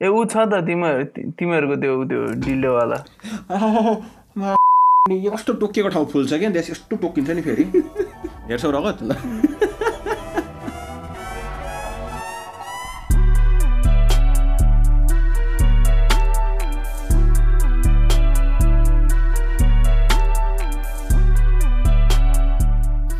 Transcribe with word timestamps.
ए 0.00 0.08
ऊ 0.08 0.24
छ 0.24 0.44
त 0.50 0.58
तिमीहरू 0.66 1.04
तिमीहरूको 1.38 1.76
त्यो 1.82 1.92
त्यो 2.04 2.20
डिलोवाला 2.44 2.96
कस्तो 5.34 5.52
टोकिएको 5.60 5.88
ठाउँ 5.88 6.06
फुल्छ 6.12 6.32
क्या 6.34 6.50
देश 6.50 6.70
यस्तो 6.70 6.96
टोकिन्छ 6.96 7.30
नि 7.30 7.42
फेरि। 7.42 7.64
हेर्छौ 8.50 8.70
रगत। 8.70 8.98
ल 9.02 9.14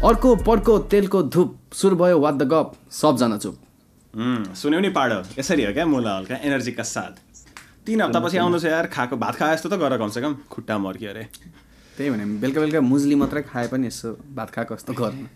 अर्को 0.05 0.35
पर्को 0.47 0.79
तेलको 0.93 1.23
धुप 1.35 1.57
सुरु 1.73 1.97
भयो 1.97 2.19
वाट 2.21 2.35
द 2.35 2.49
गप 2.49 2.73
सबजना 2.93 3.37
चुप। 3.39 3.64
सुन्यौ 4.15 4.81
नि 4.81 4.89
पाडो 4.95 5.19
यसरी 5.39 5.65
हो 5.65 5.73
क्या 5.73 5.87
मुला 5.87 6.17
हल्का 6.17 6.37
एनर्जीका 6.47 6.83
साथ। 6.85 7.15
तिन 7.87 8.01
हप्तापछि 8.01 8.39
आउनु 8.39 8.59
छ 8.59 8.65
यार 8.65 8.87
खाएको 8.87 9.17
भात 9.17 9.35
खाए 9.37 9.55
जस्तो 9.57 9.69
त 9.69 9.75
गर 9.75 9.97
कमसेकम 9.99 10.35
खुट्टा 10.51 10.79
मर्क्यो 10.79 11.11
अरे। 11.11 11.25
त्यही 11.97 12.11
भने 12.11 12.25
बेलुका 12.39 12.61
बेलुका 12.61 12.81
मुजली 12.81 13.15
मात्रै 13.15 13.43
खाए 13.51 13.67
पनि 13.75 13.87
यसो 13.87 14.09
भात 14.35 14.51
खाएको 14.55 14.75
जस्तो 14.75 14.93
गर्नु 14.95 15.27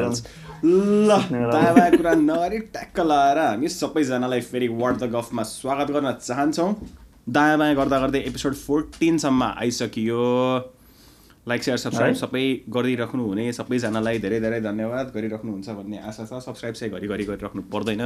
else. 0.00 0.20
ल 0.64 1.10
कुरा 1.96 2.12
नगरी 2.24 2.58
ट्याक्क 2.72 3.00
लगाएर 3.00 3.38
हामी 3.38 3.68
सबैजनालाई 3.68 4.40
फेरि 4.40 4.68
वाट 4.72 4.94
द 4.96 5.04
गफमा 5.12 5.42
स्वागत 5.52 5.88
गर्न 5.92 6.08
चाहन्छौँ। 6.16 6.70
दायाँ 7.28 7.58
बायाँ 7.58 7.76
गर्दा 7.76 7.98
गर्दै 8.00 8.20
एपिसोड 8.28 8.54
फोर्टिनसम्म 8.56 9.42
आइसकियो। 9.42 10.24
लाइक 11.48 11.62
सेयर 11.62 11.78
सब्सक्राइब 11.78 12.14
सबै 12.14 12.42
गरिराख्नु 12.70 13.22
हुने 13.26 13.52
सबैजनालाई 13.52 14.18
धेरै 14.24 14.38
धेरै 14.40 14.60
धन्यवाद 14.62 15.06
गरिराख्नुहुन्छ 15.14 15.68
भन्ने 15.78 15.98
आशा 15.98 16.24
छ। 16.24 16.38
सब्सक्राइब 16.44 16.74
चाहिँ 16.74 16.92
घरिघरि 16.94 17.24
गरिराख्नु 17.30 17.62
पर्दैन। 17.72 18.02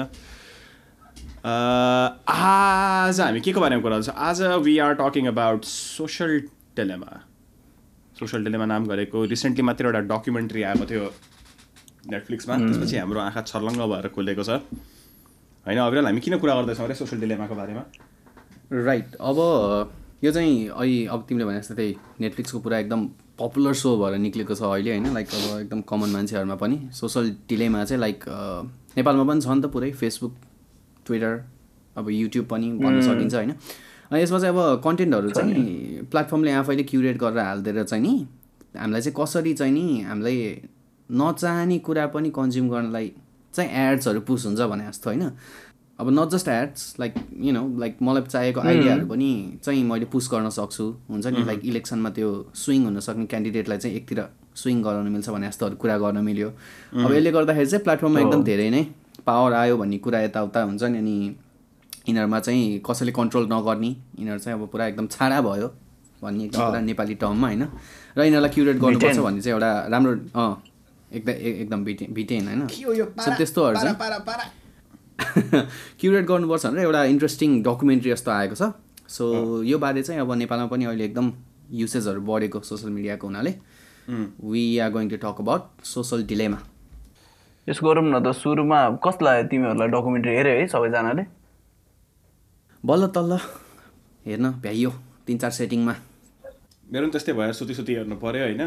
आज 1.44 3.20
हामी 3.20 3.40
के 3.40 3.52
को 3.52 3.60
बारेमा 3.60 3.82
कुरा 3.82 3.96
गर्छौँ? 3.96 4.14
आज 4.16 4.42
we 4.64 4.78
are 4.78 4.94
talking 5.00 5.26
about 5.28 5.64
Social 5.64 6.40
Dilemma 6.76 7.10
Social 8.18 8.44
Dilemma 8.44 8.66
नाम 8.66 8.86
गरेको 8.88 9.24
रिसेन्टली 9.28 9.62
मात्र 9.68 9.84
एउटा 9.86 10.00
डकुमेन्ट्री 10.16 10.62
आएको 10.72 10.84
थियो 10.88 11.04
नेटफ्लिक्समा 12.08 12.56
त्यसपछि 12.56 12.96
हाम्रो 12.96 13.20
आँखा 13.20 13.42
छर्लङ्ग 13.52 13.80
भएर 13.92 14.08
खुलेको 14.16 14.42
छ। 14.48 14.64
होइन 15.66 15.78
अविरल 15.84 16.06
हामी 16.06 16.20
किन 16.24 16.38
कुरा 16.40 16.54
गर्दैछौँ 16.56 16.84
अरे 16.86 16.94
सोसल 17.04 17.20
डिलेमाको 17.20 17.54
बारेमा? 17.54 17.84
राइट 18.72 19.14
अब 19.20 19.38
यो 20.24 20.32
चाहिँ 20.32 20.68
अहिले 20.72 21.06
अब 21.12 21.24
तिमीले 21.28 21.44
भने 21.44 21.60
जस्तो 21.60 21.74
त्यही 21.74 21.96
नेटफ्लिक्सको 22.20 22.58
पुरा 22.64 22.78
एकदम 22.78 23.00
पपुलर 23.38 23.74
सो 23.74 23.96
भएर 23.98 24.18
निक्लेको 24.18 24.54
छ 24.54 24.62
अहिले 24.62 24.90
होइन? 24.90 25.12
लाइक 25.14 25.28
अब 25.28 25.60
एकदम 25.60 25.80
कमन 25.88 26.08
मान्छेहरूमा 26.10 26.54
पनि 26.56 26.76
सोसल 26.92 27.30
डिलेमा 27.48 27.84
चाहिँ 27.84 28.00
लाइक 28.00 28.24
नेपालमा 28.96 29.24
पनि 29.24 29.40
छ 29.40 29.48
नि 29.48 29.62
त 29.62 29.66
पुरै 29.72 29.90
फेसबुक 29.92 30.34
ट्विटर 31.06 31.34
अब 31.96 32.10
युट्युब 32.10 32.46
पनि 32.46 32.72
भन्न 32.80 33.02
सकिन्छ 33.02 33.34
होइन? 33.34 33.52
यसमा 34.12 34.38
चाहिँ 34.38 34.54
अब 34.56 34.80
कन्टेन्टहरू 34.84 35.30
चाहिँ 35.30 36.08
प्लेटफर्मले 36.10 36.52
आफैले 36.52 36.82
क्युरेट 36.82 37.16
गरेर 37.18 37.38
हालिदिएर 37.38 37.82
चाहिँ 37.84 38.02
नि 38.02 38.14
हामीलाई 38.78 39.00
चाहिँ 39.00 39.16
कसरी 39.20 39.54
चाहिँ 39.54 39.72
नि 39.72 40.00
हामीलाई 40.00 40.36
नचाहने 41.10 41.78
कुरा 41.78 42.06
पनि 42.14 42.30
कन्ज्युम 42.30 42.68
गर्नलाई 42.70 43.12
चाहिँ 43.54 43.70
एड्सहरू 43.84 44.20
पुस 44.20 44.46
हुन्छ 44.46 44.60
भने 44.60 44.86
जस्तो 44.88 45.10
होइन? 45.10 45.30
अब 45.98 46.10
not 46.12 46.28
just 46.30 46.48
ads 46.48 46.94
like 47.00 47.14
you 47.40 47.52
know 47.52 47.62
like 47.80 47.96
मलाई 48.02 48.22
चाहिएको 48.22 48.60
आइडियाहरू 48.60 49.06
पनि 49.06 49.28
चाहिँ 49.64 49.82
मैले 49.84 50.04
पुस 50.12 50.28
गर्न 50.32 50.48
सक्छु। 50.56 50.84
हुन्छ 51.10 51.26
नि 51.26 51.44
लाइक 51.44 51.60
इलेक्सनमा 51.64 52.10
त्यो 52.16 52.28
स्विङ 52.54 52.84
हुन 52.84 53.00
सक्ने 53.00 53.26
क्यान्डिडेटलाई 53.26 53.78
चाहिँ 53.78 53.96
एकतिर 53.96 54.20
स्विङ 54.56 54.82
गराउन 54.82 55.08
मिल्छ 55.12 55.28
भने 55.28 55.48
जस्तोहरू 55.48 55.76
कुरा 55.76 55.96
गर्न 55.98 56.18
मिल्यो। 56.24 56.48
अब 56.48 57.12
यसले 57.12 57.32
गर्दाखेरि 57.32 57.66
चाहिँ 57.66 57.84
प्लेटफर्ममा 57.84 58.20
एकदम 58.20 58.42
धेरै 58.44 58.68
नै 58.70 58.82
पावर 59.26 59.52
आयो 59.54 59.76
भन्ने 59.76 59.98
कुरा 60.04 60.20
यताउता 60.20 60.62
हुन्छ 60.62 60.82
नि 60.82 60.98
अनि 60.98 61.16
यिनीहरूमा 62.08 62.40
चाहिँ 62.40 62.78
कसैले 62.86 63.12
कन्ट्रोल 63.12 63.48
नगर्ने 63.52 63.88
यिनीहरू 64.20 64.38
चाहिँ 64.38 64.58
अब 64.58 64.68
पुरा 64.72 64.86
एकदम 64.86 65.06
छाडा 65.16 65.40
भयो 65.48 65.68
भन्ने 66.22 66.44
एकदम 66.44 66.60
पुरा 66.60 66.80
नेपाली 66.90 67.14
टर्ममा 67.24 67.46
होइन। 67.48 67.64
र 68.16 68.20
यिनीहरूलाई 68.20 68.52
क्युरेट 68.52 68.76
गर्नुपर्छ 68.84 69.18
भन्ने 69.18 69.40
चाहिँ 69.40 69.54
एउटा 69.56 69.70
राम्रो 69.96 70.12
अँ 70.36 70.52
एकदम 71.08 71.32
एकदम 71.32 71.84
भिटे 71.84 72.06
भिटेन 72.12 72.46
होइन। 72.48 72.60
त्यस्तोहरू 73.40 73.76
चाहिँ 73.80 73.96
क्युरेट 76.00 76.24
गर्नुपर्छ 76.26 76.66
भनेर 76.66 76.84
एउटा 76.84 77.04
इन्ट्रेस्टिङ 77.14 77.62
डकुमेन्ट्री 77.62 78.10
जस्तो 78.10 78.30
आएको 78.30 78.54
छ। 78.54 78.72
सो 79.08 79.24
यो 79.62 79.78
बारे 79.78 80.02
चाहिँ 80.02 80.20
अब 80.20 80.32
नेपालमा 80.34 80.66
पनि 80.66 80.84
अहिले 80.84 81.04
एकदम 81.04 81.32
युसेजहरू 81.72 82.20
बढेको 82.20 82.60
सोसियल 82.60 82.92
मिडियाको 82.92 83.26
हुनाले 83.26 83.52
we 84.08 84.62
are 84.78 84.90
going 84.92 85.08
to 85.10 85.16
talk 85.22 85.40
about 85.40 85.84
Social 85.84 86.24
Dilemma 86.26 86.58
यसो 87.66 87.86
गरौँ 87.86 88.04
न 88.04 88.20
त 88.22 88.32
सुरुमा 88.36 88.80
कसलाई 89.06 89.44
तिमीहरूलाई 89.50 89.88
डकुमेन्ट्री 89.88 90.32
हेऱ्यो 90.36 90.52
है 90.58 90.66
सबैजनाले? 90.74 91.22
बल्ल 92.84 93.06
तल्ल 93.14 93.38
हेर्न 94.26 94.50
भ्याइयो 94.62 94.90
तिन 95.26 95.38
चार 95.38 95.50
सेटिङमा 95.50 95.94
मेरो 96.92 97.02
पनि 97.02 97.12
त्यस्तै 97.12 97.32
भएर 97.32 97.52
सुती 97.52 97.74
सुती 97.74 97.94
हेर्नु 97.94 98.16
पऱ्यो 98.16 98.42
होइन। 98.42 98.62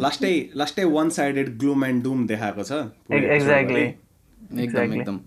लास्टै 0.00 0.32
लास्टै 0.56 0.84
one 0.94 1.08
sided 1.16 1.58
gloom 1.58 1.84
and 1.84 2.02
doom 2.04 2.26
देखाएको 2.26 2.62
छ। 2.62 2.72
एक्ज्याक्टली 3.12 3.84
एकदम 4.64 4.94
एकदम। 4.94 5.18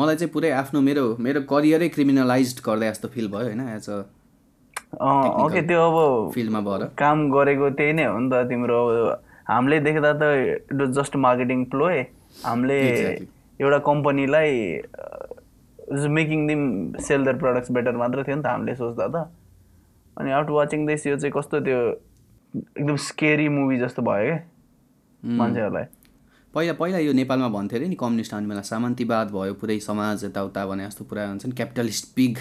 मलाई 0.00 0.16
चाहिँ 0.16 0.32
पुरै 0.32 0.50
आफ्नो 0.58 0.80
मेरो 0.88 1.04
मेरो 1.26 1.40
करियरै 1.52 1.88
क्रिमिनलाइज 1.96 2.48
गर्दै 2.66 2.90
जस्तो 2.90 3.08
फिल 3.14 3.28
भयो 3.32 3.46
होइन 3.48 3.60
एज 3.68 3.88
अ 3.90 3.98
ओके 5.44 5.62
त्यो 5.62 5.80
अब 5.86 5.96
फिल्डमा 6.34 6.60
भएर। 6.66 6.82
काम 6.98 7.30
गरेको 7.30 7.70
त्यही 7.80 7.92
नै 7.92 8.04
हो 8.04 8.18
नि 8.18 8.28
त 8.32 8.48
तिम्रो 8.50 8.76
अब 8.84 8.92
हामीले 9.48 9.80
देख्दा 9.80 10.12
त 10.12 10.22
it 10.44 10.80
was 10.80 10.90
just 10.98 11.16
marketing 11.24 11.64
ploy 11.74 11.96
हामीले 12.44 12.78
एउटा 13.60 13.78
कम्पनीलाई 13.86 14.50
मेकिङ 16.16 16.46
दिम 16.46 16.62
सेल 17.00 17.24
दर 17.24 17.36
प्रडक्ट्स 17.42 17.70
बेटर 17.72 17.96
मात्र 17.96 18.24
थियो 18.28 18.36
नि 18.36 18.42
त 18.42 18.46
हामीले 18.46 18.74
सोच्दा 18.76 19.06
त। 19.08 19.26
अनि 20.16 20.30
आफ्टर 20.38 20.52
वाचिङ 20.52 20.86
दिस 20.86 21.06
यो 21.06 21.16
चाहिँ 21.16 21.32
कस्तो 21.32 21.60
त्यो 21.68 21.78
एकदम 22.54 22.96
स्केरी 23.04 23.48
मुभी 23.56 23.78
जस्तो 23.78 24.02
भयो 24.02 24.24
क्या 24.24 25.36
मान्छेहरूलाई। 25.38 25.86
पहिला 26.58 26.72
पहिला 26.74 26.98
यो 26.98 27.12
नेपालमा 27.14 27.48
भन्थ्यो 27.54 27.78
अरे 27.78 27.88
नि 27.88 27.96
कम्युनिस्ट 27.96 28.34
आउने 28.34 28.48
बेला 28.50 28.62
सामन्तीवाद 28.66 29.26
भयो 29.32 29.54
पुरै 29.58 29.78
समाज 29.80 30.24
यताउता 30.24 30.66
भने 30.66 30.86
जस्तो 30.86 31.04
पुरा 31.10 31.26
हुन्छ 31.28 31.46
नि 31.46 31.54
क्यापिटलिस्ट 31.60 32.04
पिग 32.16 32.34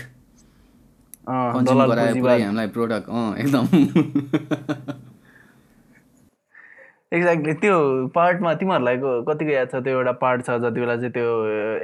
कन्ज्युम 1.28 1.82
गरायो। 1.92 2.14
पुरै 2.22 2.42
हामीलाई 2.42 2.68
प्रोडक्ट 2.78 3.10
अँ 3.10 3.28
एकदम। 3.44 3.66
एक्ज्याक्टली 7.14 7.54
त्यो 7.64 7.76
पार्टमा 8.16 8.54
तिमीहरूलाई 8.62 8.98
कतिको 9.28 9.52
याद 9.52 9.68
छ? 9.72 9.76
त्यो 9.86 9.94
एउटा 9.98 10.14
पार्ट 10.24 10.46
छ 10.48 10.58
जति 10.66 10.80
बेला 10.82 10.96
चाहिँ 10.98 11.14
त्यो 11.14 11.30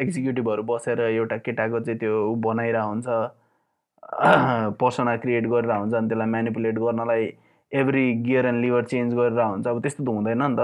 एक्जिक्युटिभहरू 0.04 0.64
बसेर 0.74 1.02
एउटा 1.02 1.38
केटाको 1.46 1.80
चाहिँ 1.80 2.00
त्यो 2.00 2.14
ऊ 2.32 2.36
बनाइरहेको 2.46 2.90
हुन्छ। 2.90 3.08
पर्सना 4.82 5.16
क्रिएट 5.24 5.46
गरेर 5.54 5.72
हुन्छ 5.72 5.94
अनि 5.94 6.08
त्यसलाई 6.10 6.30
म्यानिपुलेट 6.38 6.76
गर्नलाई 6.86 7.24
every 7.72 8.06
gear 8.26 8.46
and 8.46 8.60
lever 8.66 8.84
change 8.96 9.14
गरेर 9.22 9.40
हुन्छ। 9.42 9.68
अब 9.68 9.82
त्यस्तो 9.82 10.04
त 10.04 10.08
हुँदैन 10.08 10.42
नि 10.44 10.56
त। 10.60 10.62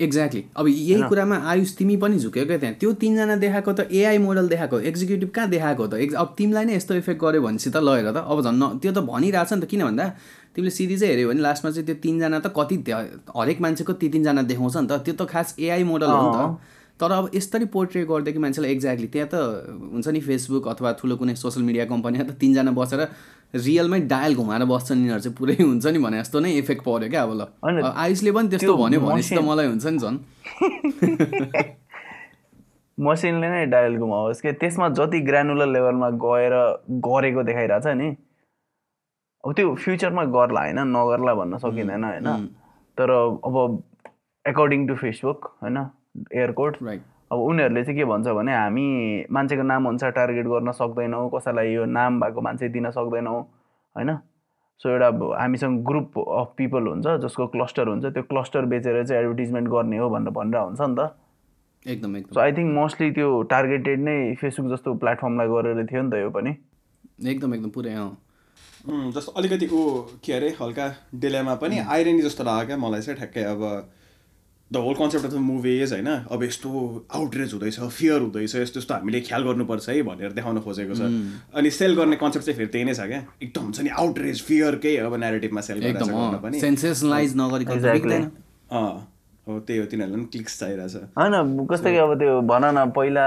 एक्ज्याक्टली 0.00 0.42
अब 0.56 0.66
यही 0.68 1.02
कुरामा 1.08 1.36
आयुष 1.50 1.70
तिमी 1.78 1.96
पनि 1.96 2.18
झुक्यो 2.18 2.44
क्या 2.46 2.56
त्यहाँ। 2.58 2.74
त्यो 2.80 2.92
तिनजना 3.00 3.36
देखाएको 3.40 3.72
त 3.72 3.80
एआई 3.90 4.18
मोडल 4.18 4.48
देखाएको 4.48 4.80
एक्जिक्युटिभ 4.92 5.28
कहाँ 5.34 5.48
देखाएको 5.50 5.86
त? 5.86 5.94
एक्ज 6.04 6.14
अब 6.14 6.34
तिमीलाई 6.38 6.64
नै 6.64 6.74
यस्तो 6.76 6.94
इफेक्ट 7.00 7.20
गर्यो 7.22 7.40
भनेपछि 7.42 7.70
त 7.70 7.76
लगेर 7.80 8.12
त। 8.12 8.16
अब 8.28 8.38
झन् 8.44 8.58
न- 8.60 8.76
त्यो 8.82 8.92
त 8.92 8.98
भनिरहेछ 9.08 9.52
नि 9.52 9.60
त 9.60 9.64
किन 9.72 9.82
भन्दा? 9.88 10.06
तिमीले 10.52 10.70
सिरिजै 10.70 11.06
हेऱ्यो 11.06 11.28
भने 11.28 11.40
लास्टमा 11.40 11.70
चाहिँ 11.72 11.86
त्यो 11.86 11.96
तिनजना 12.04 12.38
त 12.44 12.52
कति 12.52 12.76
हरेक 13.36 13.58
मान्छेको 13.64 13.92
ती 14.00 14.06
तिनजना 14.12 14.42
देखाउँछ 14.52 14.76
नि 14.76 14.86
त। 14.86 14.92
त्यो 15.04 15.14
त 15.16 15.22
खास 15.32 15.56
एआई 15.58 15.82
मोडल 15.88 16.10
हो 16.12 16.20
नि 16.28 16.32
त। 16.36 16.60
तर 17.00 17.10
अब 17.12 17.24
यसरी 17.34 17.64
पोर्ट्रे 17.72 18.04
गरिदियो 18.08 18.32
कि 18.32 18.40
मान्छेलाई 18.40 18.70
एक्ज्याक्टली 18.72 19.08
त्यहाँ 19.12 19.28
त 19.32 19.36
हुन्छ 19.92 20.08
नि 20.16 20.20
फेसबुक 20.20 20.64
अथवा 20.68 20.92
ठुलो 21.00 21.16
कुनै 21.20 21.34
सोसियल 21.36 21.64
मिडिया 21.68 21.84
कम्पनीमा 21.92 22.24
त 22.24 22.30
तिनजना 22.40 22.72
बसेर 22.72 23.00
रियलमै 23.54 24.00
डायल 24.00 24.34
घुमाएर 24.34 24.64
बस्छन् 24.64 24.98
यिनीहरू 24.98 25.20
चाहिँ 25.20 25.36
पुरै 25.36 25.56
हुन्छ 25.62 25.86
नि 25.86 25.98
भने 25.98 26.18
जस्तो 26.20 26.40
नै 26.40 26.50
इफेक्ट 26.58 26.82
पऱ्यो 26.84 27.08
क्या 27.10 27.22
अब 27.22 27.32
ल। 27.32 27.42
आयुषले 27.96 28.30
पनि 28.32 28.48
त्यस्तो 28.48 28.66
त्यो 28.66 28.76
भन्यो 28.82 29.00
भनेपछि 29.00 29.36
त 29.36 29.38
मलाई 29.38 29.66
हुन्छ 29.66 29.86
नि 29.86 29.98
झन्। 29.98 30.16
मसिनले 33.06 33.48
नै 33.48 33.66
डायल 33.66 33.96
घुमाओस् 33.96 34.42
कि? 34.42 34.52
त्यसमा 34.52 34.88
जति 34.98 35.20
ग्रानुलर 35.20 35.66
लेभलमा 35.66 36.08
गएर 36.26 36.54
गरेको 37.08 37.42
देखाइरहेछ 37.42 37.86
नि 37.96 38.08
अब 39.44 39.52
त्यो 39.52 39.74
फ्युचरमा 39.74 40.24
गर्ला 40.36 40.60
होइन 40.60 40.80
नगर्ला 40.96 41.34
भन्न 41.34 41.58
सकिँदैन 41.58 42.04
होइन। 42.04 42.28
तर 42.98 43.10
अब 43.10 43.82
एकर्डिङ 44.44 44.86
टु 44.86 44.94
फेसबुक 44.94 45.38
होइन 45.62 45.76
एयरकोड 46.32 46.76
राइट 46.82 47.02
अब 47.30 47.38
उनीहरूले 47.40 47.82
चाहिँ 47.84 47.98
के 47.98 48.04
भन्छ 48.04 48.26
भने 48.28 48.52
हामी 48.54 48.86
मान्छेको 49.30 49.62
नाम 49.62 49.88
अनुसार 49.88 50.10
टार्गेट 50.18 50.46
गर्न 50.46 50.72
सक्दैनौँ 50.72 51.28
कसैलाई 51.34 51.72
यो 51.72 51.84
नाम 51.84 52.20
भएको 52.20 52.40
मान्छे 52.40 52.68
दिन 52.68 52.90
सक्दैनौँ 52.90 53.40
होइन? 53.96 54.16
सो 54.80 54.88
एउटा 54.90 55.08
हामीसँग 55.40 55.84
ग्रुप 55.86 56.18
अफ 56.18 56.52
पिपल 56.56 56.86
हुन्छ 56.86 57.06
जसको 57.22 57.46
क्लस्टर 57.54 57.88
हुन्छ 57.88 58.04
त्यो 58.06 58.22
क्लस्टर 58.22 58.64
बेचेर 58.72 59.04
चाहिँ 59.04 59.22
एडभर्टिजमेन्ट 59.22 59.68
गर्ने 59.68 59.98
हो 59.98 60.08
भनेर 60.10 60.30
भनेर 60.38 60.60
हुन्छ 60.60 60.80
नि 60.80 60.94
त। 60.98 61.14
एकदम 61.86 62.12
सो 62.12 62.18
एकदम 62.18 62.40
आई 62.40 62.52
थिङ्क 62.52 62.74
मोस्टली 62.74 63.10
त्यो 63.18 63.42
टार्गेटेड 63.50 64.00
नै 64.00 64.16
फेसबुक 64.40 64.70
जस्तो 64.72 64.94
प्लेटफर्मलाई 65.02 65.48
गरेर 65.48 65.84
थियो 65.86 66.02
नि 66.02 66.10
त 66.10 66.22
यो 66.22 66.30
पनि। 66.30 66.54
एकदम 67.26 67.54
एकदम 67.54 67.70
पुरै 67.70 67.94
अँ। 67.94 68.10
जस्तो 68.86 69.32
अलिकति 69.32 69.66
ऊ 69.66 69.82
के 70.24 70.32
अरे 70.32 70.48
हल्का 70.60 70.86
डिलेमा 71.14 71.54
पनि 71.62 71.78
आइरनी 71.78 72.22
जस्तो 72.22 72.44
लाग्यो 72.44 72.66
क्या 72.66 72.76
मलाई 72.76 73.00
चाहिँ 73.00 73.18
ठ्याक्कै 73.18 73.42
अब 73.42 73.62
the 74.72 74.76
whole 74.76 74.94
concept 74.94 75.26
of 75.26 75.32
the 75.32 75.40
movie 75.40 75.72
is 75.82 75.92
होइन 75.92 76.06
अब 76.06 76.42
यस्तो 76.42 76.70
आउटरेज 77.14 77.52
हुँदैछ 77.52 77.78
फियर 77.80 78.20
हुँदैछ 78.20 78.54
यस्तो 78.56 78.80
यस्तो 78.80 78.94
हामीले 78.94 79.20
ख्याल 79.28 79.42
गर्नुपर्छ 79.44 79.88
है 79.88 80.02
भनेर 80.02 80.32
देखाउन 80.32 80.60
खोजेको 80.60 80.94
छ। 80.94 81.02
अनि 81.54 81.70
सेल 81.70 81.94
गर्ने 81.96 82.16
कन्सेप्ट 82.16 82.46
चाहिँ 82.46 82.58
फेरि 82.58 82.70
त्यही 82.72 82.84
नै 82.84 82.94
छ 82.94 83.06
क्या। 83.06 83.22
एकदम 83.42 83.62
हुन्छ 83.62 83.80
नि 83.80 83.90
आउटरेज 84.02 84.42
फियरकै 84.42 84.96
अब 85.06 85.14
नेरेटिभमा 85.22 85.60
सेल 85.60 85.78
पनि। 86.42 86.58
हो। 89.46 89.58
त्यही 89.60 89.78
हो 89.78 89.86
तिनीहरूलाई 89.86 90.18
पनि 90.18 90.26
क्लिक्स 90.32 90.58
चाहिरहेछ। 90.60 90.94
होइन 91.14 91.66
कस्तो 91.70 91.90
कि 91.90 91.98
अब 92.02 92.18
त्यो 92.18 92.40
भन 92.50 92.64
न 92.74 92.90
पहिला 92.90 93.26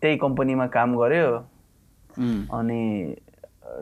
त्यही 0.00 0.16
कम्पनीमा 0.22 0.66
काम 0.70 0.96
गर्यो। 0.96 1.28
अनि 2.54 2.80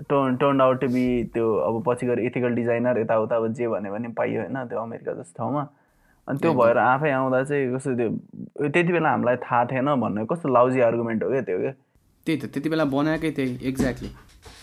turn 0.08 0.36
turn 0.40 0.60
out 0.60 0.80
to 0.80 0.88
be 0.88 1.06
त्यो 1.34 1.46
अब 1.68 1.82
पछि 1.86 2.06
गएर 2.06 2.18
इथिकल 2.26 2.54
डिजाइनर 2.56 2.98
यताउता 3.00 3.36
अब 3.36 3.52
जे 3.52 3.68
भन्यो 3.68 3.92
भने 3.92 4.08
पाइयो 4.16 4.40
होइन 4.40 4.56
त्यो 4.64 4.78
अमेरिका 4.80 5.12
जस्तो 5.20 5.38
ठाउँमा। 5.38 5.62
अनि 6.28 6.38
त्यो 6.42 6.52
भएर 6.60 6.78
आफै 6.78 7.10
आउँदा 7.10 7.42
चाहिँ 7.44 7.74
कस्तो 7.74 7.94
त्यो 8.00 8.68
त्यति 8.68 8.92
बेला 8.92 9.08
हामीलाई 9.10 9.36
थाहा 9.46 9.64
थिएन 9.72 9.94
भन्ने 10.00 10.26
कस्तो 10.30 10.48
लाउजी 10.54 10.80
आर्गुमेन्ट 10.90 11.22
हो 11.22 11.30
क्या 11.30 11.42
त्यो 11.48 11.58
क्या? 11.60 11.72
त्यही 12.26 12.38
त 12.38 12.44
त्यति 12.52 12.68
बेला 12.68 12.84
बनाएकै 12.96 13.30
त्यही 13.36 13.58
एक्ज्याक्टली 13.68 14.10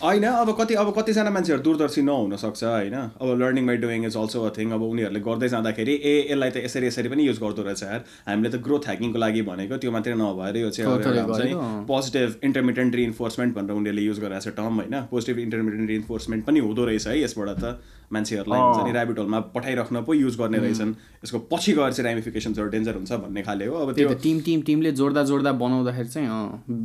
होइन 0.02 0.24
अब 0.26 0.50
कति 0.58 0.74
अब 0.82 0.88
कतिजना 0.96 1.30
मान्छेहरू 1.30 1.62
दूरदर्शी 1.62 2.02
नहुन 2.02 2.36
सक्छ 2.36 2.62
होइन? 2.64 2.94
अब 3.22 3.28
learning 3.38 3.66
by 3.66 3.76
doing 3.84 4.04
is 4.06 4.16
also 4.16 4.42
a 4.42 4.50
thing 4.58 4.70
अब 4.74 4.82
उनीहरूले 4.82 5.20
गर्दै 5.26 5.48
जाँदाखेरि 5.48 5.94
ए 5.94 6.14
यसलाई 6.30 6.50
त 6.50 6.56
यसरी 6.66 6.86
यसरी 6.86 7.08
पनि 7.08 7.26
युज 7.26 7.38
गर्दो 7.38 7.62
रहेछ 7.62 7.82
यार। 7.82 8.00
हामीले 8.26 8.50
त 8.50 8.62
ग्रोथ 8.66 8.82
ह्याकिङको 8.90 9.18
लागि 9.22 9.42
भनेको 9.46 9.76
त्यो 9.78 9.90
मात्रै 9.94 10.14
नभएर 10.18 10.56
यो 10.58 10.70
चाहिँ 10.74 11.54
पोजिटिभ 11.86 12.28
इन्टरमिडियन्ट 12.42 12.94
रिइन्फोर्समेन्ट 13.02 13.54
भनेर 13.54 13.74
उनीहरूले 13.78 14.02
युज 14.02 14.18
गरेको 14.26 14.42
छ 14.42 14.54
टर्म 14.58 14.74
होइन? 14.82 14.94
पोजिटिभ 15.10 15.38
इन्टरमिडियन्ट 15.46 15.88
रिइन्फोर्समेन्ट 15.94 16.46
पनि 16.46 16.58
हुँदो 16.66 16.84
रहेछ 16.90 17.06
है 17.06 17.22
यसबाट 17.22 17.48
त। 17.62 17.78
मान्छेहरूलाई 18.12 18.60
हुन्छ 18.60 18.84
नि 18.84 18.92
ऱ्याबिट 18.92 19.18
होलमा 19.18 19.40
पठाइराख्न 19.54 20.02
पो 20.04 20.14
युज 20.14 20.36
गर्ने 20.38 20.58
रहेछन्। 20.58 20.94
यसको 21.24 21.38
पछि 21.52 21.72
गएर 21.72 21.92
चाहिँ 21.92 22.04
राइमिफिकेसन्सहरू 22.04 22.68
डेन्जर 22.70 22.94
हुन्छ 22.94 23.12
भन्ने 23.12 23.42
खाले 23.42 23.66
हो। 23.66 23.74
अब 23.76 23.92
त्यो 23.94 24.14
टिम 24.22 24.40
टिम 24.40 24.62
टिमले 24.62 24.92
जोड्दा 24.92 25.22
जोड्दा 25.24 25.52
बनाउँदाखेरि 25.60 26.08
चाहिँ 26.08 26.28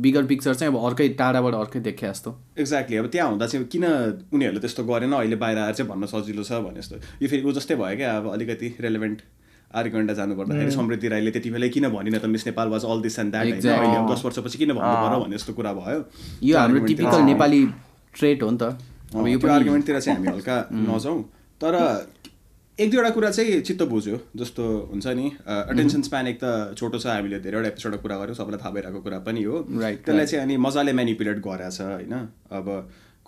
बिगर 0.02 0.24
पिक्चर 0.26 0.54
चाहिँ 0.54 0.72
अब 0.72 0.78
अर्कै 0.84 1.08
टाढाबाट 1.20 1.54
अर्कै 1.54 1.80
देखे 1.80 2.06
जस्तो। 2.08 2.30
एक्ज्याक्टली 2.58 2.96
अब 2.96 3.06
त्यहाँ 3.08 3.28
हुँदा 3.30 3.46
चाहिँ 3.46 3.66
किन 3.66 3.84
उनीहरूले 4.32 4.60
त्यस्तो 4.60 4.84
गरेन 4.84 5.12
अहिले 5.12 5.36
बाहिर 5.36 5.58
आएर 5.58 5.74
चाहिँ 5.74 5.90
भन्न 5.90 6.06
सजिलो 6.06 6.42
छ 6.44 6.62
भने 6.64 6.80
जस्तो। 6.80 6.96
यो 7.22 7.28
फेरि 7.28 7.42
ऊ 7.42 7.52
जस्तै 7.58 7.74
भयो 7.76 7.96
क्या 7.96 8.16
अब 8.16 8.32
अलिकति 8.32 8.74
रेलेभेन्ट 8.80 9.22
जानु 9.68 10.34
पर्दाखेरि 10.34 10.70
समृद्धि 10.72 11.08
राईले 11.08 11.30
त्यति 11.30 11.50
बेलै 11.50 11.68
किन 11.68 11.88
भनिन 11.92 12.18
त 12.18 12.24
Miss 12.24 12.46
Nepal 12.46 12.68
was 12.68 12.84
all 12.84 13.00
this 13.02 13.18
and 13.18 13.32
that 13.32 13.64
होइन? 13.64 14.06
दस 14.08 14.24
वर्षपछि 14.24 14.58
किन 14.58 14.72
भन्नु 14.72 14.94
पर्यो 14.96 15.18
भन्ने 15.20 15.36
जस्तो 15.36 15.52
कुरा 15.52 15.72
भयो। 15.76 15.98
यो 16.42 16.58
हाम्रो 16.58 16.80
टिपिकल 16.86 17.20
नेपाली 17.28 17.60
ट्रेट 18.14 18.42
हो 18.42 18.50
नि 18.50 18.58
त। 18.62 18.96
अब 19.14 19.26
यो 19.26 19.38
आर्गुमेन्टतिर 19.48 20.00
चाहिँ 20.00 20.18
हामी 20.18 20.28
हल्का 20.28 20.56
नजाउँ। 20.88 21.22
तर 21.60 21.74
एक 22.78 22.90
दुईवटा 22.90 23.10
कुरा 23.10 23.30
चाहिँ 23.30 23.60
चित्त 23.68 23.82
बुझ्यो 23.90 24.16
जस्तो 24.36 24.64
हुन्छ 24.92 25.06
नि 25.18 25.26
अटेन्सन 25.48 26.02
स्प्यान 26.08 26.26
एक 26.26 26.38
त 26.42 26.74
छोटो 26.78 26.98
छ 26.98 27.06
हामीले 27.06 27.38
धेरैवटा 27.42 27.68
एपिसोडको 27.68 28.02
कुरा 28.02 28.16
गऱ्यौँ 28.18 28.36
सबैलाई 28.38 28.60
थाहा 28.62 28.70
भइरहेको 28.74 29.00
कुरा 29.02 29.18
पनि 29.26 29.42
हो। 29.42 29.56
Right, 29.82 29.98
त्यसलाई 30.04 30.26
चाहिँ 30.26 30.44
अनि 30.44 30.56
मजाले 30.66 30.92
मेनिपुलेट 30.92 31.38
गरेछ 31.46 31.80
होइन? 31.80 32.14
अब 32.52 32.66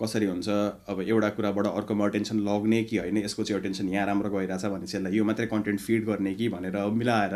कसरी 0.02 0.26
हुन्छ 0.26 0.48
अब 0.88 1.00
एउटा 1.02 1.28
कुराबाट 1.36 1.66
अर्कोमा 1.66 2.06
अटेन्सन 2.06 2.38
लग्ने 2.46 2.82
कि 2.84 2.96
होइन 2.96 3.16
यसको 3.24 3.44
चाहिँ 3.44 3.60
अटेन्सन 3.60 3.88
यहाँ 3.88 4.06
राम्रो 4.06 4.30
गइरहेछ 4.30 4.64
भने 4.64 4.86
चाहिँ 4.86 5.04
यसलाई 5.04 5.18
यो 5.18 5.24
मात्रै 5.24 5.46
कन्टेन्ट 5.46 5.80
फिड 5.80 6.04
गर्ने 6.06 6.34
कि 6.34 6.48
भनेर 6.48 6.76
मिलाएर 7.00 7.34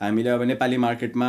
हामीले 0.00 0.30
अब 0.30 0.42
नेपाली 0.52 0.76
मार्केटमा 0.86 1.28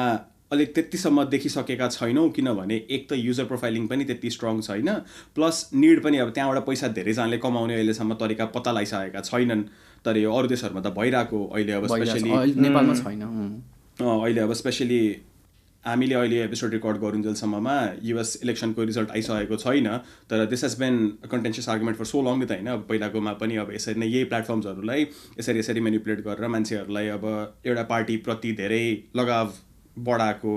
अलिक 0.52 0.74
त्यतिसम्म 0.76 1.24
देखिसकेका 1.26 1.88
छैनौँ 1.90 2.30
किनभने 2.32 2.76
एक 2.90 3.08
त 3.10 3.14
युजर 3.18 3.46
प्रोफाइलिङ 3.46 3.88
पनि 3.88 4.06
त्यति 4.06 4.30
स्ट्रङ 4.32 4.62
छैन 4.62 4.90
प्लस 5.36 5.70
निड 5.76 6.04
पनि 6.04 6.18
अब 6.18 6.30
त्यहाँबाट 6.32 6.66
पैसा 6.66 6.88
धेरैजनाले 6.98 7.38
कमाउने 7.46 7.76
अहिलेसम्म 7.76 8.14
तरिका 8.16 8.46
पत्ता 8.56 8.72
लगाइसकेका 8.72 9.22
छैनन्। 9.22 9.64
तर 10.06 10.18
यो 10.18 10.34
अरू 10.34 10.48
देशहरूमा 10.48 10.82
त 10.82 10.94
भइरहेको 10.98 11.46
अहिले 11.48 11.74
अब। 11.74 11.88
स्पेसली 11.88 12.32
अहिले 12.32 12.62
नेपालमा 12.62 12.94
छैन 12.96 13.24
अहिले 14.02 14.42
अब 14.42 14.54
स्पेसली 14.62 15.02
हामीले 15.84 16.16
अहिले 16.16 16.44
एपिसोड 16.44 16.72
रेकर्ड 16.74 16.98
गरुन्जेलसम्ममा 17.02 17.76
युएस 18.04 18.40
इलेक्सनको 18.44 18.84
रिजल्ट 18.84 19.12
आइसकेको 19.12 19.58
छैन। 19.58 19.88
तर 20.30 20.46
this 20.54 20.64
has 20.64 20.76
been 20.80 20.96
contentious 21.32 21.70
argument 21.70 21.98
for 21.98 22.06
so 22.06 22.22
long 22.22 22.42
त 22.42 22.52
होइन। 22.52 22.68
अब 22.70 22.86
पहिलाकोमा 22.90 23.34
पनि 23.42 23.56
अब 23.66 23.74
यसरी 23.74 24.00
नै 24.00 24.08
यही 24.08 24.24
प्लेटफर्म्सहरूलाई 24.32 25.08
यसरी 25.40 25.60
यसरी 25.60 25.82
मेनिपुलेट 25.88 26.26
गरेर 26.26 26.48
मान्छेहरूलाई 26.56 27.08
अब 27.18 27.26
एउटा 27.66 27.84
पार्टीप्रति 27.92 28.52
धेरै 28.62 28.86
लगाव 29.16 29.54
बढाएको 29.98 30.54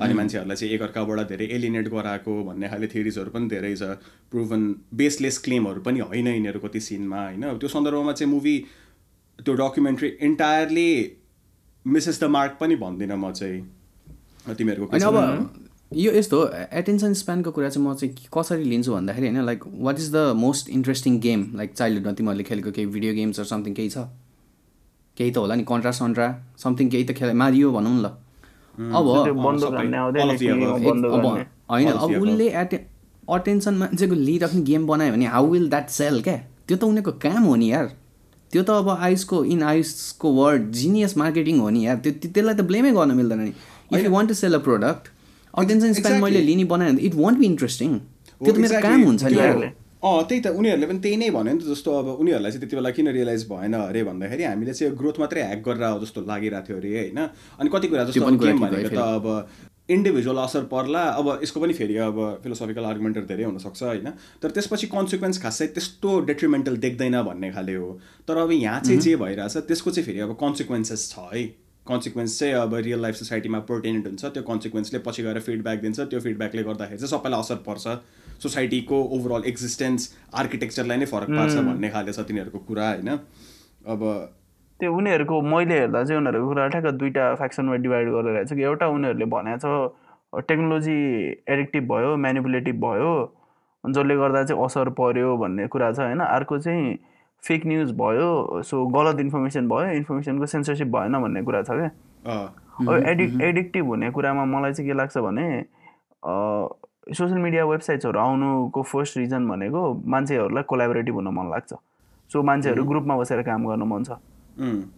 अनि 0.00 0.14
मान्छेहरूलाई 0.14 0.56
चाहिँ 0.56 0.74
एकअर्काबाट 0.74 1.28
धेरै 1.28 1.46
एलिनेट 1.54 1.88
गराएको 1.88 2.32
भन्ने 2.44 2.68
खाले 2.68 2.86
थियरिजहरू 2.88 3.30
पनि 3.30 3.48
धेरै 3.48 3.74
छ। 3.76 3.82
प्रुभन 4.30 4.60
बेसलेस 4.94 5.38
क्लेमहरू 5.38 5.80
पनि 5.80 6.00
होइन 6.00 6.28
यिनीहरू 6.28 6.60
कति 6.60 6.80
सिनमा 6.80 7.24
होइन? 7.24 7.58
त्यो 7.58 7.68
सन्दर्भमा 7.68 8.12
चाहिँ 8.12 8.32
मुभी 8.32 8.54
त्यो 9.38 9.54
documentary 9.54 10.08
entirely 10.22 10.90
misses 11.84 12.20
the 12.20 12.24
mark 12.30 12.56
पनि 12.60 12.76
भन्दिनँ 12.76 13.16
म 13.16 13.32
चाहिँ। 13.32 13.60
तिमीहरूको? 14.56 14.96
अब 14.96 15.66
यो 15.92 16.12
यस्तो 16.12 16.38
एटेन्सन 16.72 17.12
स्प्यानको 17.20 17.50
कुरा 17.50 17.68
चाहिँ 17.68 17.86
म 17.86 17.94
चाहिँ 17.94 18.28
कसरी 18.32 18.64
लिन्छु 18.64 18.92
भन्दाखेरि 18.94 19.26
होइन 19.26 19.44
like 19.46 19.64
what 19.66 19.98
is 19.98 20.10
the 20.14 20.32
most 20.36 20.68
interesting 20.70 21.18
game 21.20 21.40
like 21.56 21.72
चाइल्डहुडमा 21.74 22.12
तिमीहरूले 22.12 22.44
खेलेको 22.44 22.70
केही 22.70 22.86
भिडियो 22.86 23.14
गेम्सहरू 23.14 23.48
समथिङ 23.48 23.74
केही 23.74 23.90
छ? 23.90 24.08
केही 25.16 25.30
त 25.30 25.36
होला 25.36 25.54
नि 25.54 25.64
कन्ट्रा 25.68 25.92
सन्ट्रा 25.92 26.28
समथिङ 26.58 26.88
केही 26.90 27.04
त 27.04 27.12
खेल 27.18 27.32
मारियो 27.36 27.72
भनौँ 27.72 27.94
न 27.94 28.04
ल। 28.04 28.08
अब 28.80 29.04
होइन 31.70 31.88
अब 31.90 32.10
उसले 32.22 32.48
एटे 32.48 32.86
अटेन्सन 33.30 33.74
मान्छेको 33.74 34.14
लिइराख्ने 34.14 34.62
गेम 34.62 34.86
बनायो 34.86 35.12
भने 35.12 35.26
हाउ 35.26 35.46
विल 35.46 35.68
द्याट 35.68 35.88
सेल 35.88 36.22
क्या? 36.22 36.36
त्यो 36.68 36.76
त 36.76 36.84
उनीहरूको 36.84 37.12
काम 37.12 37.42
हो 37.42 37.56
नि 37.56 37.72
यार। 37.72 37.92
त्यो 38.52 38.62
त 38.62 38.70
अब 38.70 38.88
आइसको 38.88 39.44
इन 39.44 39.62
आइसको 39.62 40.32
वर्ड 40.32 40.70
जिनियस 40.70 41.16
मार्केटिङ 41.16 41.58
हो 41.58 41.70
नि 41.70 41.86
यार। 41.86 41.96
त्यो 41.96 42.12
त्यो- 42.12 42.34
त्यसलाई 42.34 42.54
त 42.54 42.60
ब्लेमै 42.60 42.92
गर्न 42.92 43.12
मिल्दैन 43.12 43.38
नि। 43.38 43.52
If 43.92 44.04
you 44.04 44.10
want 44.10 44.28
to 44.28 44.34
sell 44.34 44.54
a 44.54 44.58
product 44.58 45.08
attention 45.58 45.88
exactly. 45.92 46.22
मैले 46.22 46.40
लिने 46.40 46.64
बनायो 46.64 46.92
भने 46.92 47.02
इट 47.02 47.14
वन्ट 47.14 47.38
बी 47.38 47.46
इन्ट्रेस्टिङ 47.46 47.98
त्यो 47.98 48.52
त 48.52 48.56
मेरो. 48.56 48.80
काम 48.80 49.02
हुन्छ 49.02 49.24
नि 49.24 49.38
यार। 49.38 49.72
अँ 50.02 50.22
त्यही 50.28 50.40
त 50.40 50.46
उनीहरूले 50.56 50.86
पनि 50.86 50.98
त्यही 51.04 51.16
नै 51.16 51.28
भन्यो 51.30 51.52
नि 51.54 51.60
त 51.60 51.68
जस्तो 51.68 51.92
अब 51.92 52.06
उनीहरूलाई 52.24 52.50
चाहिँ 52.52 52.60
त्यति 52.60 52.76
बेला 52.76 52.90
किन 52.96 53.08
रियलाइज 53.12 53.42
भएन 53.48 53.74
अरे 53.78 54.02
भन्दाखेरि 54.04 54.44
हामीले 54.44 54.72
चाहिँ 54.72 54.96
ग्रोथ 54.96 55.20
मात्रै 55.20 55.42
ह्याक 55.44 55.60
गरेर 55.66 55.84
हो 55.84 55.98
जस्तो 56.00 56.20
लागिरहेको 56.24 56.66
थियो 56.68 56.76
अरे 56.80 56.90
होइन? 56.96 57.18
अनि 57.60 57.68
कति 57.68 57.88
कुरा 57.88 58.04
जस्तो 58.08 58.30
गेम 58.40 58.64
भनेको 58.64 58.96
त 58.96 58.98
अब 58.98 59.26
इन्डिभिजुअल 59.90 60.38
असर 60.38 60.64
पर्ला 60.72 61.02
अब 61.20 61.26
यसको 61.42 61.60
पनि 61.60 61.72
फेरि 61.76 61.96
अब 62.08 62.16
फिलोसफिकल 62.42 62.84
आर्गुमेन्टहरू 62.90 63.26
धेरै 63.26 63.44
हुनसक्छ 63.44 63.82
होइन? 63.82 64.08
तर 64.40 64.50
त्यसपछि 64.56 64.86
कन्सिक्वेन्स 64.96 65.42
खासै 65.42 65.66
त्यस्तो 65.76 66.20
डेट्रिमेन्टल 66.32 66.76
देख्दैन 66.80 67.22
भन्ने 67.22 67.50
खाले 67.52 67.74
हो। 67.74 67.88
तर 68.28 68.36
अब 68.36 68.50
यहाँ 68.52 68.80
चाहिँ 68.80 69.00
जे 69.00 69.16
भइरहेछ 69.16 69.56
त्यसको 69.68 69.90
चाहिँ 69.90 70.06
फेरि 70.06 70.20
अब 70.20 70.32
कन्सिक्वेन्सेस 70.40 71.10
छ 71.12 71.28
है। 71.34 71.44
कन्सिक्वेन्स 71.90 72.38
चाहिँ 72.38 72.54
अब 72.56 72.74
रियल 72.86 73.00
लाइफ 73.02 73.14
सोसाइटीमा 73.16 73.58
प्रोटेनेट 73.68 74.06
हुन्छ 74.06 74.24
त्यो 74.34 74.42
कन्सिक्वेन्सले 74.48 74.98
पछि 75.06 75.22
गएर 75.22 75.40
फिडब्याक 75.46 75.80
दिन्छ 75.82 76.00
त्यो 76.00 76.20
फिडब्याकले 76.26 76.62
गर्दाखेरि 76.64 76.98
चाहिँ 76.98 77.12
सबैलाई 77.12 77.40
असर 77.40 77.62
पर्छ। 77.68 77.96
सोसाइटीको 78.42 78.98
ओभरअल 79.14 79.42
एक्जिस्टेन्स 79.46 80.10
आर्किटेक्चरलाई 80.42 80.96
नै 80.98 81.06
फरक 81.06 81.30
पार्छ 81.38 81.56
भन्ने 81.64 81.88
खाले 81.96 82.12
छ 82.12 82.26
तिनीहरूको 82.28 82.58
कुरा 82.68 82.86
होइन? 82.90 83.08
अब 83.86 84.04
त्यो 84.80 84.92
उनीहरूको 84.96 85.40
मैले 85.44 85.78
हेर्दा 85.78 86.02
चाहिँ 86.04 86.20
उनीहरूको 86.20 86.48
कुरा 86.48 86.66
ठ्याक्क 86.68 86.86
दुईवटा 87.00 87.34
फ्याक्सनमा 87.34 87.76
डिभाइड 87.84 88.08
गरेर 88.12 88.32
रहेछ 88.34 88.52
कि 88.52 88.62
एउटा 88.62 88.86
उनीहरूले 88.94 89.26
भनेको 89.34 89.58
छ 89.64 90.42
टेक्नोलोजी 90.48 90.96
एडिक्टिभ 91.54 91.84
भयो 91.92 92.16
म्यानिपुलेटिभ 92.24 92.80
भयो 92.84 93.12
जसले 93.84 94.16
गर्दा 94.16 94.42
चाहिँ 94.44 94.64
असर 94.64 94.88
पर्यो 94.98 95.36
भन्ने 95.36 95.66
कुरा 95.74 95.92
छ 95.92 96.00
होइन? 96.00 96.20
अर्को 96.20 96.58
चाहिँ 96.58 96.98
फेक 97.42 97.66
न्युज 97.66 97.92
भयो 97.96 98.62
सो 98.66 98.84
गलत 98.96 99.20
इन्फर्मेसन 99.20 99.68
भयो 99.68 99.92
इन्फर्मेसनको 99.96 100.46
सेन्सरसिप 100.46 100.88
भएन 100.96 101.20
भन्ने 101.22 101.42
कुरा 101.42 101.62
छ 101.62 101.70
क्या। 101.70 101.90
अँ, 102.26 102.46
अब 102.80 102.94
एडिक 103.08 103.40
एडिक्टिभ 103.42 103.86
हुने 103.86 104.10
कुरामा 104.10 104.44
मलाई 104.44 104.72
चाहिँ 104.72 104.88
के 104.88 104.96
लाग्छ 104.96 105.18
भने 105.18 105.46
सोसियल 106.22 107.38
मिडिया 107.40 107.64
वेबसाइट्सहरू 107.66 108.18
आउनुको 108.20 108.82
फर्स्ट 108.82 109.16
रिजन 109.16 109.48
भनेको 109.48 109.82
मान्छेहरूलाई 110.06 110.62
कोलाबोरेटिभ 110.68 111.14
हुन 111.14 111.28
मन 111.34 111.50
लाग्छ। 111.50 111.72
सो 112.30 112.42
मान्छेहरू 112.42 112.84
ग्रुपमा 112.84 113.16
बसेर 113.16 113.42
काम 113.42 113.66
गर्न 113.66 113.82
मन 113.88 114.02
छ। 114.04 114.10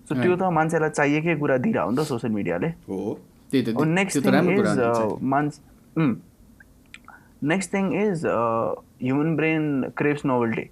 सो 0.09 0.15
त्यो 0.15 0.37
त 0.37 0.43
मान्छेलाई 0.53 0.91
चाहिएकै 0.91 1.35
कुरा 1.39 1.57
दिइरह 1.65 1.83
हो 1.83 1.91
नि 1.91 1.97
त 1.97 2.01
सोसियल 2.11 2.33
मिडियाले 2.33 2.69
हो। 2.89 2.99
त्यही 3.51 3.63
त 3.65 3.69
अब 3.77 3.85
नेक्स्ट 3.87 4.19
त्यो 4.19 4.23
त 4.23 4.35
थिङ 4.35 4.35
राम्रो 4.35 4.57
कुरा 4.61 4.73
इज। 4.73 5.23
मान्छे 5.23 5.59
next 7.49 7.73
thing 7.75 7.93
is 8.03 8.27
human 8.27 9.37
brain 9.37 9.65
craves 9.97 10.27
novelty 10.27 10.65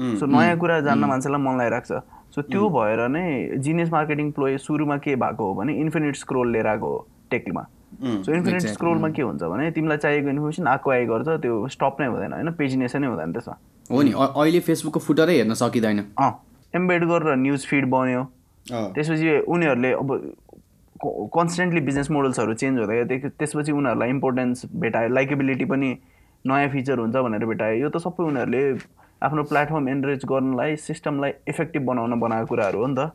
so 0.00 0.26
नयाँ 0.26 0.56
कुरा 0.58 0.80
जान्न 0.80 1.04
मान्छेलाई 1.04 1.40
मन 1.42 1.54
लगाइरहेको 1.56 1.86
छ। 1.88 2.02
सो 2.34 2.42
त्यो 2.42 2.68
भएर 2.70 3.00
नै 3.08 3.24
जिनियस 3.58 3.90
मार्केटिङ 3.92 4.30
प्लोय 4.32 4.56
सुरुमा 4.58 4.96
के 5.04 5.16
भएको 5.16 5.44
हो 5.44 5.54
भने 5.54 5.72
इन्फिनिट 5.80 6.16
स्क्रोल 6.16 6.52
लिएर 6.52 6.66
आएको 6.66 6.86
हो 6.86 7.06
टेकमा 7.30 7.62
सो 8.00 8.32
इन्फिनिट 8.34 8.66
स्क्रोलमा 8.74 9.08
के 9.10 9.22
हुन्छ 9.22 9.42
भने 9.42 9.70
तिमीलाई 9.70 9.98
चाहिएको 9.98 10.28
इन्फर्मेसन 10.28 10.66
आएको 10.66 10.90
आइ 10.90 11.06
गर्छ 11.06 11.28
त्यो 11.42 11.66
स्टप 11.68 11.96
नै 12.00 12.06
हुँदैन 12.06 12.32
होइन? 12.32 12.50
पेजिनेसनै 12.60 13.06
हुँदैन 13.06 13.32
त्यसमा। 13.32 13.56
हो 13.90 14.02
नि 14.02 14.12
अहिले 14.16 14.60
फेसबुकको 14.68 15.00
फुटरै 15.00 15.34
हेर्न 15.36 15.54
सकिँदैन। 15.54 15.98
अँ 16.18 16.32
एम्बेड 16.74 17.04
गरेर 17.10 17.36
न्युज 17.36 17.66
फिड 17.66 17.90
बन्यो। 17.90 18.22
त्यसपछि 18.66 19.38
उनीहरूले 19.48 19.92
अब 19.92 20.08
कन्सटेन्टली 21.34 21.80
बिजनेस 21.80 22.10
मोडल्सहरू 22.10 22.54
चेन्ज 22.62 22.78
हुँदै 22.78 23.18
त्यसपछि 23.26 23.72
उनीहरूलाई 23.72 24.08
इम्पोर्टेन्स 24.10 24.64
भेटायो 24.80 25.08
लाइकेबिलिटी 25.08 25.64
पनि 25.64 25.90
नयाँ 26.44 26.68
फिचर 26.70 26.98
हुन्छ 26.98 27.16
भनेर 27.16 27.44
भेटायो। 27.46 27.76
यो 27.82 27.88
त 27.90 27.96
सबै 27.98 28.24
उनीहरूले 28.24 28.62
आफ्नो 29.22 29.42
प्लेटफर्म 29.44 29.88
एनरेज 29.88 30.24
गर्नलाई 30.28 30.76
सिस्टमलाई 30.84 31.32
इफेक्टिभ 31.48 31.82
बनाउन 31.86 32.20
बनाएको 32.20 32.46
कुराहरू 32.46 32.78
हो 32.80 32.86
नि 32.86 32.94
त। 32.98 33.10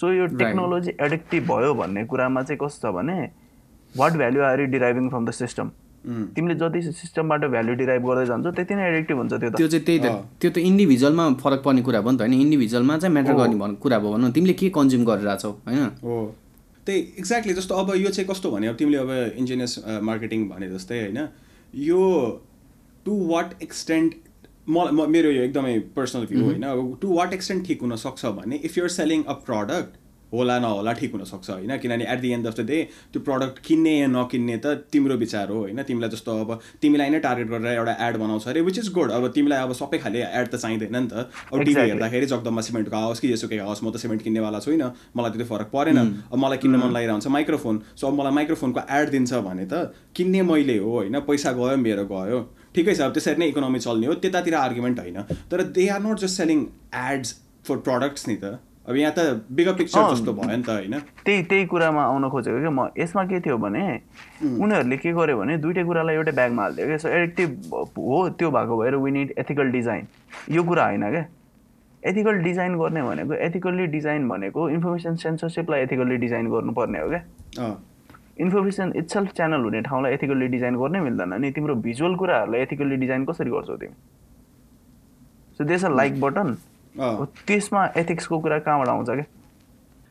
सो 0.00 0.12
यो 0.12 0.26
टेक्नोलोजी 0.40 0.92
एडिक्टिभ 1.00 1.42
भयो 1.48 1.74
भन्ने 1.74 2.04
कुरामा 2.06 2.42
चाहिँ 2.42 2.58
कस्तो 2.58 2.88
छ 2.88 2.94
भने 2.94 3.16
what 3.94 4.12
value 4.12 4.42
are 4.42 4.60
you 4.60 4.66
deriving 4.74 5.08
from 5.08 5.24
the 5.26 5.30
system 5.38 5.70
तिमीले 6.36 6.54
जति 6.60 6.82
सिस्टमबाट 6.82 7.44
भ्याल्यु 7.46 7.74
डिराइभ 7.80 8.06
गर्दै 8.06 8.26
जान्छौ 8.26 8.50
त्यति 8.52 8.74
नै 8.74 8.88
एडिक्टिभ 8.88 9.16
हुन्छ 9.18 9.32
त्यो 9.32 9.50
त। 9.50 9.56
त्यो 9.56 9.68
चाहिँ 9.68 9.84
त्यही 9.86 9.98
त। 9.98 10.08
त्यो 10.40 10.50
त 10.50 10.58
इन्डिभिजुअलमा 10.70 11.24
फरक 11.42 11.62
पर्ने 11.64 11.82
कुरा 11.82 12.00
भयो 12.00 12.10
नि 12.10 12.18
त 12.18 12.20
होइन। 12.22 12.40
इन्डिभिजुअलमा 12.40 12.96
चाहिँ 12.98 13.12
म्याटर 13.12 13.34
गर्ने 13.40 13.56
भन्ने 13.56 13.76
कुरा 13.82 13.98
भयो 13.98 14.12
भनौँ 14.12 14.30
तिमीले 14.32 14.54
के 14.60 14.68
कन्ज्युम 14.78 15.04
गरिरहेछौ 15.04 15.50
होइन? 15.68 15.84
हो। 16.02 16.16
त्यही 16.86 16.98
एक्ज्याक्टली 17.18 17.54
जस्तो 17.54 17.74
अब 17.74 17.94
यो 17.96 18.10
चाहिँ 18.10 18.28
कस्तो 18.28 18.50
भने 18.50 18.66
अब 18.66 18.76
तिमीले 18.76 18.98
अब 18.98 19.10
इन्जिनियर्स 19.38 19.74
मार्केटिङ 20.02 20.48
भने 20.48 20.68
जस्तै 20.70 20.98
होइन 21.00 21.20
यो 21.86 22.02
टु 23.06 23.12
वाट 23.28 23.62
एक्सटेन्ट 23.62 24.10
म 24.68 24.88
म- 24.92 25.08
मेरो 25.10 25.30
यो 25.30 25.42
एकदमै 25.42 25.78
पर्सनल 25.96 26.26
भ्यू 26.26 26.44
होइन। 26.44 26.62
अब 26.62 26.98
टु 27.02 27.08
वाट 27.16 27.32
एक्सटेन्ट 27.34 27.66
ठिक 27.66 27.80
हुनसक्छ 27.82 28.26
भने 28.38 28.56
if 28.64 28.78
you're 28.78 28.90
selling 29.00 29.22
a 29.24 29.32
product 29.48 29.98
होला 30.32 30.58
नहोला 30.58 30.92
ठिक 30.98 31.12
हुनसक्छ 31.12 31.50
होइन। 31.50 31.76
किनभने 31.78 32.04
at 32.12 32.20
the 32.20 32.30
end 32.32 32.46
of 32.46 32.54
the 32.56 32.64
day 32.66 32.76
त्यो 33.12 33.20
प्रडक्ट 33.22 33.58
किन्ने 33.66 33.90
या 33.98 34.06
नकिन्ने 34.06 34.56
त 34.64 34.66
तिम्रो 34.92 35.16
विचार 35.22 35.48
हो 35.50 35.58
होइन। 35.58 35.82
तिमीलाई 35.82 36.10
जस्तो 36.10 36.36
अब 36.40 36.60
तिमीलाई 36.82 37.10
नै 37.10 37.18
टार्गेट 37.20 37.48
गरेर 37.48 37.66
एउटा 37.76 37.92
एड 38.08 38.16
बनाउँछ 38.16 38.48
अरे 38.48 38.60
विच 38.60 38.78
इज 38.78 38.92
गुड 38.92 39.10
अब 39.10 39.26
तिमीलाई 39.34 39.58
अब 39.62 39.72
सबै 39.72 39.98
खाले 39.98 40.22
एड 40.22 40.46
त 40.48 40.56
चाहिँदैन 40.56 40.96
नि 40.96 41.08
त। 41.12 41.12
अब 41.52 41.58
टिभी. 41.60 41.80
हेर्दाखेरि 41.80 42.26
जगदम्बा 42.32 42.62
सिमेन्टको 42.62 42.96
आओस् 42.96 43.20
कि 43.20 43.32
यसोको 43.32 43.60
आओस् 43.66 43.84
म 43.84 43.90
त 43.92 43.96
सिमेन्ट 43.98 44.22
किन्नेवाला 44.22 44.58
छुइनँ 44.60 44.88
मलाई 45.16 45.30
त्यति 45.36 45.44
फरक 45.52 45.68
परेन। 45.74 45.98
अब 46.32 46.38
मलाई 46.38 46.58
किन्न 46.64 46.76
मन 46.80 46.92
लागिरहेको 46.96 47.12
हुन्छ 47.12 47.26
माइक्रोफोन 47.36 47.82
सो 48.00 48.06
अब 48.06 48.14
मलाई 48.20 48.32
माइक्रोफोनको 48.32 48.80
एड 48.90 49.10
दिन्छ 49.10 49.32
भने 49.44 49.66
त 49.68 49.92
किन्ने 50.16 50.42
मैले 50.48 50.78
हो 50.78 50.90
होइन। 50.96 51.20
पैसा 51.28 51.52
गयो 51.52 51.76
मेरो 51.76 52.04
गयो। 52.08 52.40
ठिकै 52.74 52.94
छ 52.94 53.00
अब 53.02 53.12
त्यसरी 53.12 53.38
नै 53.38 53.48
इकोनोमी 53.48 53.78
चल्ने 53.78 54.06
हो 54.06 54.14
त्यतातिर 54.24 54.54
आर्गुमेन्ट 54.56 55.00
होइन। 55.00 55.22
तर 55.50 55.62
they 55.78 55.88
are 55.88 56.00
not 56.02 56.18
just 56.24 56.42
selling 56.42 56.66
ads 57.00 57.34
for 57.68 57.76
products 57.88 58.28
नि 58.28 58.36
त। 58.36 58.58
अब 58.82 58.96
यहाँ 58.96 59.12
त 59.16 59.44
बिगर 59.50 59.74
पिक्चर। 59.78 60.14
जस्तो 60.14 60.32
भयो 60.32 60.56
नि 60.56 60.62
त 60.62 60.70
होइन। 60.70 60.94
त्यही 61.26 61.42
त्यही 61.50 61.66
कुरामा 61.72 62.02
आउन 62.04 62.28
खोजेको 62.30 62.58
क्या 62.60 62.70
म। 62.70 62.88
यसमा 62.98 63.24
के 63.30 63.40
थियो 63.40 63.58
भने 63.58 63.82
उनीहरूले 64.42 64.96
के 65.04 65.12
गर्यो 65.12 65.36
भने 65.38 65.56
दुइटै 65.62 65.84
कुरालाई 65.84 66.14
एउटै 66.16 66.32
ब्यागमा 66.40 66.62
हालिदियो 66.62 66.86
क्या 66.86 66.98
सो 67.04 67.08
एडिक्टिभ 67.18 67.50
हो 67.98 68.18
त्यो 68.40 68.50
भएको 68.50 68.74
भएर 68.80 68.96
वी 69.04 69.10
निड 69.18 69.34
एथिकल 69.38 69.70
डिजाइन 69.76 70.06
यो 70.56 70.62
कुरा 70.64 70.86
होइन 70.86 71.10
क्या 71.10 71.24
एथिकल 72.02 72.42
डिजाइन 72.42 72.74
गर्ने 72.78 73.02
भनेको 73.02 73.34
एथिकल्ली 73.46 73.86
डिजाइन 73.94 74.28
भनेको 74.28 74.68
इन्फर्मेसन 74.70 75.16
सेन्सरसिपलाई 75.22 75.80
एथिकल्ली 75.82 76.16
डिजाइन 76.26 76.50
गर्नुपर्ने 76.50 76.98
हो 76.98 77.08
क्या 77.08 77.22
इन्फर्मेसन 78.36 78.92
इट्सेल्फ 78.96 79.32
च्यानल 79.36 79.60
हुने 79.64 79.80
ठाउँलाई 79.82 80.12
एथिकल्ली 80.12 80.46
डिजाइन 80.48 80.76
गर्नै 80.76 81.00
मिल्दैन 81.00 81.34
नि। 81.40 81.50
तिम्रो 81.52 81.74
भिजुअल 81.84 82.14
कुराहरूलाई 82.16 82.60
एथिकल्ली 82.62 82.96
डिजाइन 82.96 83.24
कसरी 83.24 83.50
गर्छौ 83.50 83.76
तिमी? 83.76 83.94
सो 85.60 85.64
देश 85.64 85.84
अ। 85.84 85.88
लाइक 85.90 86.20
बटन 86.20 86.56
त्यसमा 87.46 87.84
एथिक्सको 87.96 88.38
कुरा 88.40 88.58
कहाँबाट 88.58 88.88
आउँछ 88.88 89.06
क्या 89.06 89.24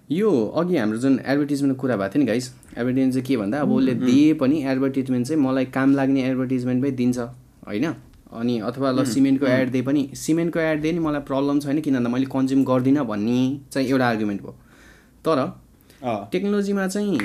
यो 0.09 0.29
अघि 0.59 0.77
हाम्रो 0.77 0.97
जुन 0.97 1.19
एडभर्टिजमेन्टको 1.25 1.81
कुरा 1.81 1.95
भएको 1.97 2.13
थियो 2.13 2.21
नि 2.21 2.27
गाइस 2.27 2.45
एडभर्टिजमेन्ट 2.77 3.13
चाहिँ 3.13 3.25
के 3.25 3.37
भन्दा 3.37 3.59
अब 3.61 3.71
उसले 3.71 3.93
दिए 3.95 4.33
पनि 4.33 4.63
एडभर्टिजमेन्ट 4.71 5.27
चाहिँ 5.27 5.41
मलाई 5.41 5.65
काम 5.75 5.95
लाग्ने 5.95 6.23
एडभर्टिजमेन्टमै 6.29 6.91
दिन्छ 6.91 7.19
होइन? 7.67 7.85
अनि 8.31 8.59
अथवा 8.59 8.91
ल 8.91 9.03
सिमेन्टको 9.05 9.45
एड 9.47 9.69
दिए 9.71 9.81
पनि। 9.81 10.09
सिमेन्टको 10.15 10.59
एड 10.59 10.81
दिए 10.81 10.91
नि 10.91 10.99
मलाई 10.99 11.21
प्रब्लम 11.29 11.59
छैन 11.59 11.79
किन 11.81 11.95
भन्दा 11.95 12.09
मैले 12.09 12.25
कन्ज्युम 12.31 12.63
गर्दिनँ 12.65 13.05
भन्ने 13.05 13.39
चाहिँ 13.71 13.87
एउटा 13.87 14.07
आर्गुमेन्ट 14.07 14.41
भयो। 14.41 14.53
तर 15.25 15.39
टेक्नोलोजीमा 16.03 16.87
चाहिँ 16.87 17.17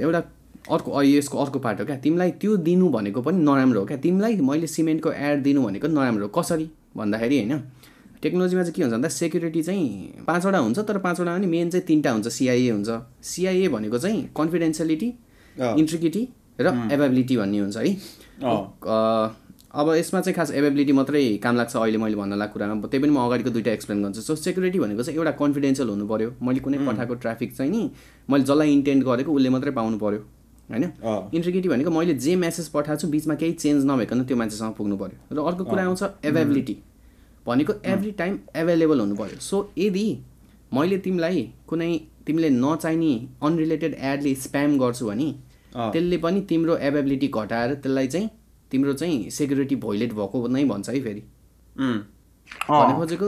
एउटा 0.00 0.22
अर्को 0.70 1.02
यसको 1.02 1.38
अर्को 1.38 1.58
पार्ट 1.58 1.80
हो 1.80 1.86
क्या। 1.86 1.96
तिमीलाई 1.98 2.30
त्यो 2.42 2.56
दिनु 2.56 2.88
भनेको 2.90 3.22
पनि 3.22 3.38
नराम्रो 3.44 3.80
हो 3.80 3.86
क्या। 3.86 3.96
तिमीलाई 3.98 4.36
मैले 4.42 4.66
सिमेन्टको 4.66 5.12
एड 5.12 5.42
दिनु 5.42 5.62
भनेको 5.64 5.88
नराम्रो 5.88 6.26
हो। 6.26 6.32
कसरी? 6.40 6.70
भन्दाखेरि 6.96 7.36
होइन 7.38 7.62
टेक्नोलोजीमा 8.22 8.62
चाहिँ 8.62 8.74
के 8.74 8.82
हुन्छ 8.82 8.94
भन्दा 8.94 9.08
सेक्युरिटी 9.08 9.62
चाहिँ 9.62 10.24
पाँचवटा 10.26 10.58
हुन्छ 10.58 10.78
तर 10.78 10.98
पाँचवटा 10.98 11.36
पनि 11.36 11.46
मेन 11.46 11.70
चाहिँ 11.70 11.86
तिनवटा 11.86 12.10
हुन्छ। 12.10 12.28
सिआइए 12.28 12.70
हुन्छ। 12.70 12.90
सिआइए 13.22 13.68
भनेको 13.68 13.98
चाहिँ 13.98 14.22
कन्फिडेन्सियलिटी। 14.36 15.08
इन्ट्रिकिटी 15.56 16.28
र 16.60 16.66
एभाबिलिटी 16.92 17.36
भन्ने 17.36 17.58
हुन्छ 17.58 17.76
है। 17.76 17.90
अब 19.76 19.88
यसमा 19.94 20.20
चाहिँ 20.20 20.34
खास 20.34 20.50
एभाबिलिटी 20.50 20.92
मात्रै 20.92 21.20
काम 21.36 21.56
लाग्छ 21.56 21.76
अहिले 21.76 21.98
मैले 21.98 22.16
भन्न 22.16 22.34
लागेको 22.34 22.52
कुरामा 22.52 22.88
त्यही 22.88 23.02
पनि 23.02 23.12
म 23.12 23.18
अगाडिको 23.20 23.50
दुइटा 23.50 23.70
एक्सप्लेन 23.70 24.02
गर्छु। 24.02 24.20
सो 24.22 24.34
सेक्युरिटी 24.36 24.78
भनेको 24.80 25.02
चाहिँ 25.02 25.18
एउटा 25.18 25.30
कन्फिडेन्सियल 25.36 25.88
हुनु 25.88 26.06
पऱ्यो 26.08 26.30
मैले 26.42 26.60
कुनै 26.64 26.78
पठाएको 26.86 27.14
ट्राफिक 27.24 27.52
चाहिँ 27.56 27.70
नि 27.72 27.90
मैले 28.28 28.44
जसलाई 28.44 28.72
इन्टेन्ट 28.72 29.04
गरेको 29.04 29.32
उसले 29.32 29.48
मात्रै 29.52 29.72
पाउनु 29.78 29.98
पऱ्यो 29.98 30.20
होइन। 30.70 30.84
इन्ट्रिगिटी 31.36 31.68
भनेको 31.68 31.90
मैले 31.90 32.14
जे 32.26 32.36
मेसेज 32.36 32.68
पठाएको 32.68 33.00
छु 33.02 33.08
बिचमा 33.08 33.34
केही 33.42 33.52
चेन्ज 33.54 33.84
नभइकन 33.84 34.24
त्यो 34.24 34.36
मान्छेसँग 34.36 34.72
पुग्नु 34.80 34.96
पऱ्यो 34.96 35.36
र 35.36 35.44
अर्को 35.44 35.64
कुरा 35.68 35.84
आउँछ 35.84 36.24
एभाबिलिटी 36.24 36.76
भनेको 37.46 37.72
एभ्री 37.84 38.10
टाइम 38.22 38.38
एभाइलेबल 38.56 39.00
हुनु 39.00 39.16
पऱ्यो 39.16 39.38
सो 39.40 39.62
यदि 39.78 40.06
मैले 40.72 40.98
तिमीलाई 41.04 41.44
कुनै 41.68 41.90
तिमीले 42.26 42.50
नचाहिने 42.56 43.12
अनरिलेटेड 43.42 44.00
एडले 44.12 44.34
स्प्याम 44.46 44.78
गर्छु 44.78 45.06
भने। 45.06 45.28
त्यसले 45.76 46.16
पनि 46.24 46.40
तिम्रो 46.48 46.76
एभाबिलिटी 46.88 47.28
घटाएर 47.28 47.74
त्यसलाई 47.76 48.06
चाहिँ 48.08 48.28
तिम्रो 48.76 48.92
चाहिँ 49.00 49.30
सेक्युरिटी 49.30 49.76
भोइलेट 49.86 50.12
भएको 50.20 50.46
नै 50.48 50.64
भन्छ 50.70 50.88
है 50.88 51.00
फेरि। 51.00 51.22
भन्ने 51.76 52.94
खोजेको 52.96 53.26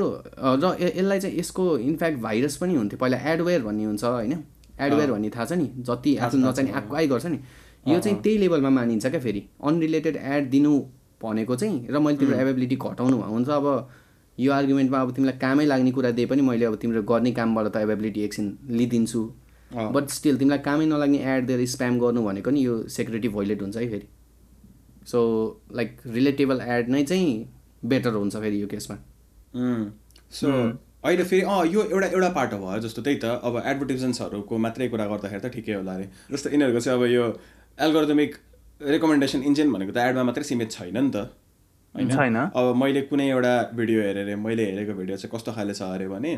र 0.62 0.76
यसलाई 0.81 1.21
चाहिँ 1.21 1.38
यसको 1.38 1.64
इनफ्याक्ट 1.78 2.19
भाइरस 2.23 2.57
पनि 2.57 2.75
हुन्थ्यो। 2.75 2.99
पहिला 2.99 3.19
एडवेयर 3.33 3.62
भन्ने 3.62 3.85
हुन्छ 3.85 4.05
होइन? 4.05 4.33
एडवेयर 4.81 5.11
भन्ने 5.12 5.31
थाहा 5.37 5.45
छ 5.45 5.52
नि? 5.52 5.67
जति 5.83 6.17
आफूले 6.17 6.43
नचाहिने 6.43 6.73
आएको 6.73 6.97
आइ 6.97 7.07
गर्छ 7.09 7.26
नि। 7.26 7.38
यो 7.88 7.99
चाहिँ 7.99 8.21
त्यही 8.23 8.38
लेभलमा 8.38 8.71
मानिन्छ 8.71 9.07
क्या 9.07 9.21
फेरि। 9.21 9.43
अनरिलेटेड 9.64 10.17
एड 10.17 10.50
दिनु 10.50 10.73
भनेको 11.23 11.57
चाहिँ 11.57 11.87
र 11.90 11.99
मैले 11.99 12.19
तिम्रो 12.19 12.37
एभाबिलिटी 12.38 12.76
घटाउनु 12.76 13.17
भयो 13.19 13.33
हुन्छ। 13.33 13.49
अब 13.49 13.67
यो 14.38 14.52
आर्गुमेन्टमा 14.52 14.99
अब 15.00 15.11
तिमीलाई 15.14 15.38
कामै 15.38 15.64
लाग्ने 15.67 15.90
कुरा 15.90 16.11
दिए 16.14 16.26
पनि 16.31 16.43
मैले 16.43 16.64
अब 16.64 16.75
तिम्रो 16.78 17.02
गर्ने 17.02 17.33
कामबाट 17.35 17.67
त 17.75 17.76
एभाबिलिटी 17.83 18.21
एकछिन 18.23 18.47
लिइदिन्छु। 18.71 19.23
बट 19.95 20.09
स्टिल 20.11 20.38
तिमीलाई 20.38 20.59
कामै 20.62 20.87
नलाग्ने 20.87 21.19
एड 21.33 21.47
दिएर 21.47 21.67
स्प्याम 21.75 21.99
गर्नु 21.99 22.23
भनेको 22.25 22.50
नि 22.50 22.61
यो 22.67 22.75
सेक्युरिटी 22.88 23.28
भोइलेट 23.35 23.62
हुन्छ 23.62 23.76
है 23.76 23.88
फेरि। 23.90 24.07
सो 25.07 25.21
लाइक 25.73 26.00
रिलेटेबल 26.07 26.61
एड 26.61 26.88
नै 26.90 27.02
चाहिँ 27.05 27.31
बेटर 27.85 28.12
हुन्छ 28.14 28.37
फेरि 28.37 28.62
यो 28.62 28.67
केसमा। 28.67 28.97
सो 30.33 30.52
अहिले 31.05 31.25
फेरि 31.25 31.43
अँ 31.43 31.67
यो 31.67 31.83
एउटा 31.85 32.07
एउटा 32.07 32.28
पार्ट 32.37 32.55
भयो 32.55 32.78
जस्तो 32.87 33.02
त्यही 33.02 33.17
त। 33.17 33.25
अब 33.25 33.62
एडभर्टिजमेन्ट्सहरूको 33.64 34.59
मात्रै 34.59 34.88
कुरा 34.88 35.07
गर्दाखेरि 35.07 35.40
त 35.40 35.52
ठिकै 35.55 35.75
होला 35.75 35.95
अरे 35.95 36.09
जस्तो 36.33 36.50
यिनीहरूको 36.50 36.81
चाहिँ 36.81 36.99
अब 36.99 37.05
यो 37.11 37.26
एल्गोरिदमिक 37.78 38.35
रेकमेन्डेसन 38.81 39.43
इन्जिन 39.43 39.73
भनेको 39.73 39.93
त 39.93 39.99
एडमा 40.09 40.23
मात्रै 40.31 40.45
सीमित 40.45 40.71
छैन 40.71 40.97
नि 40.97 41.11
त। 41.11 41.17
होइन। 41.95 42.37
अब 42.37 42.75
मैले 42.76 43.02
कुनै 43.11 43.28
एउटा 43.28 43.55
भिडियो 43.75 44.02
हेरेँ 44.02 44.23
अरे 44.23 44.35
मैले 44.37 44.64
हेरेको 44.71 44.95
भिडियो 44.95 45.17
चाहिँ 45.17 45.33
कस्तो 45.35 45.52
खाले 45.52 45.75
छ 45.75 45.83
अरे 45.83 46.09
भने 46.09 46.35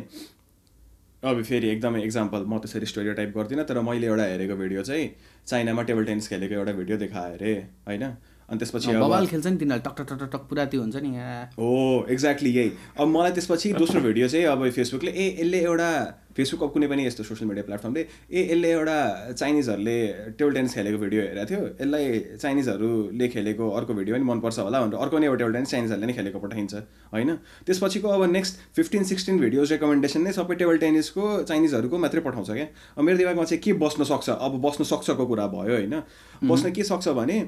अब 1.23 1.43
फेरि 1.43 1.69
एकदमै 1.69 2.02
इक्जाम्पल 2.02 2.45
म 2.49 2.59
त्यसरी 2.64 2.87
स्टोरी 2.87 3.12
टाइप 3.14 3.33
गर्दिनँ 3.37 3.64
तर 3.69 3.81
मैले 3.85 4.07
एउटा 4.07 4.25
हेरेको 4.25 4.57
भिडियो 4.57 4.83
चाहिँ 4.83 5.09
चाइनामा 5.47 5.83
टेबल 5.90 6.05
टेनिस 6.05 6.29
खेलेको 6.29 6.55
एउटा 6.55 6.73
भिडियो 6.73 6.97
देखाएँ 6.99 7.35
अरे 7.35 7.52
होइन? 7.88 8.05
अनि 8.50 8.59
त्यसपछि 8.59 8.92
बबाल 8.99 9.26
खेल्छ 9.26 9.47
नि 9.47 9.57
तिनीहरू 9.57 9.83
टक 9.87 10.00
टक 10.00 10.19
टक 10.21 10.30
टक 10.33 10.42
पुरा 10.50 10.64
त्यो 10.71 10.80
हुन्छ 10.83 10.97
नि। 11.02 11.11
हो 11.59 12.07
एक्ज्याक्टली 12.11 12.50
यही। 12.50 12.71
अब 12.99 13.09
मलाई 13.09 13.30
त्यसपछि 13.33 13.73
दोस्रो 13.75 14.00
भिडियो 14.02 14.28
चाहिँ 14.28 14.47
अब 14.47 14.69
फेसबुकले 14.71 15.11
ए 15.11 15.26
यसले 15.40 15.61
एउटा 15.61 15.90
फेसबुक 16.37 16.62
अब 16.62 16.71
कुनै 16.73 16.87
पनि 16.87 17.07
यस्तो 17.07 17.23
सोसियल 17.25 17.49
मिडिया 17.49 17.64
प्लेटफर्मले 17.66 18.00
ए 18.00 18.42
यसले 18.50 18.71
एउटा 18.71 18.99
चाइनिजहरूले 19.33 19.97
टेबल 20.38 20.52
टेनिस 20.54 20.75
खेलेको 20.75 20.99
भिडियो 20.99 21.23
हेरेको 21.23 21.47
थियो। 21.50 21.62
यसलाई 21.66 22.04
चाइनिजहरूले 22.42 23.28
खेलेको 23.28 23.71
अर्को 23.78 23.95
भिडियो 23.95 24.16
पनि 24.16 24.25
मनपर्छ 24.25 24.59
होला 24.59 24.80
भनेर 24.83 24.99
अर्को 24.99 25.19
नै 25.19 25.26
एउटा 25.26 25.38
टेबल 25.38 25.54
टेनिस 25.54 25.71
चाइनिजहरूले 25.71 26.07
नै 26.07 26.14
खेलेको 26.19 26.38
पठाइन्छ 26.38 26.75
होइन? 27.14 27.30
त्यसपछिको 27.66 28.09
अब 28.09 28.23
next 28.35 28.54
fifteen 28.76 29.02
sixteen 29.11 29.40
videos 29.40 29.73
recommendation 29.73 30.23
नै 30.26 30.33
सबै 30.33 30.54
टेबल 30.62 30.78
टेनिसको 30.85 31.25
चाइनिजहरूको 31.50 31.99
मात्रै 31.99 32.21
पठाउँछ 32.26 32.50
क्या। 32.50 32.69
मेरो 32.99 33.16
दिमागमा 33.19 33.45
चाहिँ 33.45 33.62
के 33.62 33.73
बस्न 33.83 34.04
सक्छ? 34.12 34.28
अब 34.30 34.61
बस्न 34.66 34.85
सक्छको 34.92 35.26
कुरा 35.26 35.47
भयो 35.57 35.75
होइन? 35.78 35.95
बस्न 36.45 36.73
के 36.73 36.83
सक्छ 36.85 37.09
भने 37.19 37.38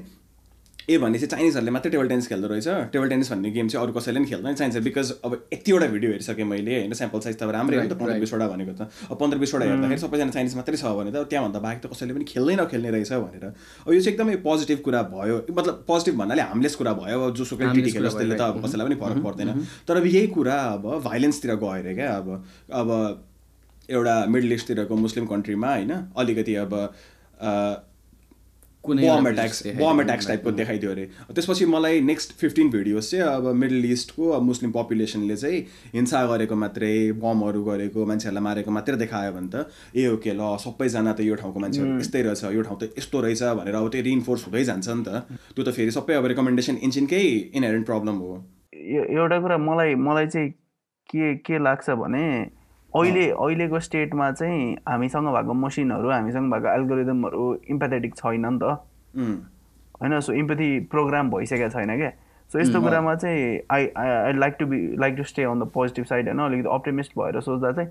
ए 0.89 0.97
भने 0.97 1.17
चाहिँ 1.17 1.29
चाइनिजहरूले 1.29 1.71
मात्रै 1.71 1.91
टेबल 1.91 2.07
टेनिस 2.07 2.27
खेल्दो 2.27 2.47
रहेछ। 2.47 2.67
टेबल 2.91 3.09
टेनिस 3.09 3.31
भन्ने 3.31 3.49
गेम 3.51 3.67
चाहिँ 3.67 3.85
अरू 3.85 3.93
कसैले 3.93 4.19
पनि 4.19 4.27
खेल्दैन 4.29 4.53
चाहिन्छ 4.53 4.77
बिकज 4.83 5.11
अब 5.23 5.31
यतिवटा 5.53 5.87
भिडियो 5.87 6.11
हेरिसकेँ 6.11 6.45
मैले 6.45 6.73
होइन? 6.75 6.93
स्याम्पल 6.93 7.19
साइज 7.23 7.37
त 7.39 7.43
अब 7.43 7.51
राम्रै 7.55 7.77
हो 7.77 7.83
नि 7.83 7.89
त 7.89 7.95
पन्ध्र 7.95 8.19
बिसवटा 8.19 8.47
भनेको 8.47 8.73
त। 8.73 8.81
अब 9.07 9.17
पन्ध्र 9.17 9.37
बिसवटा 9.39 9.65
हेर्दाखेरि 9.65 10.01
सबैजना 10.03 10.31
चाइनिज 10.35 10.55
मात्रै 10.55 10.77
छ 10.77 10.91
भने 10.99 11.11
त 11.11 11.23
त्यहाँभन्दा 11.31 11.59
बाहेक 11.63 11.79
त 11.79 11.85
कसैले 11.87 12.13
पनि 12.13 12.25
खेल्दै 12.27 12.55
नखेल्ने 12.59 12.89
रहेछ 12.91 13.11
भनेर। 13.23 13.45
अब 13.87 13.91
यो 13.93 13.99
चाहिँ 14.03 14.13
एकदमै 14.13 14.35
पोजिटिभ 14.43 14.79
कुरा 14.83 15.01
भयो। 15.13 15.35
मतलब 15.49 15.75
पोजिटिभ 15.87 16.15
भन्नाले 16.19 16.41
हार्मलेस 16.51 16.75
कुरा 16.75 16.93
भयो। 16.99 17.19
अब 17.21 17.33
जोसुकै 17.39 17.71
टिटी 17.73 17.91
खेलोस् 17.95 18.17
त्यसले 18.19 18.35
त 18.35 18.43
अब 18.43 18.59
कसैलाई 18.65 18.87
पनि 18.87 18.97
फरक 18.99 19.23
पर्दैन। 19.23 19.49
तर 19.87 19.95
अब 19.97 20.05
यही 20.05 20.27
कुरा 20.35 20.57
अब 20.75 20.83
भाइलेन्सतिर 21.07 21.55
गयो 21.63 21.71
अरे 21.79 21.93
क्या 21.95 22.11
अब 22.17 22.27
अब 22.73 22.89
एउटा 23.89 24.15
मिडल 24.35 24.51
इस्टतिरको 24.53 24.95
मुस्लिम 24.95 25.25
कन्ट्रीमा 25.27 25.69
होइन? 25.69 25.91
अलिकति 26.17 26.53
अब 26.55 26.71
बम 28.83 29.27
एट्याक्स 29.27 29.61
बम 29.79 30.01
एट्याक्स 30.01 30.27
टाइपको 30.27 30.51
देखाइदियो 30.51 30.91
अरे। 30.91 31.05
त्यसपछि 31.35 31.65
मलाई 31.65 32.01
नेक्स्ट 32.01 32.31
फिफ्टिन 32.39 32.69
भिडियोज 32.69 33.09
चाहिँ 33.11 33.25
अब 33.25 33.45
मिडल 33.55 33.85
इस्टको 33.91 34.29
अब 34.29 34.41
मुस्लिम 34.43 34.71
पपुलेसनले 34.71 35.35
चाहिँ 35.35 35.59
हिंसा 35.93 36.25
गरेको 36.27 36.55
मात्रै 36.55 36.95
बमहरू 37.23 37.63
गरेको 37.63 38.05
मान्छेहरूलाई 38.05 38.43
मारेको 38.43 38.71
मात्रै 38.71 38.95
देखायो 39.03 39.31
भने 39.33 39.49
त 39.53 39.71
ए 39.95 40.07
ओके 40.15 40.33
ल 40.33 40.57
सबैजना 40.59 41.13
त 41.13 41.19
यो 41.23 41.35
ठाउँको 41.35 41.59
मान्छेहरू 41.59 41.99
यस्तै 41.99 42.21
रहेछ 42.27 42.43
यो 42.55 42.61
ठाउँ 42.61 42.79
त 42.79 42.83
यस्तो 42.99 43.21
रहेछ 43.23 43.43
भनेर 43.59 43.75
अब 43.75 43.87
त्यो 43.93 44.01
रिइन्फोर्स 44.09 44.45
हुँदै 44.47 44.63
जान्छ 44.63 44.87
नि 44.89 45.03
त। 45.07 45.09
त्यो 45.55 45.63
त 45.63 45.69
फेरि 45.77 45.91
सबै 45.91 46.13
अब 46.19 46.25
रेकमेन्डेसन 46.33 46.75
इन्जिनकै 46.83 47.23
इनहेरेन्ट 47.55 47.85
प्रब्लम 47.85 48.15
हो। 48.19 48.31
यो 48.73 49.01
एउटा 49.15 49.39
कुरा 49.39 49.57
मलाई 49.63 49.95
मलाई 49.95 50.27
चाहिँ 50.27 50.49
के 51.09 51.33
के 51.47 51.63
लाग्छ 51.63 51.89
भने 52.03 52.25
अहिले 52.95 53.29
अहिलेको 53.31 53.79
स्टेटमा 53.79 54.31
चाहिँ 54.31 54.75
हामीसँग 54.87 55.27
भएको 55.33 55.53
मसिनहरू 55.53 56.09
हामीसँग 56.09 56.51
भएको 56.53 56.73
एल्गोरिदमहरू 56.73 57.45
इम्पेथेटिक 57.69 58.15
छैन 58.15 58.45
नि 58.45 58.59
त। 58.61 58.63
होइन 60.01 60.19
सो 60.19 60.33
इम्पेथी 60.33 60.69
प्रोग्राम 60.91 61.29
भइसकेको 61.31 61.69
छैन 61.69 61.95
क्या 61.97 62.11
सो 62.51 62.59
यस्तो 62.59 62.81
कुरामा 62.81 63.15
चाहिँ 63.15 63.59
I 63.71 63.87
I 63.97 64.33
like 64.33 64.55
to 64.59 64.65
be 64.65 64.79
like 64.99 65.15
to 65.17 65.23
stay 65.23 65.43
on 65.43 65.59
the 65.59 65.67
positive 65.73 66.05
side 66.05 66.27
होइन? 66.27 66.39
अलिकति 66.41 66.69
अप्टिमिस्ट 66.73 67.11
भएर 67.19 67.39
सोच्दा 67.41 67.71
चाहिँ 67.71 67.89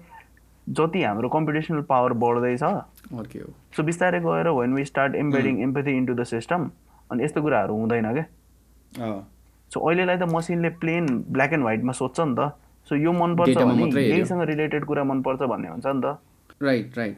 जति 0.66 1.02
हाम्रो 1.02 1.28
कम्पिटिसनल 1.28 1.80
पावर 1.90 2.12
बढ्दैछ। 2.22 2.62
सो 3.76 3.82
बिस्तारै 3.82 4.20
गएर 4.20 4.48
when 4.60 4.74
we 4.74 4.84
start 4.84 5.14
embedding 5.16 5.60
empathy 5.62 5.96
into 5.96 6.14
the 6.14 6.24
system 6.30 6.70
अनि 7.10 7.24
यस्तो 7.24 7.42
कुराहरू 7.42 7.74
हुँदैन 7.76 8.12
क्या 8.14 8.26
सो 9.70 9.80
अहिलेलाई 9.80 10.16
त 10.16 10.22
मसिनले 10.32 10.70
प्लेन 10.78 11.06
ब्ल्याक 11.28 11.52
एन्ड 11.52 11.62
व्हाइटमा 11.62 11.92
सोध्छ 11.92 12.20
नि 12.20 12.34
त। 12.38 12.52
सो 12.88 12.96
यो 12.96 13.12
मनपर्छ 13.12 13.56
भने। 13.56 13.84
यहीसँग 14.10 14.42
रिलेटेड 14.42 14.84
कुरा 14.84 15.04
मनपर्छ 15.04 15.42
भन्ने 15.42 15.68
हुन्छ 15.68 15.86
नि 15.86 16.00
त। 16.04 16.18
राइट 16.62 16.98
राइट 16.98 17.16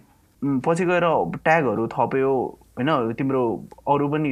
पछि 0.65 0.85
गएर 0.85 1.05
ट्यागहरू 1.45 1.87
थप्यो 1.95 2.31
होइन? 2.77 3.13
तिम्रो 3.19 3.43
अरू 3.89 4.05
पनि 4.13 4.31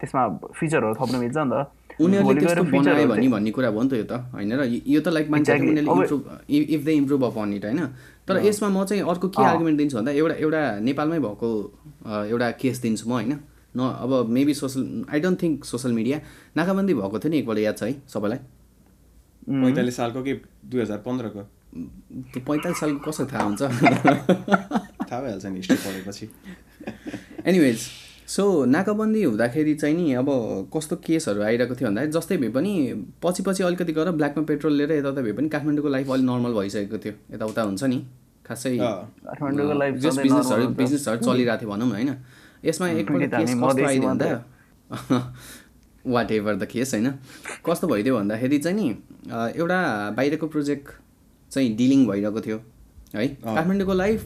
त्यसमा 0.00 0.22
फिचरहरू 0.56 0.94
थप्न 1.00 1.16
मिल्छ 1.20 1.36
नि 1.36 1.50
त। 1.52 1.68
उनीहरूले 2.00 2.40
त्यस्तो 2.40 2.64
बनायो 2.64 3.06
भने 3.12 3.28
भन्ने 3.28 3.50
कुरा 3.52 3.68
हो 3.68 3.82
नि 3.82 3.88
त 3.88 3.92
यो 4.00 4.04
त 4.08 4.12
होइन 4.32 4.52
र 4.56 4.62
यो- 4.88 5.04
त 5.04 5.08
लाइक 5.12 5.26
मान्छेहरूले. 5.30 5.70
उनीहरूले 5.70 6.00
improve 6.00 6.22
if 6.48 6.80
they 6.84 6.92
improve 6.96 7.22
upon 7.24 7.52
it 7.60 7.64
होइन? 7.64 7.80
तर 8.26 8.34
यसमा 8.40 8.68
म 8.72 8.84
चाहिँ 8.88 9.02
अर्को 9.04 9.28
के 9.28 9.42
आर्गुमेन्ट 9.44 9.76
दिन्छु 9.78 9.96
भन्दा 9.98 10.12
एउटा 10.16 10.34
एउटा 10.40 10.60
नेपालमै 10.80 11.18
भएको 11.20 11.48
एउटा 12.32 12.50
केस 12.56 12.76
दिन्छु 12.82 13.04
म 13.08 13.12
होइन? 13.12 13.32
न 13.76 13.80
अब 14.00 14.10
maybe 14.32 14.54
social 14.54 15.04
I 15.12 15.20
don't 15.20 15.42
think 15.42 15.64
social 15.64 15.92
media 15.92 16.18
नाकाबन्दी 16.56 16.94
भएको 16.94 17.16
थियो 17.20 17.30
नि 17.30 17.36
एकपल्ट 17.38 17.58
याद 17.68 17.76
छ 17.76 17.82
है 17.82 17.92
सबैलाई? 18.08 18.38
पैँतालिस 19.48 19.96
सालको 19.96 20.22
कि 20.22 20.32
दुई 20.66 20.80
हजार 20.80 20.98
पन्ध्रको 21.06 21.42
त्यो 22.32 22.40
पैँतालिस 22.48 22.80
सालको 22.80 23.10
कसरी 23.10 23.26
थाहा 23.32 23.44
हुन्छ 23.44 23.62
थाहा 23.62 25.20
भइहाल्छ 25.20 25.46
नि 25.46 25.56
हिस्ट्री 25.56 25.76
पढेपछि 25.76 26.28
एनिवेज 27.46 27.78
सो 28.26 28.42
नाकाबन्दी 28.64 29.22
हुँदाखेरि 29.22 29.74
चाहिँ 29.74 29.96
नि 29.96 30.12
अब 30.14 30.28
कस्तो 30.76 30.96
केसहरू 30.96 31.42
आइरहेको 31.42 31.74
थियो 31.74 31.88
भन्दाखेरि 31.88 32.12
जस्तै 32.12 32.36
भए 32.36 32.48
पनि 32.48 32.72
पछि 33.22 33.42
पछि 33.42 33.62
अलिकति 33.62 33.92
गएर 33.92 34.10
ब्ल्याकमा 34.10 34.44
पेट्रोल 34.44 34.72
लिएर 34.72 34.92
यताउता 34.92 35.22
भए 35.22 35.32
पनि 35.32 35.48
काठमाडौँको 35.48 35.88
लाइफ 35.88 36.10
अलिक 36.10 36.24
नर्मल 36.24 36.52
भइसकेको 36.52 36.98
थियो 36.98 37.14
यताउता 37.34 37.62
हुन्छ 37.62 37.82
नि 37.84 37.98
खासै। 38.46 38.76
काठमाडौँको 38.78 39.78
लाइफ 39.78 39.94
जस 39.94 40.18
बिजनेसहरू। 40.18 40.68
बिजनेसहरू 40.82 41.18
चलिरहेको 41.26 41.60
थियो 41.60 41.70
भनौँ 41.70 41.88
न 41.88 41.90
होइन 41.90 42.10
यसमा 42.64 42.88
एकपल्ट 42.88 43.34
केस 43.34 43.50
कस्तो 43.54 43.86
आइदियो 43.86 44.08
भन्दा 44.08 44.28
वाट 46.06 46.32
एभर 46.32 46.54
द 46.56 46.64
केस 46.72 46.94
होइन? 46.94 47.10
कस्तो 47.66 47.86
भइदियो 47.88 48.16
भन्दाखेरि 48.16 48.58
चाहिँ 48.58 48.76
नि 48.76 48.88
एउटा 49.60 49.80
बाहिरको 50.16 50.46
प्रोजेक्ट 50.46 50.88
चाहिँ 51.50 51.76
डिलिङ 51.76 52.06
भइरहेको 52.08 52.40
थियो 52.40 52.58
है? 53.14 53.26
काठमाडौँको 53.44 53.94
लाइफ 53.94 54.20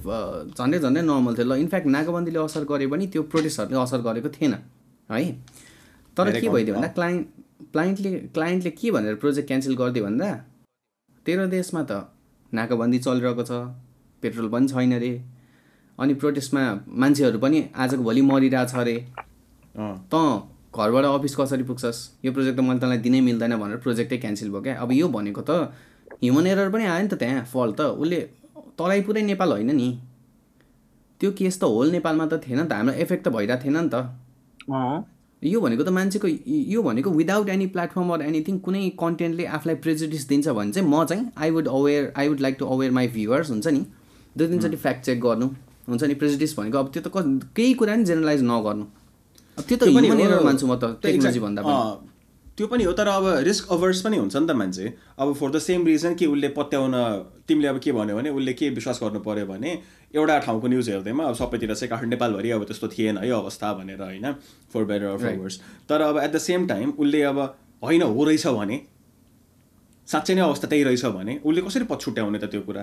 झन्डै 0.58 0.78
झन्डै 0.78 1.02
नर्मल 1.02 1.34
थियो। 1.36 1.46
ल 1.46 1.56
इनफ्याक्ट 1.60 1.86
नाकाबन्दीले 1.96 2.38
असर 2.38 2.64
गरे 2.70 2.86
पनि 2.86 3.06
त्यो 3.12 3.22
प्रोटेस्टहरूले 3.34 3.82
असर 3.82 4.00
गरेको 4.06 4.28
थिएन 4.36 4.54
है? 5.10 5.22
तर 6.16 6.40
के 6.40 6.48
भइदियो 6.48 6.74
भन्दा 6.74 6.88
क्लाइन्ट 6.98 7.26
क्लाइन्टले 7.72 8.10
क्लाइन्टले 8.34 8.70
के 8.70 8.90
भनेर 8.90 9.14
प्रोजेक्ट 9.22 9.46
क्यान्सल 9.48 9.74
गरिदियो 9.76 10.04
भन्दा 10.04 10.30
तेरो 11.26 11.46
देशमा 11.50 11.82
त 11.90 11.92
नाकाबन्दी 12.52 12.98
चलिरहेको 13.06 13.42
छ 13.42 13.52
पेट्रोल 14.22 14.48
पनि 14.48 14.68
छैन 14.68 14.92
अरे 14.94 15.12
अनि 15.98 16.14
प्रोटेस्टमा 16.22 16.62
मान्छेहरू 17.02 17.38
पनि 17.38 17.58
आजको 17.74 18.02
भोलि 18.02 18.22
मरिरहेछ 18.30 18.74
अरे 18.82 18.96
त 19.74 20.14
घरबाट 20.74 21.04
अफिस 21.04 21.34
कसरी 21.36 21.62
पुग्छस् 21.70 22.00
यो 22.24 22.32
प्रोजेक्ट 22.32 22.58
त 22.58 22.62
मैले 22.66 22.80
तँलाई 22.80 22.98
दिनै 23.06 23.20
मिल्दैन 23.28 23.56
भनेर 23.62 23.78
प्रोजेक्टै 23.84 24.18
क्यान्सल 24.18 24.48
भयो 24.50 24.62
क्या। 24.62 24.74
अब 24.82 24.92
यो 24.92 25.08
भनेको 25.08 25.42
त 25.48 25.70
ह्युमन 26.22 26.46
एरर 26.46 26.68
पनि 26.74 26.84
आयो 26.84 27.02
नि 27.02 27.08
त 27.08 27.14
त्यहाँ 27.22 27.44
फल 27.52 27.72
त। 27.78 27.80
उसले 28.02 28.20
तराई 28.78 29.00
पुरै 29.06 29.22
नेपाल 29.22 29.50
होइन 29.52 29.70
नि। 29.76 29.88
त्यो 31.20 31.30
केस 31.38 31.58
त 31.60 31.64
होल 31.64 31.90
नेपालमा 31.96 32.26
त 32.26 32.42
थिएन 32.42 32.58
नि 32.60 32.66
त। 32.66 32.72
हाम्रो 32.72 32.94
एफेक्ट 33.04 33.24
त 33.24 33.28
भइरहेको 33.36 33.62
थिएन 33.64 33.76
नि 33.78 33.90
त। 33.94 33.96
यो 35.42 35.60
भनेको 35.60 35.84
त 35.84 35.88
मान्छेको 35.94 36.28
यो 36.74 36.82
भनेको 36.82 37.10
without 37.20 37.48
any 37.54 37.66
platform 37.74 38.10
or 38.14 38.22
anything 38.24 38.58
कुनै 38.66 38.82
कन्टेन्टले 38.98 39.44
आफूलाई 39.56 39.76
प्रेजुडिस 39.84 40.28
दिन्छ 40.28 40.48
भने 40.58 40.72
चाहिँ 40.72 40.88
म 40.88 41.04
चाहिँ 41.04 41.24
I 41.36 41.50
would 41.54 41.68
aware 41.68 42.12
I 42.16 42.28
would 42.28 42.40
like 42.40 42.56
to 42.58 42.66
aware 42.66 42.90
my 42.98 43.08
viewers 43.14 43.50
हुन्छ 43.50 43.66
नि। 43.68 43.82
दुई 44.36 44.46
तिनचोटि 44.48 44.76
फ्याक्ट 44.84 45.04
चेक 45.06 45.20
गर्नु 45.20 45.46
हुन्छ 45.88 46.02
नि। 46.02 46.14
प्रेजुडिस 46.20 46.58
भनेको 46.58 46.78
अब 46.78 46.90
त्यो 46.92 47.02
त 47.06 47.08
केही 47.56 47.74
कुरा 47.76 47.94
नि 47.94 48.04
जेनरलाइज 48.04 48.42
नगर्नु। 48.42 48.84
त्यो 49.58 49.76
त 49.76 49.82
ह्युमन। 49.84 50.20
एरर 50.20 50.42
मान्छु 50.42 50.66
म 50.66 50.74
त 50.74 50.98
टेक्नोलोजी 51.02 51.40
भन्दा 51.40 51.62
पनि। 51.62 52.12
त्यो 52.56 52.66
पनि 52.70 52.84
हो 52.84 52.92
तर 52.94 53.08
अब 53.08 53.26
रिस्क 53.46 53.70
अभर्स 53.74 54.00
पनि 54.02 54.16
हुन्छ 54.16 54.36
नि 54.36 54.46
त 54.46 54.50
मान्छे। 54.54 54.86
अब 55.18 55.32
फर 55.34 55.50
द 55.50 55.58
सेम 55.58 55.86
रिजन 55.86 56.14
कि 56.14 56.26
उसले 56.26 56.48
पत्याउन 56.54 56.94
तिमीले 57.48 57.68
अब 57.68 57.78
के 57.82 57.92
भन्यो 57.92 58.16
भने 58.16 58.30
उसले 58.30 58.52
के 58.54 58.70
विश्वास 58.70 58.98
गर्नु 59.02 59.20
पर्यो 59.26 59.46
भने 59.46 59.70
एउटा 60.14 60.38
ठाउँको 60.46 60.66
न्युज 60.70 60.88
हेर्दैमा 60.90 61.24
अब 61.24 61.34
सबैतिर 61.34 61.74
चाहिँ 61.74 61.90
काठमाडौँ 61.90 62.10
नेपालभरि 62.10 62.50
अब 62.50 62.64
त्यस्तो 62.64 62.88
थिएन 62.94 63.18
है 63.18 63.30
अवस्था 63.42 63.72
भनेर 63.74 64.02
होइन 64.02 64.32
for 64.70 64.84
better 64.86 65.06
or 65.06 65.18
for 65.18 65.36
worse 65.38 65.60
तर 65.88 66.00
अब 66.00 66.18
एट 66.18 66.30
द 66.30 66.38
सेम 66.46 66.66
टाइम 66.66 66.92
उसले 66.98 67.22
अब 67.22 67.38
होइन 67.82 68.02
हो 68.02 68.24
रहेछ 68.24 68.46
भने 68.46 68.80
साँच्चै 70.08 70.34
नै 70.34 70.40
अवस्था 70.40 70.68
त्यही 70.68 70.82
रहेछ 70.84 71.04
भने 71.18 71.40
उसले 71.42 71.60
कसरी 71.66 71.84
पछुट्याउने 71.90 72.38
त 72.38 72.44
त्यो 72.54 72.62
कुरा? 72.62 72.82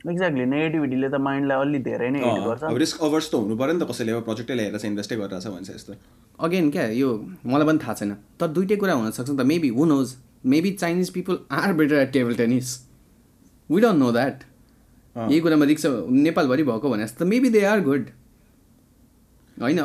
एक्ज्याक्टली 0.00 0.44
नेगेटिभिटीले 0.44 1.08
त 1.08 1.14
माइन्डलाई 1.20 1.58
अलि 1.60 1.78
धेरै 1.84 2.08
नै 2.10 2.20
हिट 2.24 2.42
गर्छ। 2.44 2.62
अब 2.64 2.76
रिस्क 2.82 2.96
अभर्स 3.04 3.26
त 3.30 3.34
हुनु 3.34 3.54
पऱ्यो 3.56 3.72
नि 3.72 3.80
त 3.80 3.88
कसैले 3.90 4.12
अब 4.12 4.22
प्रोजेक्टै 4.24 4.54
ल्याएर 4.56 4.76
चाहिँ 4.76 4.90
इन्भेस्टै 4.92 5.16
गरिरहेछ 5.20 5.46
भन्छ 5.46 5.70
यस्तो। 5.70 5.92
अगेन 6.40 6.70
क्या 6.70 6.84
यो 6.96 7.08
मलाई 7.44 7.66
पनि 7.68 7.78
थाहा 7.84 7.94
छैन। 8.00 8.12
तर 8.40 8.48
दुइटै 8.56 8.76
कुरा 8.80 8.94
हुनसक्छ 8.96 9.30
नि 9.30 9.36
त। 9.36 9.44
Maybe 9.52 9.68
who 9.76 9.84
knows 9.92 10.08
maybe 10.46 10.70
Chinese 10.82 11.08
people 11.12 11.38
are 11.52 11.72
better 11.80 11.96
at 12.00 12.10
table 12.12 12.34
tennis 12.40 12.68
we 13.70 13.80
don't 13.80 13.98
know 14.00 14.12
that 14.12 14.36
यही 15.16 15.40
कुरामा 15.40 15.64
रिक्स 15.66 15.84
नेपालभरि 16.24 16.62
भएको 16.64 16.86
भने 16.90 17.04
जस्तो 17.04 17.24
मेबी 17.26 17.48
दे 17.50 17.64
आर 17.68 17.80
गुड 17.84 18.04
होइन 19.56 19.78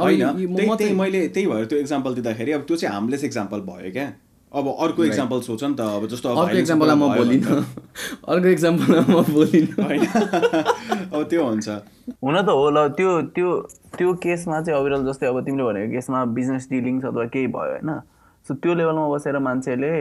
मैले 0.96 1.28
त्यही 1.28 1.48
भएर 1.48 1.66
त्यो 1.66 1.80
इक्जाम्पल 1.80 2.14
दिँदाखेरि। 2.16 2.52
अब 2.52 2.62
त्यो 2.68 2.76
चाहिँ 2.78 2.94
हार्मलेस 2.94 3.24
इक्जाम्पल 3.24 3.60
भयो 3.68 3.92
क्या। 3.92 4.08
अब 4.52 4.68
अर्को 4.80 5.06
इक्जाम्पल 5.06 5.40
सोच 5.42 5.64
नि 5.64 5.76
त 5.76 5.82
अब 5.82 6.08
जस्तो 6.08 6.30
अब 6.30 6.38
अर्को 6.38 6.58
इक्जाम्पलमा 6.58 6.96
म 6.96 7.16
बोलिनँ। 7.16 7.56
अर्को 8.32 8.48
इक्जाम्पलमा 8.48 9.02
म 9.10 9.24
बोलिनँ। 9.34 9.84
होइन। 9.84 10.02
अब 11.14 11.24
त्यो 11.30 11.44
हुन्छ। 11.44 11.68
हुन 12.24 12.42
त 12.42 12.50
हो 12.50 12.70
ल 12.70 12.88
त्यो 12.96 13.12
त्यो 13.36 13.50
त्यो 13.98 14.14
केसमा 14.24 14.62
चाहिँ 14.62 14.80
अविरल 14.80 15.06
जस्तै 15.06 15.28
अब 15.28 15.40
तिमीले 15.46 15.64
भनेको 15.64 15.92
केसमा 15.92 16.24
बिजनेस 16.38 16.68
डिलिङ्स 16.70 17.06
अथवा 17.06 17.26
केही 17.34 17.48
भयो 17.48 17.72
होइन। 17.72 18.00
सो 18.48 18.54
त्यो 18.56 18.74
लेभलमा 18.74 19.08
बसेर 19.10 19.40
मान्छेले 19.40 19.94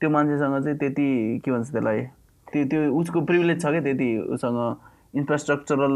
त्यो 0.00 0.10
मान्छेसँग 0.10 0.62
चाहिँ 0.64 0.78
त्यति 0.78 1.08
के 1.44 1.50
भन्छ 1.50 1.70
त्यसलाई 1.70 2.00
त्यो 2.48 2.64
त्यो 2.70 2.80
उसको 2.94 3.20
प्रिभिलेज 3.20 3.60
छ 3.60 3.66
क्या 3.66 3.80
त्यति 3.80 4.10
उसँग 4.32 4.58
इन्फ्रास्ट्रक्चरल 5.14 5.94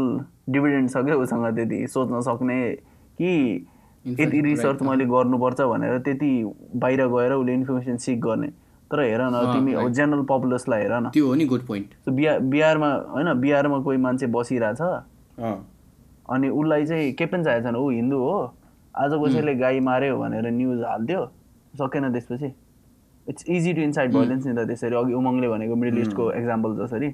डिभिडेन्ड 0.49 0.89
छ 0.89 1.03
क्या 1.05 1.15
उसँग 1.15 1.45
त्यति 1.55 1.79
सोच्न 1.87 2.21
सक्ने 2.21 2.59
कि 3.17 3.31
यति 4.19 4.41
रिसर्च 4.41 4.81
मैले 4.81 5.05
गर्नुपर्छ 5.05 5.61
भनेर 5.61 5.97
त्यति 6.07 6.31
बाहिर 6.75 7.05
गएर 7.07 7.33
उसले 7.33 7.53
इन्फर्मेसन 7.53 7.97
सिक 7.97 8.19
गर्ने। 8.21 8.47
तर 8.91 8.99
हेर 9.01 9.21
न 9.21 9.41
तिमी 9.53 9.73
अब 9.73 9.91
जेनरल 9.93 10.23
पपुलसलाई 10.29 10.81
हेर 10.81 10.93
न। 10.93 11.09
त्यो 11.13 11.27
हो 11.27 11.33
नि 11.35 11.45
गुड 11.45 11.65
पोइन्ट 11.67 11.93
सो 12.05 12.11
बिहार 12.11 12.39
बिहारमा 12.53 12.89
होइन 13.13 13.33
बिहारमा 13.41 13.79
कोही 13.85 13.97
मान्छे 13.97 14.27
बसिरहेछ। 14.27 14.81
अनि 16.29 16.49
उसलाई 16.49 16.85
चाहिँ 16.85 17.11
के 17.13 17.25
पनि 17.25 17.43
चाहिएको 17.43 17.65
छैन 17.65 17.75
ऊ 17.75 17.89
हिन्दू 17.89 18.17
हो। 18.17 18.39
आज 18.95 19.11
कसैले 19.23 19.55
गाई 19.55 19.79
मार्यो 19.79 20.17
भनेर 20.17 20.45
न्युज 20.51 20.81
हालिदियो। 20.83 21.25
सकेन 21.77 22.11
त्यसपछि। 22.13 22.49
It's 23.29 23.43
easy 23.47 23.73
to 23.73 23.81
incite 23.81 24.13
violence 24.13 24.45
नि 24.45 24.53
त 24.53 24.65
त्यसरी 24.67 24.95
अघि 24.95 25.13
उमङले 25.13 25.47
भनेको 25.49 25.75
मिडल 25.75 25.97
इस्टको 26.01 26.31
एक्जाम्पल 26.31 26.75
जसरी। 26.77 27.09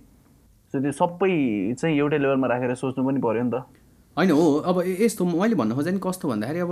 सो 0.74 0.80
त्यो 0.82 0.92
सबै 0.92 1.32
चाहिँ 1.76 1.98
एउटै 1.98 2.18
लेभलमा 2.18 2.48
राखेर 2.48 2.74
सोच्नु 2.76 3.04
पनि 3.08 3.20
पऱ्यो 3.20 3.44
नि 3.44 3.52
त। 3.52 3.68
होइन 4.18 4.32
हो 4.32 4.44
अब 4.66 4.82
यस्तो 5.00 5.26
मैले 5.26 5.56
भन्न 5.56 5.76
खोजेँ 5.76 5.94
नि 5.94 6.00
कस्तो 6.04 6.28
भन्दाखेरि 6.30 6.60
अब 6.60 6.72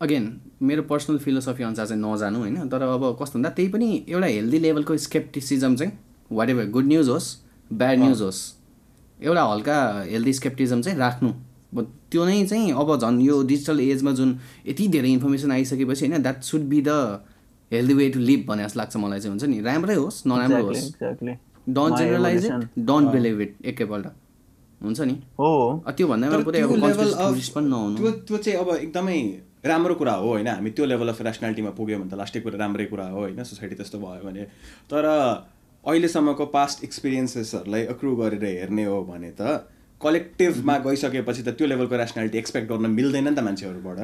अगेन 0.00 0.24
मेरो 0.62 0.82
पर्सनल 0.90 1.18
फिलोसफी 1.18 1.62
अनुसार 1.62 1.86
चाहिँ 1.86 2.02
नजानु 2.02 2.38
होइन 2.38 2.68
तर 2.68 2.82
अब 2.82 3.04
कस्तो 3.20 3.38
भन्दा 3.38 3.50
त्यही 3.50 3.68
पनि 3.72 3.88
एउटा 4.08 4.26
हेल्दी 4.26 4.58
लेभलको 4.58 4.96
स्केप्टिसिजम 5.06 5.76
चाहिँ 5.76 5.92
वाट 6.30 6.50
एभर 6.50 6.70
गुड 6.70 6.86
न्युज 6.86 7.08
होस् 7.08 7.28
ब्याड 7.72 7.98
न्युज 7.98 8.22
होस् 8.22 8.40
एउटा 9.20 9.42
हल्का 9.42 9.76
हेल्दी 10.08 10.32
स्केप्टिजम 10.32 10.82
चाहिँ 10.82 10.98
राख्नु। 10.98 11.32
त्यो 12.10 12.24
नै 12.24 12.46
चाहिँ 12.46 12.72
अब 12.72 12.96
झन् 12.96 13.20
यो 13.22 13.42
डिजिटल 13.46 13.80
एजमा 13.80 14.12
जुन 14.12 14.38
यति 14.66 14.86
धेरै 14.88 15.08
इन्फर्मेसन 15.10 15.52
आइसकेपछि 15.52 16.06
होइन 16.06 16.22
that 16.22 16.42
should 16.42 16.62
be 16.70 16.80
the 16.82 16.88
healthy 17.70 17.94
way 17.94 18.08
to 18.10 18.20
live 18.20 18.46
भने 18.48 18.64
जस्तो 18.64 18.80
लाग्छ 18.80 18.96
मलाई 18.96 19.20
चाहिँ 19.20 19.30
हुन्छ 19.30 19.44
नि? 19.44 19.60
राम्रै 19.60 19.94
होस् 19.94 20.26
नराम्रो 20.26 20.62
होस्। 20.66 20.92
Don't 21.68 21.98
generalize 21.98 22.46
it. 22.46 22.68
Don't 22.78 23.10
believe 23.12 23.40
it 23.40 23.56
एकैपल्ट 23.64 24.06
हुन्छ 24.82 25.00
नि? 25.00 25.14
हो। 25.38 25.50
त्यो 25.96 26.06
भन्दामा 26.08 26.38
पुरै 26.46 26.60
त्यो 26.62 28.10
त्यो 28.26 28.36
चाहिँ 28.38 28.58
अब 28.58 28.68
एकदमै 28.76 29.18
राम्रो 29.64 29.94
कुरा 29.94 30.12
हो 30.12 30.28
होइन? 30.28 30.48
हामी 30.48 30.70
त्यो 30.70 30.84
लेभल 30.86 31.08
अफ 31.08 31.22
ऱ्यासनालिटीमा 31.22 31.70
पुग्यौँ 31.78 32.00
भने 32.00 32.10
त 32.10 32.14
लास्टै 32.14 32.40
कुरा 32.40 32.58
राम्रै 32.58 32.86
कुरा 32.86 33.06
हो 33.10 33.18
होइन? 33.18 33.42
सोसाइटी 33.42 33.74
त्यस्तो 33.74 33.98
भयो 33.98 34.22
भने। 34.24 34.42
तर 34.90 35.04
अहिलेसम्मको 35.84 36.46
पास्ट 36.54 36.84
एक्सपिरियन्सेसहरूलाई 36.84 37.84
अक्रु 37.94 38.14
गरेर 38.16 38.44
हेर्ने 38.44 38.84
हो 38.84 39.02
भने 39.10 39.30
त 39.40 39.66
कलेक्टिभमा 40.00 40.78
गइसकेपछि 40.86 41.42
त 41.42 41.48
त्यो 41.58 41.66
लेभलको 41.66 41.94
ऱ्यासनालिटी 41.94 42.38
एक्सपेक्ट 42.38 42.66
गर्न 42.70 42.86
मिल्दैन 42.90 43.28
नि 43.28 43.34
त 43.34 43.40
मान्छेहरूबाट। 43.42 43.98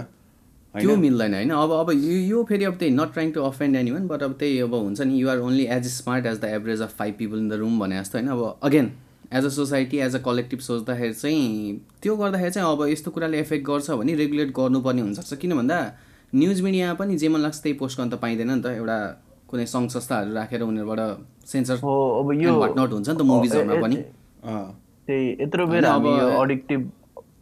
त्यो 0.75 0.97
मिल्दैन 0.97 1.35
होइन? 1.35 1.51
अब 1.55 1.71
अब 1.71 1.91
यो 1.95 2.19
यो 2.35 2.45
फेरि 2.45 2.65
अब 2.65 2.75
त्यही 2.79 2.91
not 2.95 3.13
trying 3.13 3.31
to 3.33 3.41
offend 3.47 3.77
any 3.77 3.91
one 3.91 4.07
but 4.09 4.23
अब 4.23 4.33
त्यही 4.39 4.59
अब 4.67 4.75
हुन्छ 4.75 5.01
नि 5.01 5.15
you're 5.19 5.39
only 5.39 5.65
as 5.71 5.87
smart 5.95 6.27
as 6.27 6.41
the 6.41 6.45
average 6.59 6.81
of 6.83 6.97
five 6.99 7.15
people 7.19 7.39
in 7.39 7.49
the 7.49 7.63
room 7.63 7.79
भने 7.81 8.01
जस्तो 8.01 8.19
होइन? 8.19 8.29
अब 8.29 8.59
again 8.63 8.91
as 9.33 9.45
a 9.45 9.49
society 9.49 9.99
as 9.99 10.15
a 10.17 10.19
collective 10.25 10.59
सोच्दाखेरि 10.61 11.15
चाहिँ 11.15 11.79
त्यो 12.03 12.17
गर्दाखेरि 12.17 12.51
चाहिँ 12.51 12.69
अब 12.69 12.87
यस्तो 12.89 13.11
कुराले 13.11 13.39
एफेक्ट 13.41 13.67
गर्छ 13.67 13.91
भने 13.91 14.15
रेगुलेट 14.15 14.51
गर्नुपर्ने 14.57 15.03
हुनसक्छ। 15.03 15.35
किन 15.43 15.57
भन्दा 15.57 15.79
न्युज 16.35 16.61
मिडियामा 16.63 16.95
पनि 16.99 17.17
जे 17.17 17.29
मन 17.29 17.41
लाग्छ 17.41 17.59
त्यही 17.63 17.79
पोस्ट 17.79 18.01
गर्न 18.01 18.11
त 18.11 18.15
पाइँदैन 18.23 18.51
नि 18.51 18.63
त। 18.63 18.67
एउटा 18.81 18.99
कुनै 19.49 19.67
सङ्घ 19.67 19.89
संस्थाहरू 19.91 20.35
राखेर 20.35 20.63
उनीहरूबाट 20.63 21.01
सेन्सर 21.47 21.77
अब 21.85 22.33
यो 22.43 22.53
नट 22.75 22.91
हुन्छ 22.93 23.09
नि 23.09 23.17
त 23.17 23.23
मुभिजहरूमा 23.23 23.77
पनि। 23.83 23.97
त्यही 25.07 25.25
यत्रो 25.43 25.67
बेर 25.67 25.85
यो 25.85 26.27
अडिक्टिभ 26.41 26.81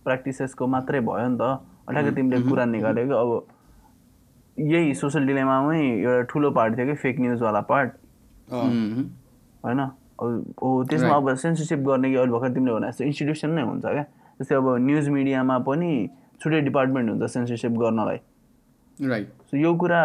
प्र्याक्टिसेसको 0.05 0.67
मात्रै 0.67 1.01
भयो 1.01 1.29
नि 1.29 1.39
त। 1.41 1.43
अठाएको 1.89 2.11
तिमीले 2.17 2.39
कुरा 2.49 2.65
निकाल्यो 2.65 3.07
कि 3.07 3.15
अब 3.23 3.31
यही 4.57 4.95
सोसियल 4.95 5.27
डिलेमामै 5.27 5.81
एउटा 5.81 6.23
ठुलो 6.31 6.51
पार्ट 6.59 6.77
थियो 6.77 6.87
कि 6.87 6.95
फेक 7.03 7.21
न्युजवाला 7.21 7.61
पार्ट. 7.71 7.91
होइन? 8.53 9.81
अब 9.81 10.02
हो 10.63 10.71
त्यसमा 10.91 11.15
अब 11.17 11.35
सेन्सरसिप 11.37 11.79
गर्ने 11.87 12.11
कि 12.11 12.17
अहिले 12.17 12.33
भर्खर 12.33 12.53
तिमीले 12.55 12.75
भने 12.75 12.89
जस्तो 12.89 13.05
इन्स्टिट्युसन 13.05 13.51
नै 13.51 13.63
हुन्छ 13.63 13.85
क्या। 13.85 14.05
जस्तै 14.41 14.55
अब 14.55 14.69
न्युज 14.87 15.09
मिडियामा 15.09 15.59
पनि 15.69 15.91
छुट्टै 16.41 16.61
डिपार्टमेन्ट 16.61 17.11
हुन्छ 17.11 17.33
सेन्सरसिप 17.33 17.73
गर्नलाई। 17.81 18.19
राइट 18.99 19.29
सो 19.51 19.57
यो 19.57 19.75
कुरा 19.75 20.01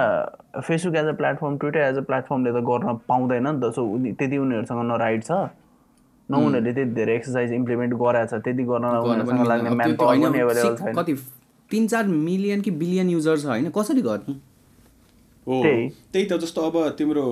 Facebook 0.57 0.95
as 0.95 1.05
a 1.05 1.13
platform 1.21 1.57
Twitter 1.57 1.79
as 1.79 1.97
a 1.97 2.01
प्लेटफर्मले 2.09 2.51
त 2.51 2.63
गर्न 2.67 2.97
पाउँदैन 3.07 3.47
नि 3.47 3.59
त। 3.61 3.71
सो 3.75 3.81
त्यति 4.19 4.37
उनीहरूसँग 4.37 4.81
न 4.83 4.97
राइट 4.99 5.23
छ 5.23 5.31
न 6.29 6.35
उनीहरूले 6.35 6.73
त्यति 6.73 6.91
धेरै 6.93 7.15
एक्सर्साइज 7.15 7.51
इम्प्लिमेन्ट 7.53 7.93
गराएको 7.95 8.37
छ 8.37 8.41
त्यति 8.43 8.63
गर्न 8.63 8.85
उनीहरूसँग 8.85 9.47
लाग्ने 9.47 9.69
म्यान 9.69 9.95
पावर 9.95 10.15
पनि 10.15 10.39
एभाइलेबल 10.39 10.75
छैन। 10.77 10.93
कति 10.95 11.13
तिन 11.71 11.87
चार 11.87 12.07
मिलियन 12.07 12.61
कि 12.61 12.71
बिलियन 12.81 13.09
युजर 13.09 13.37
छ 13.37 13.45
होइन? 13.45 13.69
कसरी 13.75 14.01
गर्ने? 14.01 14.33
हो। 15.47 15.61
त्यही 15.63 16.25
त 16.25 16.39
जस्तो 16.41 16.61
अब 16.61 16.75
तिम्रो 16.97 17.23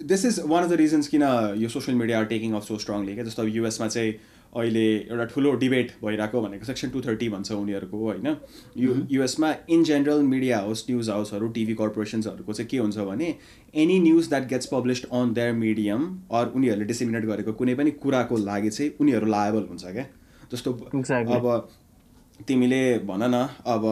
this 0.00 0.24
is 0.24 0.40
one 0.46 0.64
of 0.64 0.70
the 0.70 0.72
reasons 0.76 1.08
किन 1.08 1.22
यो 1.58 1.68
social 1.68 1.96
media 1.98 2.22
taking 2.32 2.52
off 2.54 2.64
so 2.64 2.78
strongly 2.78 3.14
क्या? 3.14 3.24
जस्तो 3.24 3.42
अब 3.42 3.48
युएसमा 3.48 3.88
चाहिँ 3.88 4.12
अहिले 4.56 4.84
एउटा 4.96 5.24
ठुलो 5.24 5.52
डिबेट 5.62 5.90
भइरहेको 6.04 6.40
भनेको 6.42 6.64
सेक्सन 6.64 6.90
टू 6.90 7.00
थर्टी 7.00 7.28
भन्छ 7.28 7.52
उनीहरूको 7.52 7.98
होइन? 7.98 8.36
U 8.76 8.94
युएसमा 9.10 9.54
in 9.70 9.84
general 9.84 10.22
media 10.24 10.58
house 10.58 10.84
news 10.90 11.10
हाउसहरू 11.10 11.48
टिभी 11.56 11.74
कर्पोरेसन्सहरूको 11.74 12.52
चाहिँ 12.52 12.68
के 12.68 12.78
हुन्छ 12.78 12.98
भने 13.08 13.34
any 13.74 13.98
news 14.00 14.28
that 14.28 14.48
gets 14.48 14.66
published 14.72 15.06
on 15.12 15.32
their 15.34 15.52
medium 15.54 16.06
or 16.32 16.52
उनीहरूले 16.54 16.84
डिसिमिनेट 16.84 17.24
गरेको 17.24 17.52
कुनै 17.52 17.74
पनि 17.74 17.90
कुराको 18.04 18.36
लागि 18.44 18.70
चाहिँ 18.70 18.90
उनीहरू 19.00 19.26
लायबल 19.26 19.66
हुन्छ 19.68 19.84
क्या? 19.84 20.06
जस्तो. 20.52 20.72
अब 20.72 21.68
तिमीले 22.48 22.82
भन 23.04 23.22
न 23.34 23.46
अब 23.66 23.84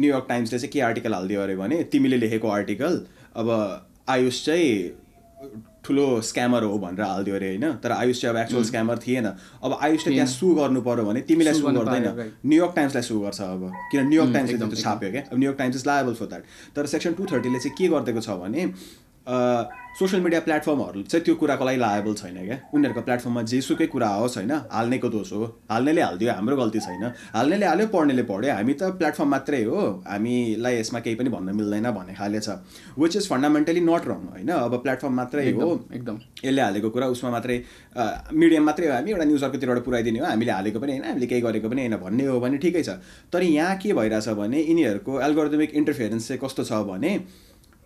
न्युयोर्क 0.00 0.26
टाइम्सले 0.28 0.58
चाहिँ 0.58 0.72
के 0.72 0.80
आर्टिकल 0.80 1.14
हालिदियो 1.14 1.40
अरे 1.40 1.56
भने 1.56 1.82
तिमीले 1.92 2.16
लेखेको 2.16 2.48
आर्टिकल 2.50 3.04
अब 3.36 3.50
आयुष 4.08 4.44
चाहिँ 4.44 4.72
ठुलो 5.84 6.20
स्क्यामर 6.20 6.62
हो 6.62 6.78
भनेर 6.78 7.02
हालिदियो 7.02 7.34
अरे 7.36 7.48
होइन 7.48 7.72
तर 7.82 7.92
आयुष 7.92 8.20
चाहिँ 8.20 8.34
अब 8.34 8.40
एक्चुअल 8.40 8.64
स्क्यामर 8.64 8.98
थिएन। 8.98 9.26
अब 9.64 9.78
आयुषले 9.82 10.12
त्यहाँ 10.12 10.26
सु 10.28 10.54
गर्नु 10.54 10.80
पर्यो 10.82 11.04
भने 11.04 11.20
तिमीलाई 11.28 11.54
सु 11.54 11.66
गर्दैन. 11.66 12.06
न्युयोर्क 12.46 12.74
टाइम्सलाई 12.76 13.02
सु 13.02 13.20
गर्छ 13.20 13.40
अब। 13.40 13.72
किन 13.92 14.08
न्युयोर्क 14.08 14.32
टाइम्सले 14.34 14.58
त्यो 14.58 14.76
छाप्यो 14.76 15.10
क्या? 15.10 15.22
अब 15.32 15.38
New York 15.38 15.58
Times 15.58 15.76
is 15.76 15.86
liable 15.86 16.14
for 16.14 16.26
that 16.26 16.42
तर 16.76 16.86
सेक्सन 16.86 17.12
टू 17.14 17.26
थर्टीले 17.32 17.58
चाहिँ 17.58 17.76
के 17.78 17.88
गरिदिएको 17.88 18.20
छ 18.20 18.30
भने 18.42 18.66
सोसियल 19.28 20.22
मिडिया 20.22 20.40
प्लेटफर्महरू 20.40 21.02
चाहिँ 21.02 21.24
त्यो 21.24 21.34
कुराको 21.34 21.64
लागि 21.64 21.78
लायबल 21.78 22.14
छैन 22.14 22.36
क्या। 22.46 22.56
उनीहरूको 22.70 23.02
प्लेटफर्ममा 23.02 23.42
जेसुकै 23.50 23.86
कुरा 23.92 24.08
आओस् 24.08 24.36
होइन 24.38 24.52
हाल्नेको 24.70 25.08
दोष 25.10 25.32
हो। 25.32 25.44
हाल्नेले 25.70 26.02
हालिदियो 26.02 26.32
हाम्रो 26.32 26.56
गल्ती 26.56 26.80
छैन। 26.80 27.04
हाल्नेले 27.34 27.66
हाल्यो 27.66 27.86
पढ्नेले 27.90 28.22
पढ्यो 28.22 28.52
हामी 28.54 28.72
त 28.72 28.94
प्लेटफर्म 28.94 29.28
मात्रै 29.28 29.62
हो। 29.64 29.80
हामीलाई 30.06 30.74
यसमा 30.78 31.00
केही 31.02 31.16
पनि 31.18 31.30
भन्न 31.34 31.50
मिल्दैन 31.58 31.90
भन्ने 31.90 32.14
खाले 32.14 32.40
छ। 32.40 32.62
Which 32.94 33.16
is 33.16 33.26
fundamentally 33.28 33.80
not 33.82 34.04
wrong 34.06 34.20
होइन? 34.32 34.50
अब 34.54 34.74
प्लेटफर्म 34.86 35.14
मात्रै 35.18 35.50
हो। 35.50 35.68
एकदम 35.92 36.16
यसले 36.46 36.62
हालेको 36.62 36.88
कुरा 36.94 37.06
उसमा 37.10 37.30
मात्रै 37.30 37.56
मिडियम 38.32 38.64
मात्रै 38.64 38.86
हो। 38.86 38.92
हामी 38.94 39.10
एउटा 39.10 39.24
न्युज 39.24 39.44
अर्कोतिरबाट 39.44 39.78
पुऱ्याइदिने 39.82 40.18
हो। 40.18 40.26
हामीले 40.30 40.52
हालेको 40.52 40.78
पनि 40.78 40.92
होइन 40.94 41.04
हामीले 41.10 41.26
केही 41.26 41.42
गरेको 41.42 41.68
पनि 41.68 41.80
होइन 41.84 41.96
भन्ने 41.98 42.24
हो 42.30 42.38
भने 42.40 42.56
ठिकै 42.62 42.82
छ। 42.86 43.02
तर 43.34 43.42
यहाँ 43.42 43.76
के 43.82 43.92
भइरहेछ 43.92 44.28
भने 44.40 44.58
यिनीहरूको 44.62 45.20
एल्गोरिदमिक 45.26 45.74
इन्टरफेरेन्स 45.74 46.28
चाहिँ 46.28 46.40
कस्तो 46.40 46.64
छ 46.64 46.86
भने 46.86 47.12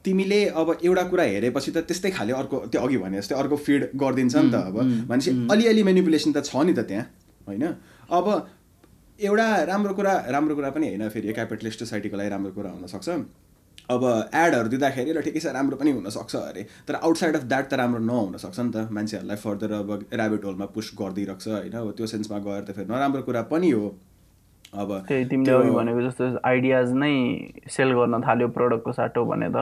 तिमीले 0.05 0.41
अब 0.51 0.69
एउटा 0.83 1.03
कुरा 1.11 1.25
हेरेपछि 1.25 1.71
त 1.73 1.79
त्यस्तै 1.88 2.11
खाले 2.11 2.33
अर्को 2.33 2.57
त्यो 2.73 2.81
अघि 2.81 2.97
भने 2.99 3.19
जस्तै 3.19 3.35
अर्को 3.43 3.57
फिड 3.57 3.83
गरिदिन्छ 3.95 4.35
नि 4.37 4.51
त 4.51 4.55
अब। 4.55 4.77
भनेपछि 5.09 5.31
अलिअलि 5.51 5.83
मेनिपुलेसन 5.83 6.33
त 6.33 6.43
छ 6.43 6.57
नि 6.67 6.73
त 6.75 6.81
त्यहाँ 6.88 7.07
होइन? 7.47 7.65
अब 8.11 8.27
एउटा 9.19 9.47
राम्रो 9.71 9.95
कुरा 9.95 10.12
राम्रो 10.35 10.55
कुरा 10.57 10.71
पनि 10.71 10.87
होइन 10.88 11.09
फेरि 11.09 11.33
क्यापिटलिस्ट 11.33 11.79
सोसाइटीको 11.79 12.17
लागि 12.17 12.31
राम्रो 12.35 12.53
कुरा 12.53 12.71
हुनसक्छ। 12.71 13.09
अब 13.91 14.03
एडहरू 14.35 14.69
दिँदाखेरि 14.69 15.11
ल 15.12 15.21
ठिकै 15.23 15.41
छ 15.41 15.47
राम्रो 15.55 15.77
पनि 15.77 15.91
हुनसक्छ 15.93 16.35
अरे। 16.37 16.62
तर 16.87 16.95
आउटसाइड 17.03 17.37
अफ 17.37 17.45
द्याट 17.51 17.67
त 17.71 17.75
राम्रो 17.81 18.01
नहुनसक्छ 18.03 18.59
नि 18.59 18.71
त 18.75 18.77
मान्छेहरूलाई 18.91 19.38
फर्दर 19.43 19.73
अब 19.79 19.91
ऱ्याबिट 20.12 20.45
होलमा 20.45 20.67
पुस 20.75 20.91
गरिदिइरहेको 20.99 21.43
छ 21.43 21.49
होइन? 21.49 21.75
अब 21.79 21.91
त्यो 21.99 22.07
सेन्समा 22.07 22.38
गएर 22.47 22.62
त 22.62 22.71
फेरि 22.75 22.88
नराम्रो 22.91 23.23
कुरा 23.23 23.43
पनि 23.53 23.71
हो। 23.71 23.87
अब 24.73 24.91
त्यही 25.09 25.25
तिमीले 25.25 25.53
अघि 25.53 25.71
भनेको 25.71 26.01
जस्तो 26.03 26.25
आइडियाज 26.45 26.93
नै 26.95 27.13
सेल 27.69 27.91
गर्न 27.93 28.21
थाल्यो 28.23 28.49
प्रडक्टको 28.49 28.93
साटो 28.93 29.25
भने 29.25 29.49
त 29.49 29.57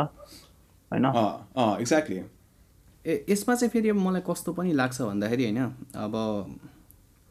होइन? 0.90 1.04
अँ 1.04 1.30
अँ 1.56 1.80
एक्ज्याक्टली 1.80 2.20
ए 3.04 3.24
यसमा 3.28 3.54
चाहिँ 3.54 3.70
फेरि 3.70 3.88
अब 3.88 3.96
मलाई 3.98 4.22
कस्तो 4.26 4.52
पनि 4.52 4.72
लाग्छ 4.72 5.00
भन्दाखेरि 5.02 5.44
होइन 5.44 5.58
अब 5.96 6.14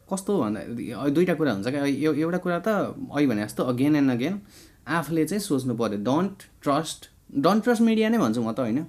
कस्तो 0.08 0.32
भन्दाखेरि 0.42 0.90
अ- 0.92 1.08
दुईवटा 1.08 1.34
कुरा 1.34 1.52
हुन्छ 1.52 1.68
क्या। 1.68 1.84
एउटा 1.86 2.38
कुरा 2.38 2.58
त 2.58 2.68
अहिले 2.68 3.26
भने 3.26 3.42
जस्तो 3.44 3.62
अगेन 3.64 3.96
एन्ड 3.96 4.10
अगेन 4.10 4.34
आफूले 4.90 5.24
चाहिँ 5.24 5.40
सोच्नु 5.40 5.74
पऱ्यो 5.76 5.98
don't 6.04 6.36
trust 6.62 7.00
don't 7.40 7.60
trust 7.64 7.82
media 7.82 8.08
नै 8.08 8.18
भन्छु 8.18 8.40
म 8.42 8.52
त 8.52 8.60
होइन? 8.60 8.84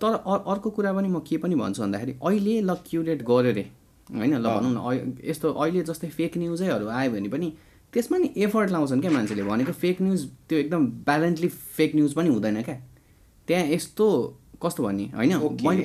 तर 0.00 0.12
अर्को 0.46 0.70
कुरा 0.70 0.92
पनि 0.92 1.08
म 1.08 1.20
के 1.20 1.36
पनि 1.38 1.54
भन्छु 1.54 1.82
भन्दाखेरि 1.82 2.12
अहिले 2.20 2.54
ल 2.62 2.74
क्युरेट 2.82 3.22
गऱ्यो 3.22 3.52
रे 3.52 3.64
होइन? 4.10 4.32
ल 4.34 4.46
भनौँ 4.48 4.72
न 4.72 5.16
यस्तो 5.22 5.52
अहिले 5.54 5.82
जस्तै 5.84 6.08
फेक 6.10 6.36
न्युजैहरू 6.36 6.88
आयो 6.90 7.10
भने 7.12 7.28
पनि 7.28 7.48
त्यसमा 7.94 8.18
नि 8.18 8.30
एफर्ट 8.36 8.70
लाउँछन् 8.70 9.00
क्या 9.00 9.10
मान्छेले। 9.10 9.42
भनेको 9.42 9.72
फेक 9.72 10.02
न्युज 10.02 10.26
त्यो 10.48 10.58
एकदम 10.58 10.86
ब्यालेन्सली 11.06 11.48
फेक 11.48 11.94
न्युज 11.94 12.12
पनि 12.14 12.28
हुँदैन 12.28 12.62
क्या। 12.62 12.76
त्यहाँ 13.48 13.66
यस्तो 13.68 14.06
कस्तो 14.62 14.82
भन्ने? 14.82 15.04
होइन 15.14 15.32
मैले 15.62 15.84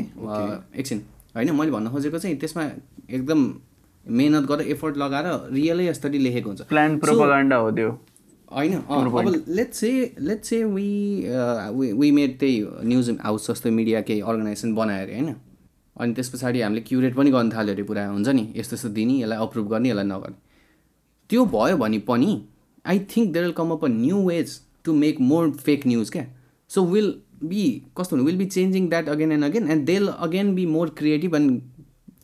एकछिन। 0.79 0.99
होइन 1.35 1.51
मैले 1.55 1.71
भन्न 1.71 1.89
खोजेको 1.89 2.17
चाहिँ 2.19 2.37
त्यसमा 2.39 2.63
एकदम 3.09 3.39
मेहनत 4.05 4.43
गरेर 4.49 4.67
एफर्ट 4.71 4.97
लगाएर 4.97 5.25
रियलै 5.53 5.85
यसरी 5.87 6.17
लेखेको 6.17 6.49
हुन्छ। 6.49 6.61
प्लान 6.69 6.97
प्रोपागान्डा 6.99 7.55
हो 7.55 7.71
त्यो। 7.71 7.89
होइन 8.49 8.73
अब 8.73 9.43
let's 9.47 9.77
say 9.77 9.91
let's 10.19 10.49
say 10.49 10.63
we 10.65 10.89
we 11.93 12.11
made 12.11 12.39
त्यही 12.39 12.65
न्युज 12.83 13.17
हाउस 13.21 13.49
जस्तो 13.51 13.71
मिडिया 13.71 14.01
केही 14.01 14.21
अर्गनाइजेसन 14.21 14.73
बनायो 14.75 15.03
अरे 15.03 15.13
होइन? 15.13 15.35
अनि 15.95 16.13
त्यस 16.13 16.29
पछाडि 16.29 16.61
हामीले 16.61 16.81
क्युरेट 16.81 17.13
पनि 17.15 17.31
गर्न 17.31 17.49
थाल्यो 17.53 17.73
अरे 17.73 17.83
पुरा 17.83 18.07
हुन्छ 18.07 18.27
नि? 18.29 18.53
यस्तो 18.55 18.75
यस्तो 18.75 18.89
दिने 18.89 19.21
यसलाई 19.21 19.37
अप्रुभ 19.37 19.67
गर्ने 19.69 19.89
यसलाई 19.89 20.05
नगर्ने। 20.05 20.37
त्यो 21.29 21.45
भयो 21.45 21.77
भने 21.77 21.99
पनि 22.07 22.41
I 22.85 22.99
think 23.15 23.31
there 23.33 23.45
will 23.45 23.53
come 23.53 23.71
up 23.71 23.85
a 23.85 23.87
new 23.87 24.21
ways 24.27 24.59
to 24.85 24.93
make 24.93 25.19
more 25.21 25.49
fake 25.65 25.87
news 25.87 26.09
क्या? 26.09 26.25
सो 26.69 26.85
विल 26.85 27.13
बी 27.43 27.63
कस्तो 27.97 28.17
will 28.17 28.37
be 28.37 28.45
changing 28.45 28.89
that 28.89 29.09
again 29.09 29.31
and 29.31 29.45
again 29.45 29.69
and 29.71 29.85
they'll 29.85 30.07
again 30.07 30.53
be 30.55 30.65
more 30.65 30.89
creative 30.97 31.35
and 31.35 31.61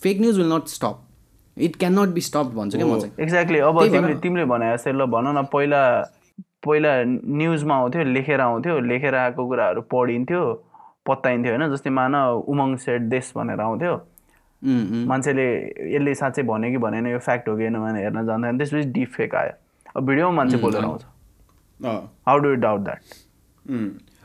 fake 0.04 0.22
news 0.22 0.38
will 0.38 0.52
not 0.54 0.68
stop 0.68 1.02
it 1.58 1.76
can 1.80 2.00
not 2.00 2.14
be 2.14 2.22
stop 2.22 2.52
भन्छु 2.56 2.78
क्या 2.78 2.88
म 2.88 3.00
चाहिँ 3.00 3.24
exactly 3.24 3.60
अब 3.70 3.84
तिमीले 3.92 4.16
तिमीले 4.24 4.46
भने 4.46 4.74
जस्तै 4.74 4.92
ल 4.92 5.06
भन 5.14 5.28
न 5.38 5.44
पहिला 5.54 5.84
पहिला 6.66 6.92
न्युजमा 7.06 7.76
आउँथ्यो 7.76 8.04
लेखेर 8.14 8.42
आउँथ्यो 8.42 8.80
लेखेर 8.90 9.16
आएको 9.16 9.48
कुराहरू 9.48 9.82
पढिन्थ्यो 9.92 10.42
पत्ताइन्थ्यो 11.06 11.52
होइन? 11.54 11.70
जस्तै 11.74 11.90
मान 11.90 12.16
उमङ 12.52 12.76
सेट 12.84 13.02
देश 13.14 13.32
भनेर 13.36 13.60
आउँथ्यो। 13.62 13.96
मान्छेले 14.66 15.48
यसले 15.96 16.16
साँच्चै 16.16 16.44
भन्यो 16.44 16.72
कि 16.72 16.78
भनेन 16.86 17.08
यो 17.08 17.20
फ्याक्ट 17.20 17.50
हो 17.50 17.56
कि 17.58 17.64
होइन 17.64 17.78
भनेर 17.80 18.04
हेर्न 18.04 18.26
जाँदैन 18.26 18.58
त्यसपछि 18.58 18.90
डिप 18.92 19.10
फेक 19.12 19.36
आयो। 19.36 19.54
अब 19.96 20.06
भिडियोमा 20.06 20.36
मान्छे 20.36 20.58
बोलेर 20.58 20.84
आउँछ। 20.84 21.04
How 22.28 22.38
do 22.40 22.54
doubt 22.66 22.82
that. 22.82 23.00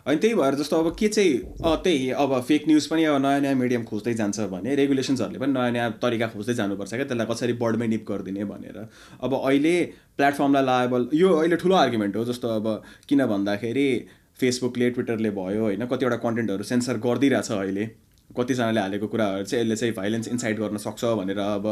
अनि 0.07 0.17
त्यही 0.17 0.35
भएर 0.35 0.55
जस्तो 0.55 0.77
अब 0.81 0.95
के 0.99 1.09
चाहिँ 1.09 1.33
अँ 1.65 1.77
त्यही 1.85 2.11
अब 2.11 2.41
फेक 2.43 2.65
न्युज 2.69 2.87
पनि 2.87 3.05
अब 3.05 3.21
नयाँ 3.23 3.41
नयाँ 3.41 3.55
मिडियम 3.55 3.83
खोज्दै 3.85 4.15
जान्छ 4.15 4.41
भने 4.51 4.75
रेगुलेसन्सहरूले 4.75 5.39
पनि 5.39 5.53
नयाँ 5.53 5.71
नयाँ 5.71 5.91
तरिका 6.03 6.27
खोज्दै 6.29 6.55
जानुपर्छ 6.55 6.95
क्या 6.95 7.05
त्यसलाई 7.05 7.27
कसरी 7.27 7.53
बर्डमै 7.61 7.87
निप 7.87 8.05
गरिदिने 8.09 8.45
भनेर। 8.45 8.79
अब 9.23 9.35
अहिले 9.35 9.75
प्लेटफर्मलाई 10.17 10.65
लाएबल 10.65 11.09
यो 11.15 11.33
अहिले 11.33 11.57
ठुलो 11.57 11.75
आर्ग्युमेन्ट 11.77 12.17
हो 12.17 12.25
जस्तो 12.25 12.49
अब 12.49 12.83
किन 13.09 13.27
भन्दाखेरि 13.27 13.89
फेसबुकले 14.41 14.91
ट्विटरले 14.91 15.31
भयो 15.37 15.63
होइन 15.63 15.87
कतिवटा 15.87 16.17
कन्टेन्टहरू 16.17 16.63
सेन्सर 16.65 16.97
गरिदिइरहेछ 17.07 17.53
अहिले। 17.53 17.85
कतिजनाले 18.37 18.81
हालेको 18.81 19.07
कुराहरू 19.07 19.45
चाहिँ 19.45 19.65
यसले 19.65 19.77
चाहिँ 19.77 19.95
भाइलेन्स 19.95 20.29
इन्साइट 20.29 20.57
गर्न 20.59 20.77
सक्छ 20.77 21.03
भनेर 21.21 21.39
अब 21.39 21.67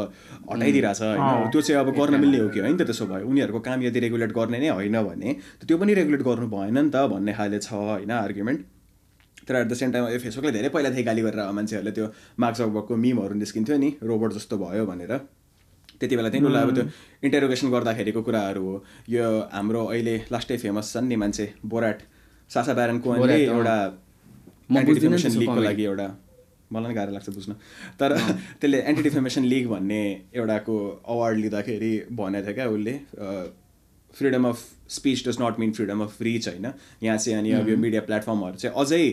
हटाइदिइरहेछ 0.51 1.01
होइन? 1.01 1.51
त्यो 1.51 1.61
चाहिँ 1.61 1.79
अब 1.81 1.89
गर्न 1.95 2.19
मिल्ने 2.19 2.39
हो 2.39 2.49
कि? 2.49 2.59
होइन 2.59 2.77
त 2.77 2.81
त्यसो 2.89 3.05
भयो 3.05 3.27
उनीहरूको 3.27 3.59
काम 3.59 3.79
यदि 3.83 3.99
रेगुलेट 3.99 4.31
गर्ने 4.31 4.59
नै 4.59 4.69
होइन 4.69 4.97
भने 5.03 5.29
त्यो 5.63 5.77
पनि 5.77 5.93
रेगुलेट 5.93 6.21
गर्नु 6.21 6.47
भएन 6.47 6.77
नि 6.77 6.89
त 6.91 7.07
भन्ने 7.09 7.33
खाले 7.33 7.59
छ 7.59 7.73
होइन 7.73 8.11
आर्ग्युमेन्ट 8.11 8.59
तर 9.47 9.55
एट 9.55 9.67
द 9.67 9.73
सेम 9.73 9.91
टाइम 9.91 10.03
यो 10.13 10.19
फेसबुकले 10.19 10.51
धेरै 10.51 10.69
पहिलादेखि 10.69 11.03
गाली 11.03 11.21
गरेर 11.21 11.51
मान्छेहरूले 11.57 11.91
त्यो 11.91 12.05
मार्क्स 12.39 12.61
भएको 12.69 12.95
मिमहरू 12.95 13.33
निस्किन्थ्यो 13.39 13.77
नि 13.77 13.89
रोबोट 14.03 14.33
जस्तो 14.33 14.57
भयो 14.57 14.85
भनेर। 14.85 15.13
त्यति 15.99 16.15
बेला 16.15 16.29
चाहिँ 16.29 16.45
उसलाई 16.45 16.63
अब 16.63 16.71
त्यो 16.75 16.83
इन्टरोगेसन 17.23 17.67
गर्दाखेरिको 17.71 18.21
कुराहरू 18.21 18.63
हो। 18.63 18.75
यो 19.09 19.25
हाम्रो 19.51 19.81
अहिले 19.85 20.15
लास्टै 20.31 20.57
फेमस 20.57 20.93
छन् 20.93 21.07
नि 21.09 21.15
मान्छे 21.15 21.45
बोराट 21.65 21.99
सासा 22.51 22.73
ब्यारन 22.73 22.99
कोहनले 22.99 23.37
बोराट, 23.47 23.91
अँ। 24.69 24.75
एउटा 24.75 24.89
लिगको। 25.39 25.61
लागि 25.61 25.83
एउटा 25.83 26.07
मलाई 26.71 26.93
गाह्रो 26.93 27.13
लाग्छ 27.13 27.29
बुझ्न। 27.29 27.53
तर 27.99 28.17
त्यसले 28.61 28.81
एन्टी 28.81 29.03
डिफेमेसन 29.03 29.43
लिग 29.45 29.67
भन्ने 29.69 30.01
एउटाको 30.35 30.77
अवार्ड 31.07 31.37
लिँदाखेरि 31.37 31.93
भनेको 32.11 32.45
थियो 32.45 32.53
क्या 32.53 32.67
उसले 32.69 32.93
freedom 34.13 34.47
of 34.47 34.57
speech 34.89 35.27
does 35.27 35.37
not 35.41 35.59
mean 35.59 35.71
freedom 35.71 36.03
of 36.03 36.21
reach 36.21 36.47
होइन? 36.47 36.71
यहाँ 37.03 37.17
चाहिँ 37.17 37.39
अनि 37.39 37.51
अब 37.51 37.69
यो 37.69 37.77
मिडिया 37.77 38.01
प्लेटफर्महरू 38.01 38.55
चाहिँ 38.55 38.75
अझै 38.75 39.03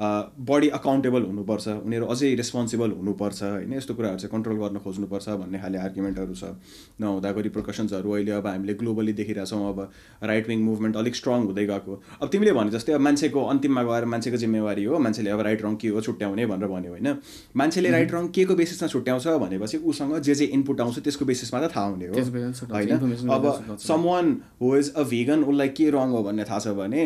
बडी 0.00 0.68
अकाउन्टेबल 0.72 1.22
हुनुपर्छ 1.22 1.68
उनीहरू 1.68 2.06
अझै 2.06 2.28
रेस्पोन्सिबल 2.34 2.90
हुनुपर्छ 2.98 3.42
होइन? 3.42 3.72
यस्तो 3.72 3.94
कुराहरू 3.94 4.18
चाहिँ 4.18 4.32
कन्ट्रोल 4.32 4.56
गर्न 4.56 4.78
खोज्नुपर्छ 4.80 5.28
भन्ने 5.40 5.58
खाले 5.60 5.78
आर्ग्युमेन्टहरू 5.78 6.34
छ। 6.34 6.56
नहुँदाको 7.00 7.40
रिप्रिकसन्सहरू 7.40 8.08
अहिले 8.10 8.32
अब 8.32 8.46
हामीले 8.46 8.74
ग्लोबली 8.80 9.12
देखिरहेछौँ 9.20 9.68
अब 9.68 9.78
राइट 10.24 10.48
विङ 10.48 10.60
मुभमेन्ट 10.64 10.96
अलिक 10.96 11.14
स्ट्रङ 11.14 11.44
हुँदै 11.46 11.66
गएको। 11.66 12.00
अब 12.16 12.28
तिमीले 12.32 12.52
भने 12.52 12.70
जस्तै 12.70 12.92
अब 12.92 13.00
मान्छेको 13.00 13.44
अन्तिममा 13.52 13.82
गएर 13.84 14.04
मान्छेको 14.08 14.36
जिम्मेवारी 14.40 14.84
हो 14.84 14.98
मान्छेले 14.98 15.30
अब 15.30 15.40
राइट 15.40 15.62
रङ 15.62 15.76
के 15.76 15.88
हो 15.88 16.00
छुट्याउने 16.00 16.46
भनेर 16.46 16.68
भन्यो 16.72 16.90
होइन? 16.90 17.08
मान्छेले 17.56 17.90
राइट 17.90 18.12
रङ 18.14 18.28
के 18.32 18.44
को 18.44 18.54
बेसिसमा 18.56 18.88
छुट्याउँछ 18.88 19.26
भनेपछि 19.44 19.76
उसँग 19.84 20.18
जे 20.18 20.34
जे 20.34 20.44
इनपुट 20.56 20.80
आउँछ 20.80 20.98
त्यसको 21.04 21.24
बेसिसमा 21.28 21.60
त 21.60 21.76
थाहा 21.76 21.86
हुने 21.86 22.06
हो 22.08 22.14
होइन? 22.16 23.28
अब 23.28 23.76
some 23.78 24.00
one 24.02 24.36
who 24.62 24.76
is 24.76 24.94
a 24.94 25.02
vegan 25.12 25.44
उसलाई 25.44 25.68
के 25.76 25.90
रङ 25.92 26.08
हो 26.16 26.22
भन्ने 26.24 26.44
थाहा 26.44 26.58
छ 26.58 26.78
भने 26.78 27.04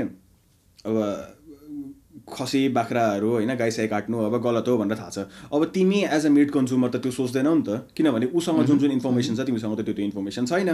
अब 0.85 0.97
खसी 2.29 2.69
बाख्राहरू 2.69 3.31
होइन 3.31 3.55
गाई 3.55 3.71
साई 3.71 3.87
काट्नु 3.89 4.19
अब 4.25 4.37
गलत 4.43 4.69
हो 4.69 4.77
भनेर 4.79 4.99
थाहा 4.99 5.11
छ। 5.11 5.19
अब 5.53 5.65
तिमी 5.75 6.01
एज 6.05 6.27
अ 6.27 6.29
मिट 6.31 6.51
कन्ज्युमर 6.51 6.89
त 6.91 6.97
त्यो 7.05 7.13
सोच्दैनौ 7.13 7.55
नि 7.55 7.63
त। 7.63 7.93
किनभने 7.97 8.27
उसँग 8.33 8.65
जुन 8.65 8.79
जुन 8.79 8.91
इन्फर्मेसन 8.91 9.37
छ 9.37 9.47
तिमीसँग 9.47 9.77
त 9.77 9.85
त्यो 9.85 9.95
त्यो 9.95 10.05
इन्फर्मेसन 10.05 10.47
छैन। 10.47 10.71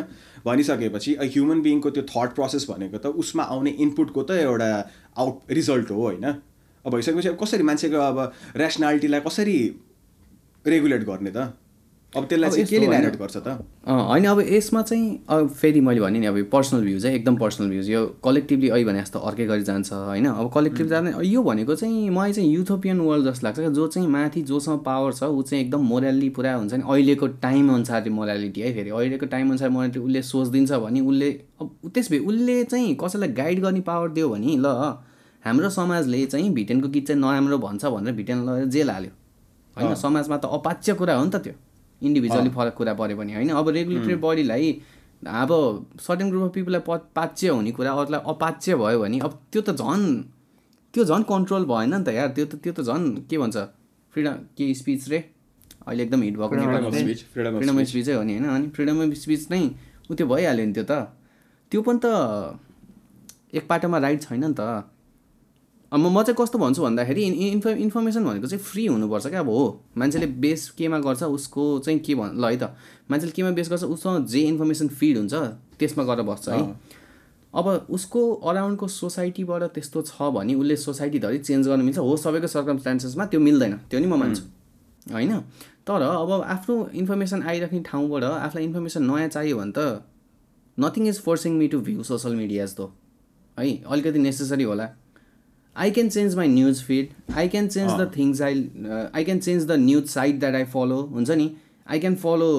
भनिसकेपछि 0.46 1.14
अ 1.14 1.24
ह्युमन 1.26 1.60
बिङको 1.62 1.90
त्यो 1.90 2.02
थट 2.06 2.30
प्रोसेस 2.38 2.66
भनेको 2.70 2.98
त 2.98 3.06
उसमा 3.18 3.42
आउने 3.50 3.70
इनपुटको 3.82 4.22
त 4.22 4.30
एउटा 4.46 4.70
आउट 5.18 5.50
रिजल्ट 5.50 5.90
हो 5.90 6.00
होइन। 6.02 6.26
अब 6.84 6.92
भइसकेपछि 6.94 7.28
अब 7.28 7.36
कसरी 7.42 7.62
मान्छेको 7.66 7.98
अब 7.98 8.18
ऱ्यासनालिटीलाई 8.56 9.20
कसरी 9.20 9.58
रेगुलेट 10.64 11.02
गर्ने 11.04 11.30
त? 11.30 11.52
अब 12.16 12.25
त्यसलाई 12.27 12.51
चाहिँ 12.51 12.66
केले 12.66 12.87
न्यारेट 12.87 13.16
गर्छ 13.18 13.37
त? 13.37 13.49
होइन 13.87 14.25
अब 14.27 14.40
यसमा 14.42 14.81
चाहिँ 14.83 15.25
अब 15.31 15.49
फेरि 15.51 15.81
मैले 15.81 16.01
भने 16.01 16.18
नि 16.18 16.27
अब 16.27 16.42
पर्सनल 16.53 16.85
भ्युज 16.85 17.07
है 17.07 17.14
एकदम 17.14 17.37
पर्सनल 17.37 17.68
भ्युज 17.70 17.90
यो 17.90 18.05
कलेक्टिभली 18.25 18.68
अहिले 18.68 18.85
भने 18.85 19.01
जस्तो 19.01 19.18
अर्कै 19.18 19.46
गरी 19.46 19.62
जान्छ 19.62 19.92
होइन? 19.92 20.27
अब 20.27 20.51
कलेक्टिभ 20.55 20.87
जाने 20.88 21.12
यो 21.27 21.42
भनेको 21.42 21.75
चाहिँ 21.75 22.11
मलाई 22.11 22.33
चाहिँ 22.33 22.51
युथोपियन 22.51 23.01
वर्ल्ड 23.01 23.31
जस्तो 23.31 23.46
लाग्छ 23.46 23.61
जो 23.61 23.87
चाहिँ 23.87 24.09
माथि 24.09 24.42
जोसँग 24.42 24.83
पावर 24.85 25.12
छ 25.12 25.23
ऊ 25.23 25.42
चाहिँ 25.42 25.64
एकदम 25.64 25.87
मोरालिटी 25.87 26.29
पुरा 26.35 26.55
हुन्छ 26.55 26.75
नि। 26.75 26.83
अहिलेको 26.83 27.27
टाइम 27.46 27.73
अनुसार 27.75 28.11
मोरालिटी 28.11 28.61
है 28.61 28.75
फेरि। 28.75 28.90
अहिलेको 28.90 29.27
टाइम 29.27 29.49
अनुसार 29.49 29.70
मोरालिटी 29.70 30.01
उसले 30.01 30.23
सोचिदिन्छ 30.23 30.73
भने 30.73 31.01
उसले 31.01 31.31
अब 31.61 31.90
त्यस 31.94 32.11
भए 32.11 32.18
उसले 32.18 32.62
चाहिँ 32.64 32.94
कसैलाई 33.05 33.29
गाइड 33.38 33.62
गर्ने 33.62 33.81
पावर 33.87 34.09
दियो 34.18 34.29
भने 34.29 34.57
ल 34.59 34.66
हाम्रो 35.44 35.70
समाजले 35.70 36.27
चाहिँ 36.27 36.53
भिटेनको 36.55 36.88
गीत 36.88 37.07
चाहिँ 37.07 37.20
नराम्रो 37.23 37.59
भन्छ 37.59 37.85
भनेर 37.87 38.14
भिटेन 38.14 38.44
लगेर 38.44 38.64
जेल 38.66 38.90
हाल्यो। 38.90 39.11
होइन 39.77 39.94
समाजमा 39.94 40.37
त 40.37 40.44
अपाच्य 40.53 40.94
कुरा 40.94 41.14
हो 41.14 41.25
नि 41.25 41.31
त 41.31 41.37
त्यो। 41.37 41.55
इन्डिभिजुअली 42.02 42.50
फरक 42.50 42.74
कुरा 42.74 42.94
पऱ्यो 42.94 43.16
भने 43.16 43.34
होइन। 43.34 43.50
अब 43.50 43.68
रेगुलेटरी 43.68 44.14
बडीलाई 44.24 44.66
अब 45.20 45.50
सर्टेन 46.00 46.30
ग्रुप 46.30 46.42
अफ 46.42 46.52
पिपललाई 46.54 46.82
प 46.88 46.90
पाच्य 47.16 47.48
हुने 47.48 47.70
कुरा 47.76 47.92
अरूलाई 47.92 48.20
अपाच्य 48.26 48.76
भयो 48.76 48.98
भने 49.00 49.18
अब 49.20 49.32
त्यो 49.52 49.62
त 49.62 49.70
झन् 49.76 50.06
त्यो 50.94 51.04
झन् 51.04 51.24
कन्ट्रोल 51.28 51.64
भएन 51.64 51.94
नि 51.94 52.04
त 52.04 52.08
यार। 52.08 52.28
त्यो 52.36 52.46
त 52.46 52.54
त्यो 52.64 52.72
त 52.72 52.80
झन् 52.82 53.28
के 53.28 53.38
भन्छ? 53.38 53.56
फ्रिडम 54.14 54.34
के 54.56 54.74
स्पिच 54.74 55.08
रे? 55.08 55.18
अहिले 55.86 56.02
एकदम 56.02 56.22
हिट 56.22 56.36
भएको 56.36 56.54
फ्रिडम 56.56 57.78
अफ 57.78 57.86
स्पिचै 57.88 58.14
हो 58.14 58.22
नि 58.22 58.32
होइन। 58.38 58.48
अनि 58.48 58.68
फ्रिडम 58.74 58.96
अफ 59.04 59.14
स्पिच 59.16 59.46
नै 59.50 59.62
ऊ 60.10 60.14
त्यो 60.14 60.26
भइहाल्यो 60.26 60.66
नि 60.66 60.72
त्यो 60.72 60.84
त। 60.84 60.92
त्यो 61.72 61.80
पनि 61.82 61.98
त 62.02 62.06
एक 63.54 63.64
पाटोमा 63.68 63.98
राइट 63.98 64.22
छैन 64.22 64.44
नि 64.44 64.54
त। 64.58 64.89
अब 65.92 66.00
म 66.00 66.22
चाहिँ 66.22 66.37
कस्तो 66.38 66.59
भन्छु 66.59 66.83
भन्दाखेरि 66.83 67.22
इन्फ 67.24 67.66
इन्फर्मेसन 67.66 68.24
भनेको 68.24 68.46
चाहिँ 68.46 68.62
फ्री 68.64 68.87
हुनुपर्छ 68.87 69.26
क्या 69.26 69.40
अब 69.40 69.48
हो। 69.48 69.64
मान्छेले 69.98 70.26
बेस 70.38 70.68
केमा 70.79 70.98
गर्छ 71.03 71.22
उसको 71.35 71.62
चाहिँ 71.85 71.98
के 72.00 72.14
भन् 72.14 72.38
ल 72.38 72.44
है 72.46 72.57
त। 72.57 72.70
मान्छेले 73.11 73.33
केमा 73.33 73.50
बेस 73.59 73.68
गर्छ 73.70 73.85
उसँग 73.85 74.26
जे 74.26 74.40
इन्फर्मेसन 74.55 74.88
फिड 74.88 75.16
हुन्छ 75.18 75.35
त्यसमा 75.79 76.05
गएर 76.07 76.22
बस्छ 76.22 76.48
है। 76.48 76.62
अब 77.55 77.66
उसको 77.90 78.20
अराउन्डको 78.38 78.87
सोसाइटीबाट 78.87 79.62
त्यस्तो 79.74 80.03
छ 80.07 80.31
भने 80.31 80.55
उसले 80.55 80.76
सोसाइटीधरि 80.79 81.38
चेन्ज 81.42 81.68
गर्न 81.68 81.83
मिल्छ। 81.83 81.98
हो 81.98 82.16
सबैको 82.16 82.46
सर्कमस्टान्सेसमा 82.46 83.24
त्यो 83.26 83.40
मिल्दैन। 83.40 83.74
त्यो 83.90 83.98
नि 84.00 84.07
म 84.07 84.14
मान्छु 84.14 84.42
होइन? 85.11 85.33
तर 85.83 86.03
अब 86.07 86.31
आफ्नो 86.46 86.74
इन्फर्मेसन 86.94 87.42
आइराख्ने 87.42 87.81
ठाउँबाट 87.90 88.24
आफूलाई 88.24 88.64
इन्फर्मेसन 88.64 89.03
नयाँ 89.11 89.29
चाहियो 89.29 89.59
भने 89.59 89.72
त 89.74 90.07
nothing 90.79 91.09
is 91.09 91.18
forcing 91.26 91.53
me 91.59 91.66
to 91.68 91.81
view 91.83 92.03
social 92.07 92.35
medias 92.38 92.74
though 92.79 92.87
है? 93.59 93.83
अलिकति 93.83 94.18
नेसेसरी 94.18 94.64
होला। 94.70 94.87
I 95.76 95.90
can 95.90 96.11
change 96.11 96.35
my 96.35 96.46
news 96.46 96.80
feed. 96.83 97.14
I 97.35 97.46
can 97.48 97.68
change 97.70 97.92
the 97.96 98.06
things 98.06 98.40
I 98.40 98.52
uh, 98.94 99.09
I 99.14 99.22
can 99.24 99.40
change 99.40 99.66
the 99.66 99.76
news 99.78 100.11
site 100.11 100.40
that 100.40 100.54
I 100.54 100.64
follow. 100.64 101.02
हुन्छ 101.14 101.30
नि? 101.30 101.50
I 101.88 101.98
can 102.00 102.14
follow 102.24 102.50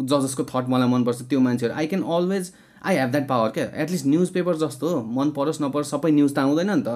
ज 0.00 0.20
जसको 0.24 0.44
thought 0.50 0.68
मलाई 0.68 0.88
मनपर्छ 0.88 1.22
त्यो 1.30 1.40
मान्छेहरू। 1.40 1.74
I 1.74 1.86
can 1.86 2.02
always 2.16 2.52
I 2.84 2.96
have 2.96 3.10
that 3.10 3.26
power 3.28 3.48
क्या? 3.56 3.64
At least 3.82 4.06
news 4.06 4.28
paper 4.36 4.56
जस्तो 4.56 5.00
मन 5.16 5.30
परोस् 5.38 5.62
नपरोस् 5.62 5.90
सबै 5.90 6.10
न्युज 6.10 6.34
त 6.34 6.38
आउँदैन 6.38 6.70
नि 6.70 6.82
त। 6.82 6.88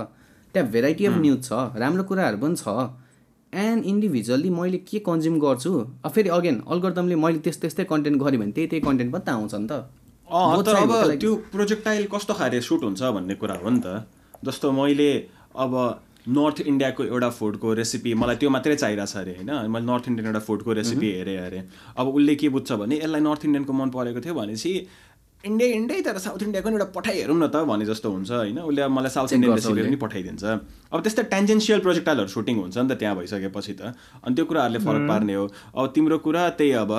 त्यहाँ 0.54 0.70
भेराइटी 0.70 1.06
अफ 1.06 1.16
न्युज 1.24 1.40
छ। 1.44 1.52
राम्रो 1.82 2.02
कुराहरू 2.10 2.38
पनि 2.44 2.56
छ। 2.56 2.90
एन्ड 3.52 3.84
इन्डिभिजुअल्ली 3.84 4.50
मैले 4.50 4.78
के 4.84 4.98
कन्ज्युम 5.08 5.38
गर्छु? 5.40 5.72
फेरि 6.14 6.28
अगेन 6.36 6.62
अल्गोरिदमले 6.68 7.16
मैले 7.24 7.38
त्यस्तै 7.48 7.60
त्यस्तै 7.64 7.84
कन्टेन्ट 7.92 8.20
गरेँ 8.22 8.40
भने 8.40 8.52
त्यही 8.52 8.68
त्यही 8.68 8.82
कन्टेन्ट 8.84 9.12
पनि 9.12 9.24
त 9.24 9.28
आउँछ 9.28 9.54
नि 9.54 9.66
त। 9.66 9.72
तर 10.68 10.74
अब 10.84 10.92
त्यो 11.20 11.34
प्रोजेक्टाइल 11.52 12.06
कस्तो 12.12 12.34
खाले 12.40 12.60
सुट 12.68 12.82
हुन्छ 12.84 13.02
भन्ने 13.16 13.34
कुरा 13.40 13.56
हो 13.64 13.70
नि 13.70 13.80
त। 13.80 14.04
जस्तो 14.44 14.72
मैले 14.72 15.10
अब 15.56 15.74
नर्थ 16.28 16.60
इन्डियाको 16.60 17.04
एउटा 17.04 17.28
फुडको 17.30 17.72
रेसिपी 17.74 18.14
मलाई 18.14 18.36
त्यो 18.36 18.50
मात्रै 18.50 18.76
चाहिरहेको 18.76 19.06
छ 19.06 19.16
अरे 19.16 19.34
होइन? 19.36 19.50
मैले 19.72 19.86
नर्थ 19.86 20.08
इन्डियन 20.08 20.26
एउटा 20.28 20.42
फुडको 20.44 20.72
रेसिपी 20.78 21.08
हेरेँ 21.12 21.36
अरे। 21.46 21.60
अब 21.96 22.06
उसले 22.14 22.34
के 22.36 22.48
बुझ्छ 22.52 22.72
भने 22.72 22.96
यसलाई 23.00 23.20
नर्थ 23.20 23.44
इन्डियनको 23.44 23.72
मन 23.72 23.88
परेको 23.90 24.20
थियो 24.20 24.34
भनेपछि 24.34 24.72
इन्डिया 25.44 25.68
इन्डिया 25.74 26.00
तर 26.02 26.18
साउथ 26.18 26.42
इन्डियाको 26.42 26.68
एउटा 26.68 26.84
पठाइ 26.94 27.16
हेरौँ 27.18 27.36
न 27.38 27.46
त 27.48 27.64
भने 27.64 27.84
जस्तो 27.86 28.10
हुन्छ 28.10 28.30
होइन? 28.30 28.58
उसले 28.58 28.82
अब 28.82 28.90
मलाई 28.90 29.10
साउथ 29.16 29.32
इन्डियन 29.32 29.54
रेसिपीहरू 29.54 29.88
पनि 29.88 29.98
पठाइदिन्छ। 30.04 30.44
अब 30.92 30.98
त्यस्तै 31.00 31.22
टेन्जेन्सियल 31.34 31.80
प्रोजेक्टाइलहरू 31.80 32.28
सुटिङ 32.28 32.56
हुन्छ 32.58 32.76
नि 32.76 32.88
त 32.88 32.98
त्यहाँ 32.98 33.16
भइसकेपछि 33.16 33.72
त। 33.72 33.94
अनि 34.20 34.34
त्यो 34.34 34.44
कुराहरूले 34.44 34.80
फरक 34.84 35.02
पार्ने 35.08 35.34
हो। 35.34 35.44
अब 35.48 35.92
तिम्रो 35.94 36.18
कुरा 36.26 36.42
त्यही 36.58 36.72
अब 36.82 36.90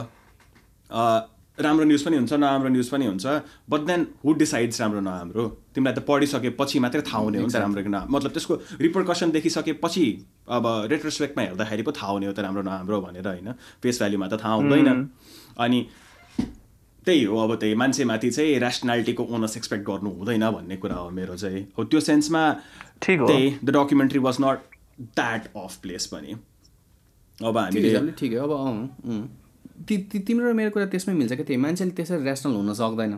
राम्रो 1.62 1.86
न्युज 1.86 2.04
पनि 2.06 2.18
हुन्छ 2.18 2.34
नराम्रो 2.34 2.70
न्युज 2.70 2.90
पनि 2.90 3.06
हुन्छ 3.06 3.26
बट 3.70 3.82
देन 3.88 4.08
हु 4.26 4.34
डिसाइड्स 4.34 4.82
राम्रो 4.82 5.02
नराम्रो? 5.02 5.46
तिमीलाई 5.76 5.94
त 5.94 6.00
पढिसकेपछि 6.08 6.80
मात्रै 6.80 7.02
थाहा 7.02 7.22
हुने 7.24 7.38
हो 7.38 7.46
नि 7.46 7.54
त 7.54 7.56
राम्रो 7.56 7.84
कि 7.84 7.90
मतलब 7.90 8.32
त्यसको 8.32 8.54
रिप्रकसन 8.82 9.32
देखिसकेपछि 9.32 10.06
अब 10.50 10.66
रेट्रोस्पेक्टमा 10.92 11.44
हेर्दाखेरि 11.44 11.84
पो 11.84 11.92
थाहा 11.92 12.12
हुने 12.12 12.28
हो 12.28 12.34
त 12.34 12.40
राम्रो 12.40 12.62
नराम्रो 12.62 13.02
भनेर 13.02 13.28
होइन? 13.28 13.52
फेस 13.84 13.98
भ्याल्युमा 14.00 14.28
त 14.28 14.44
थाहा 14.44 14.54
हुँदैन। 14.54 15.10
अनि 15.60 15.80
त्यही 17.06 17.24
हो 17.24 17.38
अब 17.40 17.56
त्यही 17.60 17.76
मान्छेमाथि 17.76 18.30
चाहिँ 18.32 18.56
ऱ्यासनालिटीको 18.60 19.24
ओनर्स 19.36 19.58
एक्सपेक्ट 19.58 19.84
गर्नु 19.88 20.10
हुँदैन 20.18 20.50
भन्ने 20.52 20.76
कुरा 20.78 20.96
हो 20.96 21.10
मेरो 21.10 21.36
चाहिँ। 21.36 21.62
हो 21.78 21.84
त्यो 21.84 22.00
सेन्समा 22.00 22.44
त्यही 23.02 23.50
the 23.64 23.70
documentary 23.78 24.20
was 24.20 24.38
not 24.42 24.58
that 25.02 25.48
off 25.58 25.78
place 25.82 26.06
पनि। 26.14 26.36
अब 27.40 27.58
हामीले 27.58 28.12
ठिक 28.20 28.34
अब 28.38 28.52
ति 29.88 30.20
तिम्रो 30.28 30.54
मेरो 30.54 30.70
कुरा 30.72 30.86
त्यसमै 30.86 31.14
मिल्छ 31.14 31.34
क्या 31.34 31.46
त्यही 31.46 31.62
मान्छेले 31.62 31.92
त्यसरी 31.92 32.24
ऱ्यासनल 32.24 32.56
हुन 32.56 32.74
सक्दैन। 32.74 33.14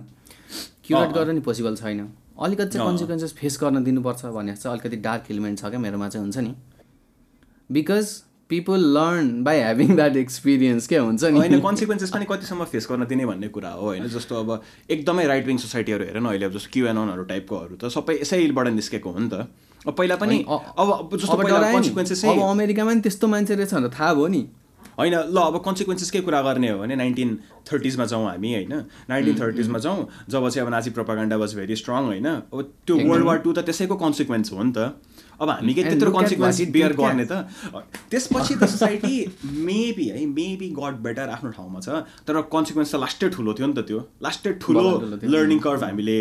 क्युरेट 0.86 1.12
गर्न 1.16 1.36
नि 1.36 1.42
पोसिबल 1.42 1.76
छैन। 1.76 2.08
अलिकति 2.40 2.70
चाहिँ 2.74 2.88
कन्सिक्वेन्सेस 2.88 3.34
फेस 3.34 3.58
गर्न 3.62 3.84
दिनुपर्छ 3.84 4.26
भने 4.36 4.56
चाहिँ 4.56 4.78
अलिकति 4.78 4.98
डार्क 5.02 5.32
इलिमेन्ट 5.32 5.60
छ 5.60 5.66
क्या 5.70 5.80
मेरोमा 5.80 6.10
चाहिँ 6.10 6.24
हुन्छ 6.26 6.38
नि। 6.38 6.54
Because 7.70 8.08
people 8.50 8.82
learn 8.96 9.44
by 9.44 9.58
having 9.58 9.96
that 9.96 10.16
experience 10.18 10.88
क्या 10.88 11.02
हुन्छ 11.02 11.24
नि। 11.24 11.40
होइन 11.40 11.60
कन्सिक्वेन्सेस 11.60 12.10
पनि 12.12 12.26
कतिसम्म 12.30 12.66
फेस 12.72 12.88
गर्न 12.92 13.06
दिने 13.08 13.26
भन्ने 13.26 13.48
कुरा 13.48 13.70
हो 13.72 13.86
होइन? 13.86 14.08
जस्तो 14.08 14.36
अब 14.36 14.62
एकदमै 14.90 15.26
राइट 15.28 15.46
विङ 15.48 15.58
सोसाइटीहरू 15.58 16.06
हेर 16.06 16.18
न 16.20 16.26
अहिले 16.26 16.46
अब 16.46 16.54
जस्तो 16.54 16.70
क्युएनओनहरू 16.74 17.24
टाइपकोहरू 17.32 17.76
त 17.76 17.92
सबै 17.96 18.16
यसैबाट 18.22 18.68
निस्केको 18.76 19.12
हो 19.12 19.20
नि 19.20 19.30
त। 19.30 19.48
अब 19.88 19.94
पहिला 19.94 20.16
पनि 20.16 20.44
अब 20.48 21.10
जस्तो 21.16 21.38
अमेरिकामा 21.38 22.92
पनि 22.92 23.02
त्यस्तो 23.02 23.28
मान्छे 23.28 23.56
रहेछ 23.56 23.74
भनेर 23.74 23.94
थाहा 24.00 24.14
भयो 24.14 24.28
नि। 24.28 24.42
होइन 25.00 25.16
ल 25.32 25.38
अब 25.38 25.58
कन्सिक्वेन्सेसकै 25.66 26.22
कुरा 26.28 26.42
गर्ने 26.42 26.70
हो 26.70 26.78
भने 26.80 26.96
नाइन्टिन 26.96 27.30
थर्टिजमा 27.72 28.06
जाउँ 28.12 28.26
हामी 28.28 28.54
होइन? 28.54 28.74
नाइन्टिन 29.10 29.36
थर्टिजमा 29.40 29.80
जाउँ 29.80 30.08
जब 30.30 30.50
चाहिँ 30.50 30.66
अब 30.66 30.72
नाची 30.74 30.90
प्रोपागान्डा 30.98 31.36
वाज 31.38 31.56
भेरी 31.56 31.76
स्ट्रङ 31.76 32.04
होइन? 32.12 32.28
अब 32.52 32.62
त्यो 32.86 32.98
वर्ल्ड 33.10 33.26
वार 33.26 33.38
टू 33.46 33.54
त 33.54 33.60
त्यसैको 33.66 33.96
कन्सिक्वेन्स 33.96 34.52
हो 34.54 34.64
नि 34.64 34.72
त। 34.72 34.94
अब 35.42 35.50
हामी 35.50 35.74
के 35.74 35.84
त्यत्रो 35.84 36.12
कन्सिक्वेन्स 36.12 36.62
बियर 36.72 36.94
गर्ने 36.94 37.26
त? 37.26 37.34
त्यसपछि 38.12 38.56
त 38.56 38.64
सोसाइटी 38.70 39.14
मेबी 39.66 40.06
है 40.10 40.26
मेबी 40.26 40.70
गड 40.78 41.02
बेटर 41.02 41.30
आफ्नो 41.36 41.52
ठाउँमा 41.58 41.80
छ 41.82 42.06
तर 42.28 42.42
कन्सिक्वेन्स 42.54 42.92
त 42.94 42.96
लास्टै 43.02 43.30
ठुलो 43.34 43.54
थियो 43.58 43.68
नि 43.68 43.74
त 43.74 43.88
त्यो। 43.90 44.00
लास्टै 44.22 44.52
ठुलो 44.62 44.86
लर्निङ 45.26 45.60
कर्भ 45.66 45.84
हामीले 45.84 46.20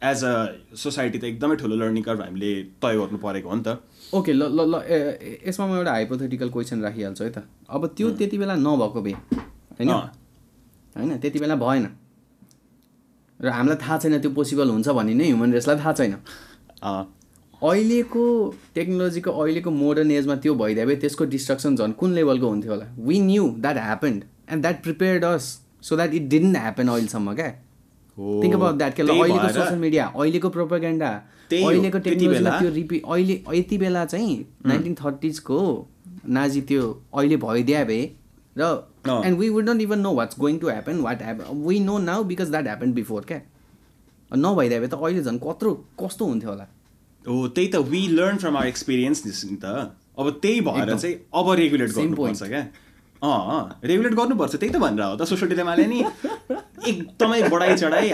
एज 0.00 0.20
अ 0.24 0.34
सोसाइटी 0.78 1.18
त 1.18 1.24
एकदमै 1.32 1.56
ठुलो 1.58 1.76
लर्निङ 1.76 2.02
कर्भ 2.06 2.20
हामीले 2.22 2.52
तय 2.78 2.94
गर्नु 3.00 3.18
परेको 3.18 3.48
हो 3.50 3.56
नि 3.56 3.64
त। 3.66 3.82
ओके 4.14 4.32
ल 4.32 4.42
ल 4.42 4.60
ल 4.66 4.74
यसमा 5.46 5.66
म 5.66 5.76
एउटा 5.76 5.92
हाइपोथेटिकल 5.92 6.48
क्वेसन 6.50 6.82
राखिहाल्छु 6.82 7.24
है 7.24 7.30
त। 7.30 7.46
अब 7.70 7.86
त्यो 7.96 8.10
त्यति 8.18 8.38
बेला 8.38 8.54
नभएको 8.58 9.00
भए 9.02 9.12
होइन? 9.78 9.90
होइन 10.96 11.18
त्यति 11.18 11.38
बेला 11.38 11.56
भएन। 11.56 11.86
र 13.40 13.48
हामीलाई 13.48 13.78
थाहा 13.82 13.98
छैन 13.98 14.18
त्यो 14.20 14.30
पोसिबल 14.34 14.68
हुन्छ 14.70 14.88
भन्ने 14.98 15.14
नै 15.14 15.24
ह्युमन 15.30 15.52
रेसलाई 15.52 15.76
थाहा 15.78 15.92
छैन। 15.92 16.14
अहिलेको 17.62 18.24
टेक्नोलोजीको 18.74 19.30
अहिलेको 19.30 19.70
मोडर्न 19.70 20.10
एजमा 20.10 20.34
त्यो 20.42 20.54
भइदियो 20.58 20.86
भए 20.86 20.96
त्यसको 21.06 21.24
डिस्ट्रक्सन 21.30 21.76
झन् 21.76 21.92
कुन 22.00 22.10
लेभलको 22.18 22.46
हुन्थ्यो 22.48 22.72
होला? 22.72 22.86
We 22.98 23.20
knew 23.20 23.48
that 23.62 23.76
happened 23.78 24.24
and 24.50 24.62
that 24.62 24.82
prepared 24.82 25.24
us 25.24 25.44
so 25.82 25.96
that 25.96 26.14
it 26.14 26.28
didn't 26.28 26.56
happen 26.56 26.88
अहिलेसम्म 26.88 27.34
क्या? 27.34 27.50
थिङ्क 28.18 28.54
अबाउट 28.54 28.74
द्याट 28.76 28.94
के 28.94 29.02
त्यही 29.02 29.20
अहिलेको 29.20 29.48
सोसियल 29.48 29.78
मिडिया 29.78 30.06
अहिलेको 30.06 30.48
प्रोपागेन्डा 30.50 31.10
अहिलेको 31.56 31.98
टेक्नोलोजीमा 31.98 32.58
त्यो 32.58 32.70
रिपि 32.74 33.02
अहिले 33.04 33.42
यति 33.58 33.78
बेला 33.78 34.04
चाहिँ 34.04 34.34
नाइन्टिन 34.66 34.94
थर्टिजको 35.04 35.58
नाजी 36.38 36.60
त्यो 36.70 36.82
अहिले 37.14 37.36
भइदिया 37.44 37.84
भए 37.84 38.02
र। 38.58 38.62
And 39.08 39.38
we 39.38 39.48
would 39.48 39.68
not 39.68 39.80
even 39.80 39.98
know 40.00 40.12
what's 40.14 40.38
going 40.38 40.58
to 40.58 40.68
happen 40.68 41.00
what 41.00 41.22
happen 41.22 41.64
we 41.66 41.78
know 41.80 41.98
now 41.98 42.24
because 42.32 42.50
that 42.50 42.64
happen 42.64 42.92
before 42.92 43.24
क्या 43.28 43.40
नभइदिया 44.30 44.80
भए 44.80 44.88
त 44.88 44.94
अहिले 44.94 45.22
झन् 45.22 45.38
कत्रो 45.38 45.72
कस्तो 46.02 46.24
हुन्थ्यो 46.26 46.50
होला? 46.50 46.66
हो 47.24 47.48
त्यही 47.48 47.68
त 47.68 47.76
we 47.88 48.06
learn 48.08 48.36
from 48.38 48.56
our 48.56 48.66
experience 48.66 49.44
नि 49.44 49.56
त। 49.64 49.64
अब 50.18 50.30
त्यही 50.42 50.60
भएर 50.60 50.96
चाहिँ 50.96 51.14
अब 51.34 51.50
रेगुलेट 51.58 51.90
गर्नुपर्छ 51.92 52.42
क्या? 52.42 52.60
अँ 53.22 53.80
रेगुलेट 53.84 54.14
गर्नुपर्छ 54.14 54.54
त्यही 54.56 54.72
त 54.72 54.76
भनेर 54.76 55.04
हो 55.04 55.16
त 55.16 55.28
सोसियल 55.28 55.50
डिलेमाले 55.50 55.86
नि। 55.86 56.00
एकदमै 56.88 57.42
बढाइ 57.48 57.76
चढाइ 57.76 58.10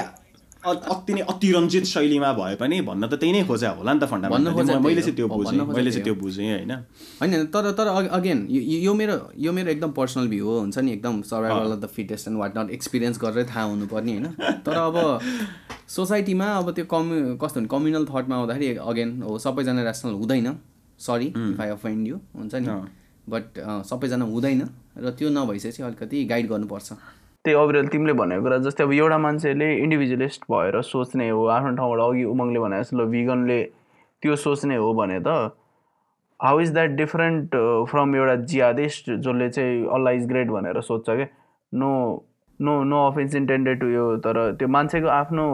अति 0.65 1.15
नै 1.15 1.21
अतिरञ्जित 1.31 1.85
शैलीमा 1.85 2.33
भए 2.33 2.55
पनि 2.61 2.81
भन्न 2.83 3.07
त 3.07 3.15
त्यही 3.21 3.33
नै 3.33 3.43
खोजा 3.47 3.71
होला 3.79 3.93
नि 3.93 4.01
त 4.01 4.05
भन्न 4.11 4.53
खोजा 4.53 4.75
फन्डामेन्टली 4.75 4.89
मैले 4.89 5.03
चाहिँ 5.03 5.17
त्यो। 5.17 5.29
बुझेँ। 5.29 5.61
मैले 5.77 5.91
चाहिँ 5.91 6.05
त्यो। 6.05 6.15
बुझेँ 6.15 6.49
होइन। 6.51 6.73
होइन 7.21 7.47
तर 7.55 7.71
तर 7.79 7.87
अगेन 7.87 8.47
यो 8.51 8.95
मेरो 8.95 9.17
यो 9.39 9.53
मेरो 9.53 9.71
एकदम 9.71 9.91
पर्सनल 9.99 10.29
भ्यू 10.29 10.47
हो 10.47 10.59
हुन्छ 10.61 10.79
नि 10.79 10.93
एकदम 10.93 11.23
survival 11.23 11.73
of 11.73 11.81
the 11.81 11.87
fittest 11.97 12.29
and 12.29 12.39
what 12.39 12.59
not 12.59 12.71
experience 12.79 13.19
गरेर 13.23 13.47
थाहा 13.47 13.63
हुनुपर्ने 13.63 14.13
होइन। 14.13 14.27
तर 14.67 14.77
अब 14.83 14.97
सोसाइटीमा 15.97 16.47
अब 16.59 16.71
त्यो 16.75 16.85
कम्यु 16.91 17.37
कस्तो 17.43 17.61
भने 17.61 17.69
कम्युनल 17.71 18.05
थटमा 18.11 18.35
आउँदाखेरि 18.37 18.75
अगेन 18.91 19.23
हो 19.23 19.39
सबैजना 19.39 19.83
रेसनल 19.83 20.15
हुँदैन। 20.21 20.49
Sorry 20.99 21.27
if 21.27 21.61
I 21.61 21.69
offend 21.69 22.09
you 22.09 22.17
हुन्छ 22.37 22.55
नि। 22.55 22.67
बट 23.27 23.45
सबैजना 23.87 24.25
हुँदैन 24.25 24.61
र 25.05 25.11
त्यो 25.19 25.29
नभइसकेपछि 25.31 25.83
अलिकति 25.83 26.25
गाइड 26.25 26.49
गर्नुपर्छ। 26.49 26.93
त्यही 27.47 27.57
अविरल 27.57 27.87
तिमीले 27.89 28.13
भनेको 28.19 28.43
कुरा 28.43 28.57
जस्तै 28.61 28.85
अब 28.85 28.93
एउटा 28.93 29.19
मान्छेले 29.19 29.67
इन्डिभिजुअलिस्ट 29.79 30.43
भएर 30.51 30.81
सोच्ने 30.85 31.29
हो 31.31 31.45
आफ्नो 31.57 31.75
ठाउँबाट 31.77 32.01
अघि 32.03 32.25
उमङले 32.27 32.59
भने 32.61 32.79
जस्तो 32.81 32.97
ल 32.99 33.07
भिगनले 33.11 33.59
त्यो 34.23 34.37
सोच्ने 34.37 34.77
हो 34.77 34.93
भने 34.95 35.19
त 35.21 35.55
how 36.41 36.61
is 36.61 36.73
that 36.73 36.91
different 36.97 37.55
from 37.91 38.17
एउटा 38.17 38.35
जियादिस्ट 38.51 39.11
जसले 39.11 39.49
चाहिँ 39.51 39.87
अल्लाह 39.95 40.13
इज 40.15 40.27
ग्रेट 40.29 40.49
भनेर 40.51 40.81
सोध्छ 40.83 41.07
क्या 41.11 41.27
no 41.73 41.91
no 42.61 42.75
no 42.85 43.07
offense 43.07 43.35
intended 43.35 43.81
to 43.81 43.87
यो 43.89 44.05
तर 44.27 44.41
त्यो 44.59 44.69
मान्छेको 44.69 45.09
आफ्नो 45.15 45.47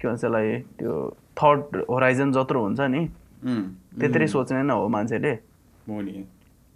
के 0.00 0.08
भन्छ 0.08 0.24
यसलाई 0.24 0.56
त्यो 0.78 0.96
थट 1.38 1.76
होराइजन 1.90 2.32
जत्रो 2.32 2.60
हुन्छ 2.62 2.80
नि 2.90 3.06
त्यत्रै 4.00 4.26
सोच्ने 4.26 4.62
न 4.62 4.70
हो 4.70 4.88
मान्छेले। 4.88 5.32
हो 5.88 6.00
नि 6.00 6.24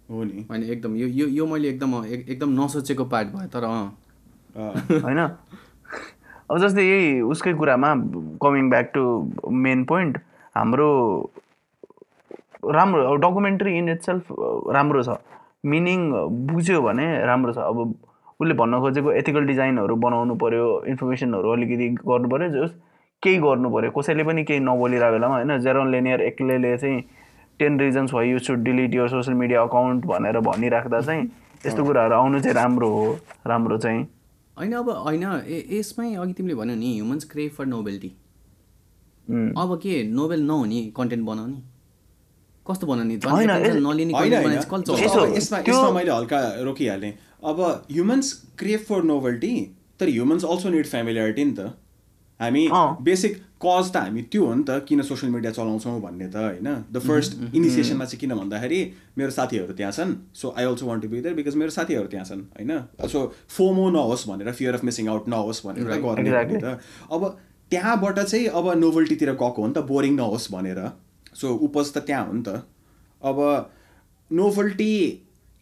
हो 0.09 0.23
नि। 0.23 0.45
होइन 0.49 0.63
एकदम 0.65 0.95
यो 0.95 1.07
यो 1.19 1.27
यो 1.35 1.45
मैले 1.47 1.69
एकदम 1.69 1.93
एक- 2.05 2.29
एकदम 2.29 2.49
नसोचेको 2.61 3.05
पार्ट 3.13 3.27
भयो 3.35 3.47
तर 3.53 3.63
अँ, 3.63 3.85
होइन? 5.05 5.19
अब 6.51 6.57
जस्तै 6.59 6.83
यही 6.83 7.21
उसकै 7.33 7.53
कुरामा 7.53 7.93
coming 8.41 8.69
back 8.69 8.91
to 8.93 9.03
main 9.67 9.83
point 9.85 10.17
हाम्रो 10.55 10.89
राम्रो 12.73 13.01
अब 13.11 13.21
डकुमेन्ट्री 13.21 13.77
इन 13.77 13.89
इट 13.89 14.01
सेल्फ 14.01 14.31
राम्रो 14.75 15.03
छ। 15.03 15.17
मिनिङ 15.65 15.99
बुझ्यो 16.47 16.81
भने 16.81 17.05
राम्रो 17.25 17.53
छ। 17.53 17.57
अब 17.57 17.77
उसले 18.41 18.53
भन्न 18.53 18.79
खोजेको 18.79 19.11
एथिकल 19.11 19.45
डिजाइनहरू 19.45 19.95
बनाउनु 19.95 20.35
पऱ्यो 20.35 20.65
इन्फर्मेसनहरू 20.87 21.51
अलिकति 21.51 21.87
गर्नु 22.07 22.29
पऱ्यो 22.29 22.49
जस 22.55 22.73
केही 23.23 23.37
गर्नु 23.37 23.69
पऱ्यो 23.69 23.91
कसैले 23.91 24.23
पनि 24.23 24.43
केही 24.43 24.59
नबोलिरहेको 24.59 25.13
बेलामा 25.13 25.35
होइन 25.35 25.57
जेरोन 25.59 25.91
लेनियर 25.91 26.21
एक्लैले 26.21 26.77
चाहिँ 26.77 27.01
ten 27.59 27.79
reasons 27.79 28.13
why 28.13 28.29
you 28.29 28.39
should 28.39 28.63
delete 28.63 28.95
your 28.95 29.07
social 29.09 29.37
media 29.37 29.61
account 29.61 30.05
भनेर 30.05 30.39
भनिराख्दा 30.49 31.01
चाहिँ 31.01 31.23
यस्तो 31.65 31.83
कुराहरू 31.83 32.15
आउनु 32.15 32.39
चाहिँ 32.39 32.55
राम्रो 32.55 32.89
हो। 32.89 33.05
राम्रो 33.47 33.77
चाहिँ 33.77 34.05
होइन 34.57 34.73
अब 34.73 34.89
होइन 34.89 35.23
ए 35.23 35.57
यसमै 35.77 36.13
अघि 36.15 36.33
तिमीले 36.33 36.55
भन्यो 36.55 36.75
नि 36.75 36.89
ह्युमन्स 36.93 37.23
क्रेभ 37.31 37.51
फर 37.57 37.65
नोबेल्टी. 37.65 38.11
अब 39.57 39.69
के 39.83 39.93
नोबेल 40.09 40.41
नहुने 40.47 40.81
कन्टेन्ट 40.97 41.25
बनाउने 41.25 41.59
कस्तो 42.65 42.87
बनाउने 42.87 43.15
यसमा 44.55 45.59
यसमा 45.59 45.91
मैले 45.91 46.11
हल्का 46.11 46.39
रोकिहालेँ। 46.63 47.13
अब 47.43 47.59
ह्युमन्स 47.91 48.27
क्रेभ 48.59 48.79
फर 48.89 49.03
नोभल्टी 49.03 49.53
तर 49.99 50.07
ह्युमन्स 50.09 50.45
अल्सो 50.45 50.69
निड 50.69 50.85
फ्यामिलियारिटी 50.87 51.43
नि 51.45 51.53
त। 51.53 51.59
हामी। 52.39 52.63
बेसिक 53.01 53.33
कज 53.63 53.85
त 53.91 53.97
हामी 53.97 54.21
त्यो 54.27 54.45
हो 54.45 54.53
नि 54.53 54.63
त 54.63 54.83
किन 54.87 55.01
सोसियल 55.01 55.31
मिडिया 55.31 55.51
चलाउँछौँ 55.51 55.99
भन्ने 56.01 56.27
त 56.27 56.35
होइन। 56.35 56.67
द 56.91 56.99
फर्स्ट 56.99 57.31
इनिसिएसनमा 57.55 58.05
चाहिँ 58.05 58.19
किन 58.19 58.33
भन्दाखेरि 58.35 58.79
मेरो 59.17 59.31
साथीहरू 59.31 59.73
त्यहाँ 59.73 59.91
छन्। 59.91 60.11
So 60.35 60.53
I 60.57 60.63
also 60.65 60.85
want 60.85 61.03
to 61.03 61.09
be 61.09 61.21
there 61.21 61.35
because 61.35 61.55
मेरो 61.55 61.71
साथीहरू 61.71 62.07
त्यहाँ 62.11 62.25
छन् 62.25 62.41
होइन? 62.53 62.71
सो 63.07 63.19
फोमो 63.49 63.89
नहोस् 63.89 64.27
भनेर 64.29 64.51
फियर 64.51 64.73
अफ 64.75 64.83
मिसिङ 64.83 65.07
आउट 65.07 65.27
नहोस् 65.31 65.65
भनेर 65.65 65.87
गर्ने 66.03 66.59
त। 66.59 66.79
अब 67.11 67.21
त्यहाँबाट 67.71 68.19
चाहिँ 68.19 68.45
अब 68.51 68.65
नोभल्टीतिर 68.77 69.31
गएको 69.33 69.61
हो 69.61 69.67
नि 69.67 69.73
त 69.73 69.87
बोरिङ 69.87 70.13
नहोस् 70.15 70.51
भनेर। 70.51 70.79
सो 71.33 71.47
उपज 71.65 71.93
त 71.93 71.97
त्यहाँ 72.03 72.25
हो 72.27 72.33
नि 72.33 72.43
त। 72.43 72.67
अब 73.21 73.37
नोभल्टी 74.31 74.93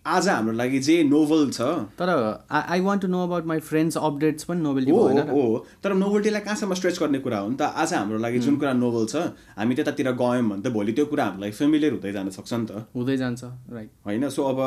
आज 0.06 0.28
हाम्रो 0.28 0.54
लागि 0.54 0.80
जे 0.80 1.04
नोभल 1.04 1.50
छ। 1.50 1.62
तर 2.00 2.10
I 2.52 2.80
want 2.82 3.02
to 3.02 3.08
know 3.08 3.24
about 3.24 3.46
my 3.48 3.60
friends 3.60 3.98
updates 3.98 4.44
पनि 4.44 4.74
भएन 4.76 5.30
हो 5.30 5.42
हो 5.42 5.66
तर 5.84 5.94
नोभल्टीलाई 5.96 6.42
कहाँसम्म 6.42 6.74
स्ट्रेच 6.74 7.00
गर्ने 7.00 7.20
कुरा 7.20 7.38
हो 7.38 7.48
नि 7.50 7.56
त? 7.56 7.62
आज 7.62 7.94
हाम्रो 7.94 8.18
लागि 8.20 8.40
जुन 8.40 8.56
कुरा 8.58 8.74
नोभल 8.74 9.06
छ 9.06 9.16
हामी 9.58 9.76
त्यतातिर 9.76 10.12
गयौँ 10.12 10.44
भने 10.50 10.62
त 10.62 10.74
भोलि 10.74 10.92
त्यो 10.92 11.06
कुरा 11.06 11.26
हामीलाई 11.26 11.52
फेमिलियर 11.52 11.94
हुँदै 11.94 12.12
जान 12.12 12.30
सक्छ 12.36 12.54
नि 12.54 12.66
त। 12.66 12.84
हुँदै 12.96 13.18
जान्छ 13.18 13.44
राइट 13.44 13.90
होइन 14.06 14.30
सो 14.30 14.44
अब 14.44 14.60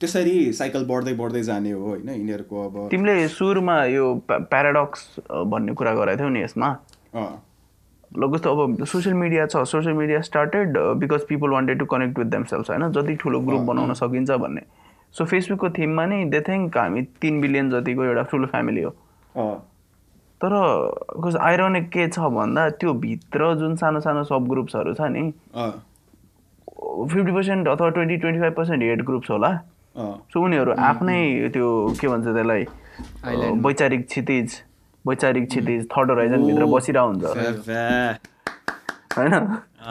त्यसरी 0.00 0.52
साइकल 0.52 0.84
बढ्दै 0.86 1.14
बढ्दै 1.18 1.42
जाने 1.42 1.70
हो 1.72 1.82
होइन? 1.82 2.08
यिनीहरूको 2.10 2.64
अब 2.64 2.88
तिमीले 2.90 3.28
सुरुमा 3.34 3.76
यो 3.90 4.14
प्याराडक्स 4.30 5.00
भन्ने 5.26 5.74
कुरा 5.74 5.94
गरेको 5.94 6.22
थियौ 6.22 6.30
नि 6.30 6.42
यसमा। 6.42 6.70
अँ, 8.14 8.20
ल 8.22 8.32
कस्तो 8.32 8.50
अब 8.56 8.84
सोसियल 8.84 9.14
मिडिया 9.14 9.46
छ 9.46 9.62
social 9.66 9.94
media 9.96 10.20
started 10.20 10.78
because 11.02 11.26
people 11.28 11.50
wanted 11.50 11.78
to 11.78 11.84
connect 11.86 12.18
with 12.18 12.26
themselves 12.26 12.70
होइन 12.70 12.90
जति 12.92 13.14
ठुलो 13.22 13.40
ग्रुप 13.40 13.60
बनाउन 13.70 13.92
सकिन्छ 13.94 14.30
भन्ने। 14.30 14.62
सो 15.14 15.24
फेसबुकको 15.24 15.70
थिममा 15.78 16.04
नै 16.06 16.24
दे 16.30 16.40
थिङ्क 16.48 16.76
हामी 16.78 17.02
तिन 17.22 17.40
बिलियन 17.40 17.70
जतिको 17.70 18.04
एउटा 18.04 18.22
ठुलो 18.30 18.46
फ्यामिली 18.46 18.82
हो। 18.82 18.90
अँ, 18.90 19.54
तर 20.40 20.52
कस्तो 21.24 21.38
आइरोनिक 21.40 21.88
के 21.90 22.08
छ 22.08 22.18
भन्दा 22.36 22.68
त्यो 22.80 22.92
भित्र 23.04 23.54
जुन 23.58 23.76
सानो 23.76 24.00
सानो 24.00 24.24
सब 24.24 24.48
ग्रुप्सहरू 24.48 24.94
छ 24.94 25.00
नि 25.10 25.32
अँ, 25.54 25.70
फिफ्टी 27.12 27.32
पर्सेन्ट 27.32 27.68
अथवा 27.68 27.88
twenty 27.88 28.16
twenty 28.16 28.40
five 28.40 28.54
percent 28.54 28.82
had 28.82 29.04
groups 29.04 29.30
होला। 29.30 29.48
अँ, 29.48 30.12
सो 30.32 30.44
उनीहरू 30.44 30.72
आफ्नै 30.88 31.48
त्यो 31.52 31.68
के 32.00 32.08
भन्छ 32.08 32.24
त्यसलाई 32.24 32.64
वैचारिक 33.64 34.06
क्षितिज 34.06 34.60
वैचारिक 35.08 35.48
क्षितिज 35.48 35.86
थर्ड 35.92 36.10
होराइजनभित्र 36.10 36.64
बसिरहेको 36.74 37.08
हुन्छ। 37.08 37.24
होइन? 39.18 39.34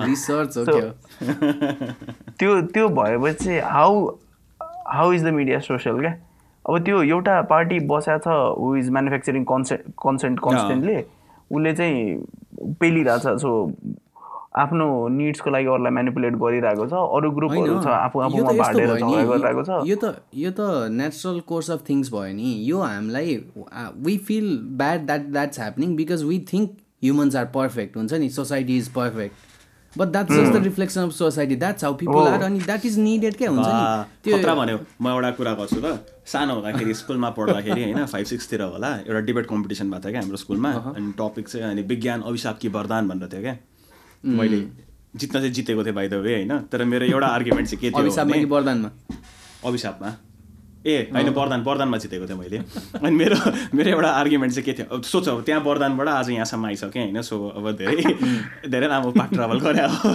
रिसर्च 0.05 0.57
हो 0.57 0.63
त्यो। 2.39 2.61
त्यो 2.61 2.87
भएपछि 2.99 3.59
how 3.59 4.05
how 4.87 5.11
is 5.13 5.23
the 5.23 5.27
media 5.33 5.59
social 5.67 5.99
क्या? 5.99 6.13
अब 6.65 6.83
त्यो 6.85 7.01
एउटा 7.03 7.41
पार्टी 7.49 7.79
बस्या 7.89 8.17
छ 8.17 8.27
who 8.59 8.75
is 8.75 8.89
manufacturing 8.89 9.43
consent 9.51 9.83
consent 10.03 10.39
कन्सटेन्टले 10.39 10.97
उसले 11.51 11.73
चाहिँ 11.73 12.73
पेलिरहेछ। 12.81 13.25
सो 13.41 13.49
आफ्नो 14.63 14.85
निड्सको 15.11 15.49
लागि 15.51 15.67
अरूलाई 15.67 15.91
म्यानिपुलेट 15.91 16.35
गरिरहेको 16.41 16.85
छ 16.91 16.99
अरू 17.15 17.31
ग्रुपहरू 17.37 17.79
छ 17.83 17.87
आफू 17.93 18.19
आफूमा 18.27 18.51
त 18.51 18.55
बाँडेर 18.59 18.93
झगडा 18.97 19.23
गरिरहेको 19.31 19.63
छ। 19.63 19.87
यो 19.89 19.95
त 20.03 20.05
यो 20.43 20.51
त 20.51 20.91
नेचुरल 20.91 21.39
कोर्स 21.49 21.71
अफ 21.71 21.83
थिङ्स 21.89 22.11
भयो 22.13 22.33
नि। 22.35 22.53
यो 22.69 22.79
हामीलाई 22.81 23.35
we 24.05 24.17
feel 24.29 24.47
bad 24.83 25.05
that 25.07 25.27
that's 25.35 25.59
happening 25.59 25.95
because 25.95 26.23
we 26.29 26.39
think 26.53 26.71
humans 27.03 27.35
are 27.35 27.45
perfect 27.59 27.97
हुन्छ 27.97 28.13
नि? 28.13 28.29
Society 28.39 28.77
is 28.77 28.87
perfect 28.95 29.53
but 29.95 30.07
that's 30.15 30.31
just 30.33 30.53
the 30.53 30.63
reflection 30.63 31.01
of 31.01 31.11
society 31.17 31.55
that's 31.55 31.83
how 31.83 31.93
people 31.99 32.27
are 32.27 32.41
अनि 32.43 32.59
द्याट 32.59 32.85
इज 32.85 32.97
निडेड 32.99 33.35
के 33.35 33.45
हुन्छ 33.45 33.67
नि? 33.67 34.03
त्यो 34.23 34.37
खतरा 34.37 34.55
भन्यो। 34.55 34.79
म 35.01 35.07
एउटा 35.07 35.31
कुरा 35.35 35.53
गर्छु 35.59 35.79
ल। 35.83 35.97
सानो 36.31 36.53
हुँदाखेरि 36.55 36.93
स्कुलमा 37.03 37.29
पढ्दाखेरि 37.37 37.83
होइन 37.83 38.05
फाइभ 38.07 38.25
सिक्सतिर 38.25 38.61
होला 38.61 38.95
एउटा 39.03 39.19
डिबेट 39.27 39.45
कम्पिटिसन 39.51 39.91
भएको 39.91 40.03
थियो 40.03 40.11
क्या 40.11 40.21
हाम्रो 40.21 40.37
स्कुलमा। 40.43 40.71
अनि 40.95 41.13
टपिक 41.19 41.47
चाहिँ 41.47 41.69
अनि 41.69 41.81
विज्ञान 41.91 42.21
अभिशाप 42.27 42.57
कि 42.59 42.67
वरदान 42.75 43.07
भनेर 43.07 43.29
थियो 43.33 43.41
क्या। 43.41 43.55
मैले 44.25 44.59
जित्न 45.15 45.39
चाहिँ 45.39 45.51
जितेको 45.53 45.83
थिएँ 45.85 45.93
बाई 45.95 46.07
द 46.09 46.13
वे 46.25 46.33
होइन? 46.35 46.57
तर 46.71 46.83
मेरो 46.85 47.05
एउटा 47.05 47.27
आर्ग्युमेन्ट 47.37 47.67
चाहिँ 47.69 47.79
के 47.81 47.89
थियो 47.91 47.99
अभिशापमा 48.01 48.31
भने- 48.31 48.43
कि 48.45 48.49
वरदानमा? 48.51 48.89
अभिशापमा। 49.65 50.09
ए 50.85 50.95
होइन 51.13 51.29
वरदान 51.33 51.61
वरदानमा 51.63 51.97
जितेको 51.97 52.25
थिएँ 52.29 52.37
मैले। 52.37 52.57
अनि 53.01 53.15
मेरो 53.15 53.35
मेरो 53.73 53.89
एउटा 53.91 54.09
आर्ग्युमेन्ट 54.21 54.53
चाहिँ 54.53 54.65
के 54.65 54.73
थियो? 54.73 54.85
अब 54.95 55.01
सोच 55.03 55.29
अब 55.29 55.41
त्यहाँ 55.45 55.61
वरदानबाट 55.65 56.07
आज 56.07 56.29
यहाँसम्म 56.29 56.65
आइसकेँ 56.65 57.01
होइन? 57.03 57.21
सो 57.21 57.35
अब 57.49 57.71
धेरै 57.77 58.03
धेरै 58.69 58.87
लामो 58.87 59.11
पाठ 59.11 59.33
ट्राभल 59.33 59.59
गरे 59.59 59.85
हो 59.87 60.13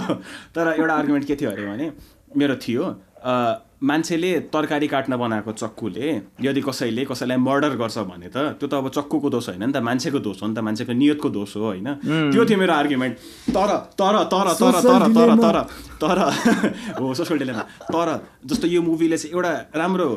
तर 0.55 0.73
एउटा 0.79 0.93
आर्ग्युमेन्ट 0.93 1.27
के 1.27 1.35
थियो 1.35 1.49
अरे 1.51 1.65
भने 1.67 1.91
मेरो 2.37 2.55
थियो 2.55 2.83
मान्छेले 3.25 4.31
तरकारी 4.53 4.87
काट्न 4.87 5.17
बनाएको 5.17 5.51
चक्कुले 5.51 6.09
यदि 6.41 6.61
कसैले 6.61 7.05
कसैलाई 7.05 7.37
मर्डर 7.37 7.75
गर्छ 7.81 7.97
भने 8.09 8.29
त 8.29 8.37
त्यो 8.61 8.67
त 8.69 8.73
अब 8.77 8.89
चक्कुको 8.93 9.29
दोष 9.29 9.49
होइन 9.49 9.63
नि 9.65 9.73
त 9.73 9.77
मान्छेको 9.81 10.19
दोष 10.21 10.41
हो 10.41 10.47
नि 10.47 10.53
त 10.53 10.59
मान्छेको 10.61 10.93
नियतको 10.93 11.29
दोष 11.29 11.55
हो 11.57 11.61
होइन। 11.65 11.87
त्यो 12.33 12.45
थियो 12.45 12.57
मेरो 12.61 12.73
आर्ग्युमेन्ट 12.73 13.15
तर 13.49 13.71
तर 13.97 14.15
तर 14.29 14.47
तर 14.61 14.73
तर 14.85 15.03
तर 15.17 15.31
तर 15.41 15.57
तर 16.01 16.17
हो 17.01 17.13
सोसल 17.13 17.37
डिलेमा 17.41 17.63
तर 17.89 18.09
जस्तो 18.45 18.67
यो 18.67 18.81
मुभीले 18.81 19.17
चाहिँ 19.17 19.33
एउटा 19.33 19.51
राम्रो 19.75 20.07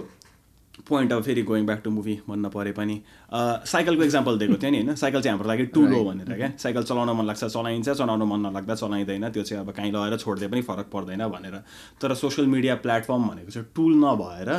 पोइन्ट 0.89 1.13
अब 1.13 1.23
फेरि 1.23 1.43
गोइङ 1.43 1.67
ब्याक 1.67 1.81
टु 1.85 1.91
मुभी 1.91 2.15
भन्न 2.29 2.49
परे 2.51 2.73
पनि 2.73 3.01
साइकलको 3.33 4.03
इक्जाम्पल 4.05 4.39
दिएको 4.39 4.57
थियो 4.63 4.71
नि 4.71 4.79
होइन? 4.79 4.95
साइकल 4.95 5.21
चाहिँ 5.23 5.37
हाम्रो 5.37 5.49
लागि 5.49 5.67
टुल 5.75 5.93
हो 5.93 6.05
भनेर 6.05 6.37
क्या? 6.37 6.51
साइकल 6.59 6.83
चलाउन 6.83 7.11
मन 7.17 7.27
लाग्छ 7.27 7.45
चलाइन्छ 7.45 7.89
चलाउन 7.91 8.23
मन 8.29 8.41
नलाग्दा 8.47 8.75
चलाइँदैन 8.75 9.29
त्यो 9.31 9.43
चाहिँ 9.43 9.65
अब 9.65 9.73
काहीँ 9.73 9.93
लगाएर 9.93 10.17
छोडिदिए 10.19 10.49
पनि 10.49 10.63
फरक 10.63 10.91
पर्दैन 10.93 11.27
भनेर। 11.29 11.57
तर 12.03 12.15
सोसियल 12.15 12.49
मिडिया 12.49 12.75
प्लेटफर्म 12.85 13.29
भनेको 13.29 13.51
चाहिँ 13.51 13.69
टुल 13.77 13.95
नभएर 14.05 14.51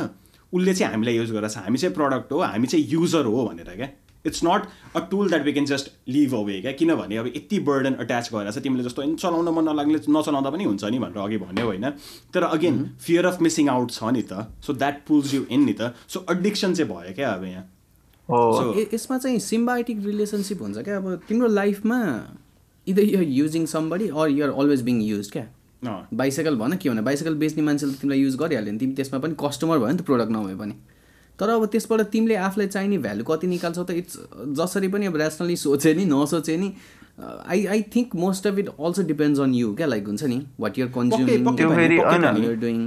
उसले 0.52 0.74
चाहिँ 0.74 0.92
हामीलाई 0.92 1.14
युज 1.16 1.30
गरेर 1.32 1.50
हामी 1.58 1.78
चाहिँ 1.78 1.94
प्रडक्ट 1.94 2.32
हो 2.32 2.40
हामी 2.40 2.66
चाहिँ 2.66 2.86
युजर 2.88 3.24
हो 3.24 3.46
भनेर 3.48 3.70
क्या? 3.76 3.88
It's 4.26 4.44
not 4.44 4.66
a 4.94 5.00
tool 5.10 5.28
that 5.28 5.44
we 5.44 5.52
can 5.52 5.66
just 5.66 5.90
leave 6.08 6.34
away 6.36 6.60
क्या 6.60 6.72
किनभने 6.80 7.16
अब 7.16 7.26
यति 7.28 7.58
बर्डन 7.68 7.94
अट्याच 7.96 8.30
भएर 8.32 8.50
चाहिँ 8.50 8.62
तिमीले 8.62 8.84
जस्तो 8.84 9.02
"ए, 9.02 9.14
चलाउन 9.16 9.48
मन 9.54 9.68
नलाग्ने 9.68 9.98
नचलाउँदा 10.10 10.50
पनि 10.50 10.64
हुन्छ 10.64 10.84
नि 10.86 10.98
भनेर 10.98 11.18
अघि 11.20 11.38
भन्यो 11.38 11.66
होइन 11.66 11.90
तर 12.34 12.42
again 12.50 12.84
fear 13.00 13.26
of 13.26 13.40
missing 13.42 13.68
out 13.70 13.90
छ 13.92 14.12
नि 14.12 14.22
त 14.24 14.46
so 14.66 14.72
that 14.74 15.02
pulls 15.08 15.34
you 15.34 15.44
in 15.50 15.64
नि 15.64 15.72
त 15.80 15.92
सो 16.08 16.24
एडिक्सन 16.30 16.74
चाहिँ 16.74 16.90
भयो 16.92 17.14
क्या 17.14 17.32
अब 17.32 17.44
यहाँ 17.46 17.64
यसमा 18.92 19.18
चाहिँ 19.18 19.38
सिम्बायोटिक 19.40 20.04
रिलेसनसिप 20.04 20.62
हुन्छ 20.62 20.78
क्या 20.84 20.96
अब 20.96 21.20
तिम्रो 21.28 21.48
लाइफमा 21.50 21.98
either 22.86 23.02
you're 23.04 23.22
using 23.34 23.66
somebody 23.68 24.08
or 24.14 24.28
you're 24.30 24.50
always 24.62 24.82
being 24.82 25.00
used 25.04 25.30
क्या 25.32 25.46
बाइसाइकल 26.14 26.56
भन 26.56 26.72
के 26.82 26.88
भने 26.90 27.02
बाइसाइकल 27.06 27.34
बेच्ने 27.38 27.62
मान्छेले 27.62 27.92
तिमीलाई 28.00 28.20
युज 28.20 28.36
गरिहाल्यो 28.36 28.70
भने 28.72 28.78
तिमी 28.78 28.94
त्यसमा 28.94 29.18
पनि 29.18 29.34
कस्टमर 29.40 29.78
भयो 29.78 29.90
नि 29.90 29.98
त 29.98 30.02
प्रोडक्ट 30.02 30.32
नभए 30.32 30.54
पनि 30.56 30.74
तर 31.40 31.48
अब 31.50 31.64
त्यसबाट 31.72 32.00
तिमीले 32.12 32.36
आफूलाई 32.42 32.68
चाहिने 32.74 32.98
भ्यालु 32.98 33.24
कति 33.24 33.46
निकाल्छौ 33.46 33.84
त 33.84 33.90
इट्स 34.02 34.14
जसरी 34.60 34.88
पनि 34.88 35.06
अब 35.06 35.16
ऱ्यासनली 35.16 35.56
सोचे 35.56 35.94
नि 35.94 36.04
नसोचे 36.12 36.56
नि 36.56 36.68
I 37.24 37.64
I 37.72 37.82
think 37.94 38.14
most 38.16 38.46
of 38.46 38.58
it 38.58 38.68
also 38.68 39.02
depends 39.08 39.40
on 39.40 39.54
you 39.54 39.74
क्या? 39.74 39.86
लाइक 39.86 40.06
हुन्छ 40.06 40.24
नि 40.24 40.38
वाट 40.60 40.80
पक्कै 40.96 41.36
त्यो 41.48 41.68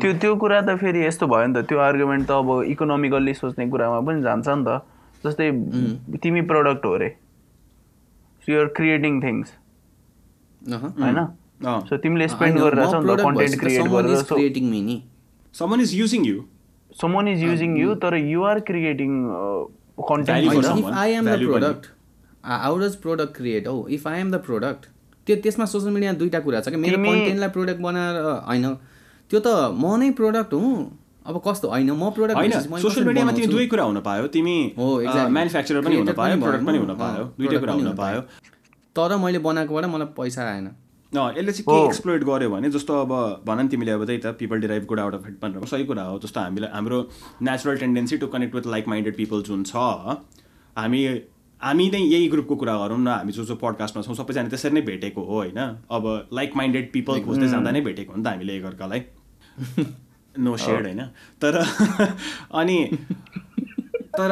त्यो 0.01 0.13
त्यो 0.21 0.35
कुरा 0.43 0.61
त 0.61 0.75
फेरि 0.81 1.05
यस्तो 1.05 1.27
भयो 1.27 1.47
नि 1.47 1.53
त 1.53 1.65
त्यो 1.69 1.77
आर्गुमेन्ट 1.85 2.27
त 2.27 2.31
अब 2.31 2.49
इकोनोमिकल्ली 2.73 3.33
सोच्ने 3.41 3.69
कुरामा 3.69 3.99
पनि 4.09 4.21
जान्छ 4.21 4.47
नि 4.49 4.63
त। 4.67 4.81
जस्तै 5.23 5.47
तिमी 6.23 6.41
प्रडक्ट 6.49 6.85
हो 6.85 6.95
रे। 6.97 7.09
सो 8.43 8.51
युआर 8.51 8.67
क्रिएटिङ 8.77 9.21
थिङ्स 9.23 9.47
होइन? 10.61 11.17
अँ। 11.17 11.79
सो 11.89 11.97
तिमीले 11.97 12.27
स्पेन्ड 12.27 12.59
गरिरहेछौ 12.59 13.01
नि 13.01 13.15
त 13.15 13.19
कन्टेन्ट 13.25 13.59
क्रिएट 13.59 13.87
गरेर 13.95 14.15
सो 14.21 14.35
क्रिएटिङ 14.35 14.69
मी 14.69 14.81
नि। 14.81 15.01
Someone 15.53 15.81
is 15.81 15.95
using 15.95 16.25
you 16.25 16.39
someone 17.01 17.27
is 17.27 17.43
using 17.43 17.77
you 17.79 17.95
तर 18.05 18.15
you're 18.15 18.59
creating 18.69 19.11
product 19.25 19.99
uh, 19.99 20.07
content 20.11 20.51
for 20.53 20.63
someone. 20.63 20.93
If 20.93 20.97
I 20.97 21.07
am 21.17 21.25
the 21.25 21.37
product, 21.39 21.91
uh, 22.43 22.59
how 22.59 22.73
oh, 22.73 22.79
त्यो 25.27 25.35
त्यसमा 25.41 25.65
सोसियल 25.71 25.93
मिडिया 25.93 26.11
दुइटा 26.19 26.39
कुरा 26.45 26.59
छ 26.65 26.69
कि 26.69 26.77
मेरो 26.83 26.97
कन्टेन्टलाई 26.97 27.49
प्रोडक्ट 27.55 27.81
बनाएर 27.81 28.15
होइन। 28.49 28.65
त्यो 29.31 29.39
त 29.39 29.47
म 29.77 29.95
नै 30.01 30.09
प्रोडक्ट 30.19 30.53
हुँ। 30.53 30.77
अब 31.25 31.35
कस्तो? 31.47 31.69
होइन 31.69 31.91
म 31.91 32.09
प्रोडक्ट 32.17 32.37
होइन 32.37 32.81
सोसियल 32.85 33.05
मिडियामा 33.07 33.31
तिमी 33.31 33.47
दुई 33.47 33.67
कुरा 33.73 33.83
हुन 33.83 33.99
पायो। 34.07 34.27
तिमी 34.35 34.55
हो 34.77 34.87
म्यानुफ्याक्चर 35.37 35.81
पनि 35.85 35.95
हुन 36.01 36.13
पायो 36.21 36.39
प्रोडक्ट 36.43 36.65
पनि 36.65 36.77
हुन 36.77 36.93
पायो। 37.01 37.23
दुइटै 37.39 37.57
कुरा 37.65 37.73
हुन 37.73 37.89
पायो। 38.01 38.21
तर 38.97 39.17
मैले 39.23 39.39
बनाएकोबाट 39.47 39.85
मलाई 39.95 40.09
पैसा 40.17 40.41
आएन। 40.53 40.67
यसले 41.13 41.51
चाहिँ 41.51 41.63
के 41.65 41.85
एक्सप्लोइट 41.85 42.23
गर्यो 42.23 42.49
भने 42.49 42.69
जस्तो 42.69 43.01
अब 43.01 43.11
भन 43.45 43.61
नि 43.61 43.67
तिमीले 43.69 43.91
अब 43.91 44.05
त्यही 44.05 44.17
त 44.17 44.33
people 44.39 44.59
derive 44.61 44.85
good 44.85 44.99
out 44.99 45.13
of 45.13 45.27
it 45.27 45.39
भनेर 45.41 45.65
सही 45.67 45.85
कुरा 45.85 46.03
हो। 46.03 46.19
जस्तो 46.19 46.39
हामीलाई 46.39 46.69
हाम्रो 46.73 46.99
natural 47.41 47.77
tendency 47.77 48.17
to 48.17 48.27
connect 48.35 48.55
with 48.55 48.67
like 48.67 48.87
minded 48.87 49.15
people 49.17 49.41
जुन 49.43 49.63
छ 49.63 49.75
हामी 50.77 51.01
हामी 51.61 51.89
नै 51.91 51.99
यही 51.99 52.27
ग्रुपको 52.29 52.55
कुरा 52.55 52.75
गरौँ 52.77 52.99
न 52.99 53.07
हामी 53.07 53.31
जो 53.31 53.45
जो 53.45 53.55
पडकास्टमा 53.63 54.03
छौँ 54.03 54.15
सबैजना 54.15 54.49
त्यसरी 54.49 54.73
नै 54.73 54.81
भेटेको 54.81 55.23
हो 55.23 55.35
होइन? 55.35 55.59
अब 55.91 56.29
लाइक 56.33 56.55
माइन्डेड 56.55 56.91
पिपल 56.91 57.23
खोज्दै 57.25 57.47
जाँदा 57.47 57.71
नै 57.71 57.81
भेटेको 57.89 58.11
हो 58.11 58.17
नि 58.17 58.23
त 58.23 58.27
हामीले 58.27 58.57
एकअर्कालाई 58.57 59.01
नो 60.39 60.55
सेड 60.67 60.85
होइन? 60.85 61.01
तर 61.41 61.57
अनि 62.53 62.77
तर 64.15 64.31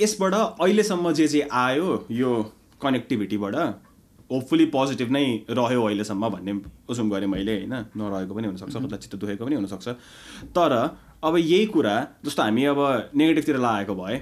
यसबाट 0.00 0.34
अहिलेसम्म 0.34 1.12
जे 1.12 1.26
जे 1.34 1.40
आयो 1.64 1.98
यो 2.20 2.36
कनेक्टिभिटीबाट 2.82 3.54
होपफुली 4.30 4.66
पोजिटिभ 4.74 5.10
नै 5.10 5.24
रह्यो 5.50 5.82
अहिलेसम्म 5.82 6.28
भन्ने 6.28 6.52
उसुम 6.90 7.10
गरेँ 7.10 7.28
मैले 7.28 7.54
होइन? 7.56 7.74
नरहेको 7.96 8.34
पनि 8.34 8.46
हुनसक्छ 8.46 8.76
कता 8.76 8.96
चित्त 8.96 9.16
दुखेको 9.16 9.44
पनि 9.46 9.54
हुनसक्छ। 9.56 9.88
तर 10.56 10.72
अब 11.24 11.36
यही 11.36 11.66
कुरा 11.74 11.94
जस्तो 12.24 12.42
हामी 12.42 12.64
अब 12.74 12.80
नेगेटिभतिर 13.14 13.56
लागेको 13.58 13.94
भए 13.94 14.16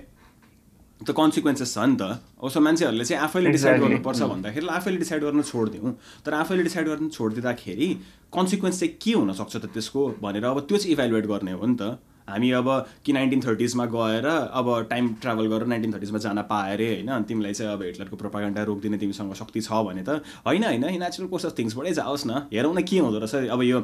त 1.01 1.11
कन्सिक्वेन्सेस 1.11 1.75
छ 1.75 1.79
नि 1.85 1.97
त। 2.01 2.21
उसो 2.39 2.61
मान्छेहरूले 2.61 3.05
चाहिँ 3.05 3.23
आफैले 3.25 3.51
डिसाइड. 3.51 3.81
गर्नुपर्छ 3.81 4.21
भन्दाखेरि 4.23 4.67
आफैले 4.69 4.99
डिसाइड 4.99 5.23
गर्न 5.25 5.43
छोडिदिउँ। 5.43 5.93
तर 6.25 6.33
आफैले 6.35 6.63
डिसाइड 6.63 6.87
गर्न 6.89 7.09
छोडिदिँदाखेरि 7.09 7.89
कन्सिक्वेन्स 8.33 8.81
चाहिँ 8.81 8.95
के 9.03 9.13
हुनसक्छ 9.13 9.57
त 9.57 9.65
त्यसको 9.75 10.01
भनेर 10.23 10.45
अब 10.45 10.61
त्यो 10.69 10.77
चाहिँ 10.79 10.93
इभ्यालुएट 10.93 11.27
गर्ने 11.27 11.53
हो 11.53 11.67
नि 11.67 11.77
त। 11.77 11.99
हामी 12.29 12.51
अब 12.51 12.69
कि 13.05 13.13
नाइन्टिन 13.13 13.41
थर्टिजमा 13.41 13.85
गएर 13.95 14.27
अब 14.27 14.67
टाइम 14.91 15.09
ट्राभल 15.23 15.47
गरेर 15.47 15.67
नाइन्टिन 15.67 15.93
थर्टिजमा 15.93 16.19
जान 16.19 16.43
पाए 16.49 16.73
अरे 16.75 16.87
होइन 16.87 17.09
अनि 17.09 17.25
तिमीलाई 17.25 17.53
चाहिँ 17.53 17.73
अब 17.73 17.83
हिटलरको 17.83 18.17
प्रोपागन्डा 18.17 18.63
रोकिदिने 18.65 18.99
तिमीसँग 18.99 19.35
शक्ति 19.35 19.61
छ 19.61 19.85
भने 19.89 20.03
त 20.03 20.23
होइन 20.47 20.65
होइन 20.65 20.87
नेचुरल 21.01 21.29
कोर्स 21.29 21.47
अफ 21.47 21.59
थिङ्सबाटै 21.59 21.93
जाओस् 21.93 22.27
न। 22.27 22.49
हेरौँ 22.53 22.75
न 22.75 22.83
के 22.83 22.99
हुँदो 22.99 23.19
रहेछ। 23.19 23.51
अब 23.51 23.63
यो 23.63 23.81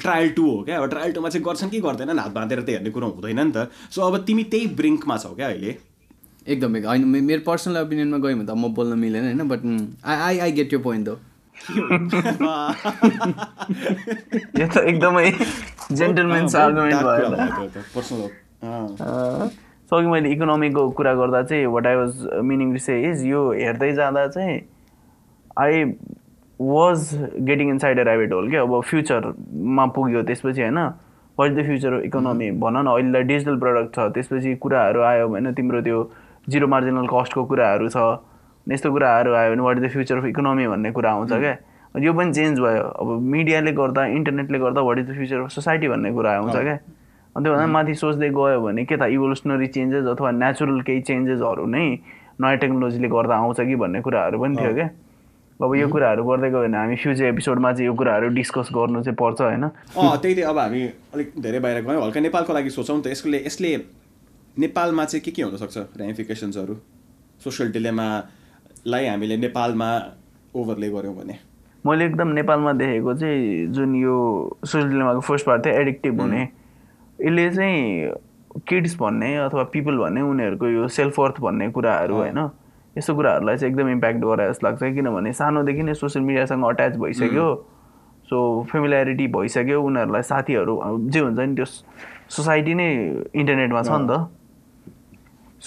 ट्रायल 0.00 0.28
टू 0.32 0.50
हो 0.50 0.62
क्या। 0.64 0.78
अब 0.78 0.88
ट्रायल 0.90 1.12
टूमा 1.12 1.28
चाहिँ 1.28 1.44
गर्छन् 1.44 1.70
कि 1.70 1.80
गर्दैनन् 1.80 2.18
हात 2.18 2.32
बाँधेर 2.32 2.62
त 2.62 2.68
हेर्ने 2.68 2.90
कुरो 2.90 3.08
हुँदैन 3.10 3.40
नि 3.40 3.52
त। 3.52 3.68
सो 3.90 4.02
अब 4.02 4.24
तिमी 4.24 4.44
त्यही 4.48 4.66
ब्रिङ्कमा 4.80 5.16
छौ 5.18 5.34
क्या 5.34 5.48
अहिले। 5.48 5.76
एकदम 6.48 6.76
होइन 6.88 7.04
मेरो 7.04 7.42
पर्सनल 7.44 7.76
ओपिनियनमा 7.84 8.18
गयो 8.18 8.36
भने 8.36 8.46
त 8.46 8.56
म 8.56 8.72
बोल्न 8.74 8.98
मिलेन 8.98 9.24
होइन 9.24 9.48
but 9.48 9.60
I 10.04 10.16
I 10.16 10.38
I 10.38 10.52
get 10.52 10.72
यो 10.72 10.78
पोइन्ट 10.80 11.04
दो 11.06 11.14
यो 14.58 14.66
त 14.66 14.76
एकदमै 14.78 15.30
जेन्टलमेन्स 15.92 16.56
आर्गुमेन्ट 16.56 17.02
भयो 17.02 17.28
पर्सनल 17.94 18.28
सो 19.90 19.96
अघि 19.96 20.08
मैले 20.08 20.28
इकोनोमीको 20.32 20.82
कुरा 20.98 21.14
गर्दा 21.14 21.42
चाहिँ 21.44 21.66
what 21.68 21.86
I 21.86 21.96
was 21.96 22.12
meaning 22.44 22.72
to 22.72 22.80
say 22.80 23.00
is 23.10 23.24
यो 23.26 23.40
हेर्दै 23.52 23.92
जाँदा 23.94 24.26
चाहिँ 24.28 24.58
I 25.58 25.84
was 26.60 27.08
getting 27.46 27.70
inside 27.78 28.00
rabbit 28.00 28.32
hole 28.32 28.50
क्या 28.50 28.62
अब 28.62 28.80
फ्युचरमा 28.82 29.86
पुग्यो 29.94 30.22
त्यसपछि 30.22 30.62
होइन 30.62 30.78
वाट 31.38 31.50
द 31.52 31.64
फ्युचर 31.66 32.00
इकोनोमी 32.04 32.50
भन 32.60 32.76
न 32.78 32.86
अहिले 32.88 33.22
डिजिटल 33.24 33.56
प्रडक्ट 33.58 33.94
छ 33.94 33.98
त्यसपछि 34.14 34.54
कुराहरू 34.58 35.00
आयो 35.04 35.28
भने 35.28 35.52
तिम्रो 35.52 35.80
त्यो 35.82 35.98
जिरो 36.48 36.66
मार्जिनल 36.68 37.06
कस्टको 37.12 37.44
कुराहरू 37.44 37.88
छ 37.88 37.98
यस्तो 38.66 38.92
कुराहरू 38.92 39.32
आयो 39.34 39.50
भने 39.52 39.62
what 39.62 39.78
the 39.78 39.88
future 39.92 40.16
of 40.18 40.24
economy 40.24 40.66
भन्ने 40.66 40.90
कुरा 40.92 41.10
आउँछ 41.10 41.32
क्या? 41.32 41.56
यो 42.00 42.12
पनि 42.12 42.32
चेन्ज 42.32 42.58
भयो। 42.60 42.82
अब 42.82 43.20
मिडियाले 43.22 43.72
गर्दा 43.72 44.06
इन्टरनेटले 44.16 44.58
गर्दा 44.58 44.80
what 44.80 44.98
is 44.98 45.06
the 45.10 45.14
future 45.14 45.40
of 45.40 45.50
society 45.50 45.88
भन्ने 45.88 46.12
कुरा 46.12 46.32
आउँछ 46.36 46.56
क्या? 46.56 46.78
अनि 47.36 47.44
त्योभन्दा 47.44 47.66
माथि 47.66 47.94
सोच्दै 47.94 48.28
गयो 48.30 48.60
भने 48.60 48.84
के 48.84 48.96
त 48.96 49.02
इभोल्युसनरी 49.10 49.66
चेन्जेस 49.66 50.06
अथवा 50.06 50.30
नेचुरल 50.30 50.80
केही 50.80 51.00
चेन्जेसहरू 51.02 51.66
नै 51.66 51.86
नयाँ 52.40 52.56
टेक्नोलोजीले 52.56 53.08
गर्दा 53.08 53.34
आउँछ 53.36 53.60
कि 53.60 53.76
भन्ने 53.76 54.00
कुराहरू 54.00 54.38
पनि 54.38 54.56
थियो 54.56 54.74
क्या। 54.74 54.88
अब 55.60 55.74
यो 55.74 55.88
कुराहरू 55.88 56.24
गर्दै 56.24 56.50
गयो 56.50 56.62
भने 56.62 56.76
हामी 56.78 56.96
फ्युचर 56.96 57.24
एपिसोडमा 57.24 57.72
चाहिँ 57.72 57.86
यो 57.86 57.94
कुराहरू 57.94 58.28
डिस्कस 58.34 58.68
गर्नु 58.74 59.02
चाहिँ 59.02 59.16
पर्छ 59.16 59.40
होइन? 59.40 59.64
अँ 59.64 60.18
त्यही 60.18 60.34
त्यही। 60.34 60.42
अब 60.42 60.58
हामी 60.58 60.82
अलिक 61.14 61.32
धेरै 61.38 61.58
बाहिर 61.60 61.82
गयौँ। 61.84 62.02
हल्का 62.02 62.20
नेपालको 62.20 62.52
लागि 62.54 62.70
सोचौँ 62.70 63.00
त। 63.02 63.06
यसले 63.14 63.38
यसले 63.46 63.76
नेपालमा 64.58 65.04
चाहिँ 65.04 65.22
के 65.24 65.30
के 65.30 65.42
हुनसक्छ 65.42 65.76
रेमिफिकेसन्सहरू 66.00 66.74
सोसियल 67.44 67.70
डिलेमालाई 68.84 69.06
हामीले 69.06 69.36
नेपालमा 69.36 69.88
ओभरले 70.56 70.88
गऱ्यौँ 70.90 71.14
भने। 71.16 71.34
मैले 71.84 72.04
एकदम 72.04 72.28
नेपालमा 72.28 72.72
देखेको 72.72 73.14
चाहिँ 73.14 73.66
जुन 73.72 73.94
यो 73.96 74.14
सोसियल 74.64 74.90
डिलेमाको 74.90 75.20
फर्स्ट 75.20 75.46
पार्ट 75.46 75.64
थियो 75.66 75.74
एडिक्टिभ 75.74 76.20
हुने। 76.20 76.42
यसले 77.18 77.50
चाहिँ 77.50 78.12
किड्स 78.68 78.96
भन्ने 79.00 79.36
अथवा 79.48 79.62
पिपल 79.72 79.96
भन्ने 79.98 80.20
उनीहरूको 80.20 80.68
यो 80.68 80.88
सेल्फ 80.88 81.18
वर्थ 81.18 81.40
भन्ने 81.40 81.70
कुराहरू 81.72 82.14
होइन 82.14 82.38
यस्तो 82.96 83.14
कुराहरूलाई 83.14 83.56
चाहिँ 83.56 83.72
एकदम 83.72 83.88
इम्प्याक्ट 83.88 84.20
गरे 84.20 84.48
जस्तो 84.48 84.66
लाग्छ। 84.66 84.82
किनभने 84.94 85.32
सानोदेखि 85.32 85.82
नै 85.82 85.94
सोसियल 85.94 86.24
मिडियासँग 86.24 86.64
अट्याच 86.64 86.96
भइसक्यो। 86.96 87.48
सो 88.28 88.36
फेमिल्यारिटी 88.70 89.26
भइसक्यो। 89.32 89.82
उनीहरूलाई 89.82 90.22
साथीहरू 90.22 90.74
जे 91.08 91.20
हुन्छ 91.20 91.38
नि 91.38 91.54
त्यो 91.56 91.64
सोसाइटी 91.64 92.74
नै 92.74 92.88
इन्टरनेटमा 93.34 93.82
छ 93.82 93.90
नि 93.90 94.06
त। 94.08 94.28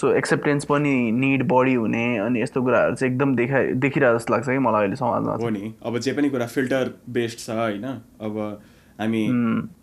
सो 0.00 0.12
एक्सेप्टेन्स 0.14 0.64
पनि 0.64 0.94
निड 1.12 1.42
बढी 1.48 1.74
हुने 1.74 2.06
अनि 2.18 2.42
यस्तो 2.42 2.62
कुराहरू 2.62 2.94
चाहिँ 2.94 3.12
एकदम 3.12 3.34
देखा 3.36 3.62
देखिरहेको 3.84 4.18
जस्तो 4.18 4.32
लाग्छ 4.32 4.46
कि 4.48 4.58
मलाई 4.58 4.82
अहिले 4.82 4.96
समाजमा 4.96 5.32
हो 5.36 5.48
नि। 5.50 5.74
अब 5.82 5.98
जे 5.98 6.12
पनि 6.12 6.28
कुरा 6.30 6.46
फिल्टर 6.46 6.92
बेस्ड 7.10 7.38
छ 7.38 7.50
होइन? 7.50 7.86
अब 8.20 8.60
हामी 9.00 9.22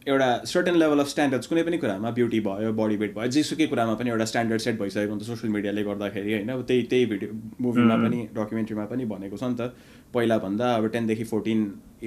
एउटा 0.08 0.30
सर्टन 0.46 0.76
लेभल 0.76 1.00
अफ 1.00 1.08
स्ट्यान्डर्ड्स 1.08 1.48
कुनै 1.48 1.64
पनि 1.64 1.78
कुरामा 1.78 2.10
ब्युटी 2.12 2.40
भयो 2.48 2.72
बडी 2.80 2.96
वेट 2.98 3.14
भयो 3.16 3.28
जेसुकै 3.32 3.68
कुरामा 3.68 3.94
पनि 4.00 4.10
एउटा 4.10 4.26
स्ट्यान्डर्ड 4.32 4.62
सेट 4.62 4.80
भइसकेको 4.80 5.12
हुन्छ 5.12 5.24
सोसियल 5.24 5.54
मिडियाले 5.54 5.84
गर्दाखेरि 5.84 6.34
होइन? 6.34 6.50
अब 6.50 6.64
त्यही 6.68 6.84
त्यही 6.94 7.06
भिडियो 7.12 7.30
मुभीमा 7.62 7.96
पनि 8.04 8.20
डकुमेन्ट्रीमा 8.36 8.86
पनि 8.86 9.06
भनेको 9.12 9.38
छ 9.38 9.44
नि 9.44 9.56
त। 9.60 9.72
पहिलाभन्दा 10.14 10.72
अब 10.76 10.88
टेनदेखि 10.96 11.24
फोर्टिन 11.32 11.60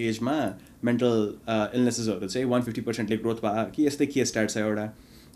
एजमा 0.09 0.37
मेन्टल 0.85 1.15
इलनेसेसहरू 1.49 2.29
चाहिँ 2.29 2.49
वान 2.49 2.63
फिफ्टी 2.63 2.81
पर्सेन्टले 2.89 3.17
ग्रोथ 3.25 3.45
भयो। 3.45 3.65
कि 3.77 3.87
यस्तै 3.87 4.07
के 4.07 4.25
स्ट्याट 4.25 4.51
छ 4.51 4.65
एउटा? 4.65 4.87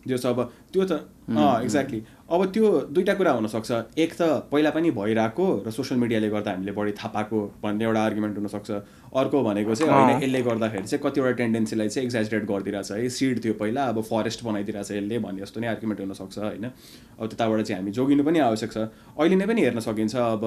जो 0.06 0.16
छ 0.18 0.26
अब 0.26 0.40
त्यो 0.72 0.84
त 0.84 0.92
अँ 1.30 1.62
एक्ज्याक्टली 1.62 2.00
अब 2.28 2.44
त्यो 2.52 2.66
दुइटा 2.90 3.14
कुरा 3.14 3.32
हुनसक्छ। 3.32 3.70
एक 3.98 4.12
त 4.14 4.22
पहिला 4.50 4.70
पनि 4.70 4.90
भइरहेको 4.90 5.46
र 5.66 5.70
सोसियल 5.70 6.00
मिडियाले 6.00 6.28
गर्दा 6.30 6.50
हामीले 6.50 6.72
बढी 6.72 6.92
थाहा 6.98 7.08
पाएको 7.14 7.38
भन्ने 7.62 7.84
एउटा 7.84 8.00
आर्गुमेन्ट 8.02 8.36
हुनसक्छ। 8.38 8.70
अर्को 9.12 9.42
भनेको 9.44 9.74
चाहिँ 9.74 9.92
होइन 9.92 10.22
यसले 10.22 10.40
गर्दाखेरि 10.42 10.86
चाहिँ 10.86 11.02
कतिवटा 11.04 11.32
टेन्डेन्सीलाई 11.38 11.88
चाहिँ 11.88 12.06
एक्जाजरेट 12.06 12.44
गरिदिरहेछ। 12.50 12.90
है 12.92 13.08
सिड 13.08 13.44
थियो 13.44 13.54
पहिला 13.60 13.82
अब 13.92 14.00
फरेस्ट 14.10 14.44
बनाइदिरहेछ 14.44 14.90
यसले 14.90 15.18
भन्ने 15.18 15.40
जस्तो 15.42 15.60
नै 15.60 15.68
आर्गुमेन्ट 15.68 16.00
हुनसक्छ 16.00 16.38
होइन। 16.38 16.64
अब 16.64 17.26
त्यताबाट 17.28 17.60
चाहिँ 17.62 17.78
हामी 17.78 17.92
जोगिनु 17.92 18.24
पनि 18.24 18.38
आवश्यक 18.48 18.72
छ। 18.72 18.78
अहिले 19.14 19.36
नै 19.36 19.46
पनि 19.46 19.60
हेर्न 19.62 19.80
सकिन्छ 19.80 20.16
अब 20.16 20.44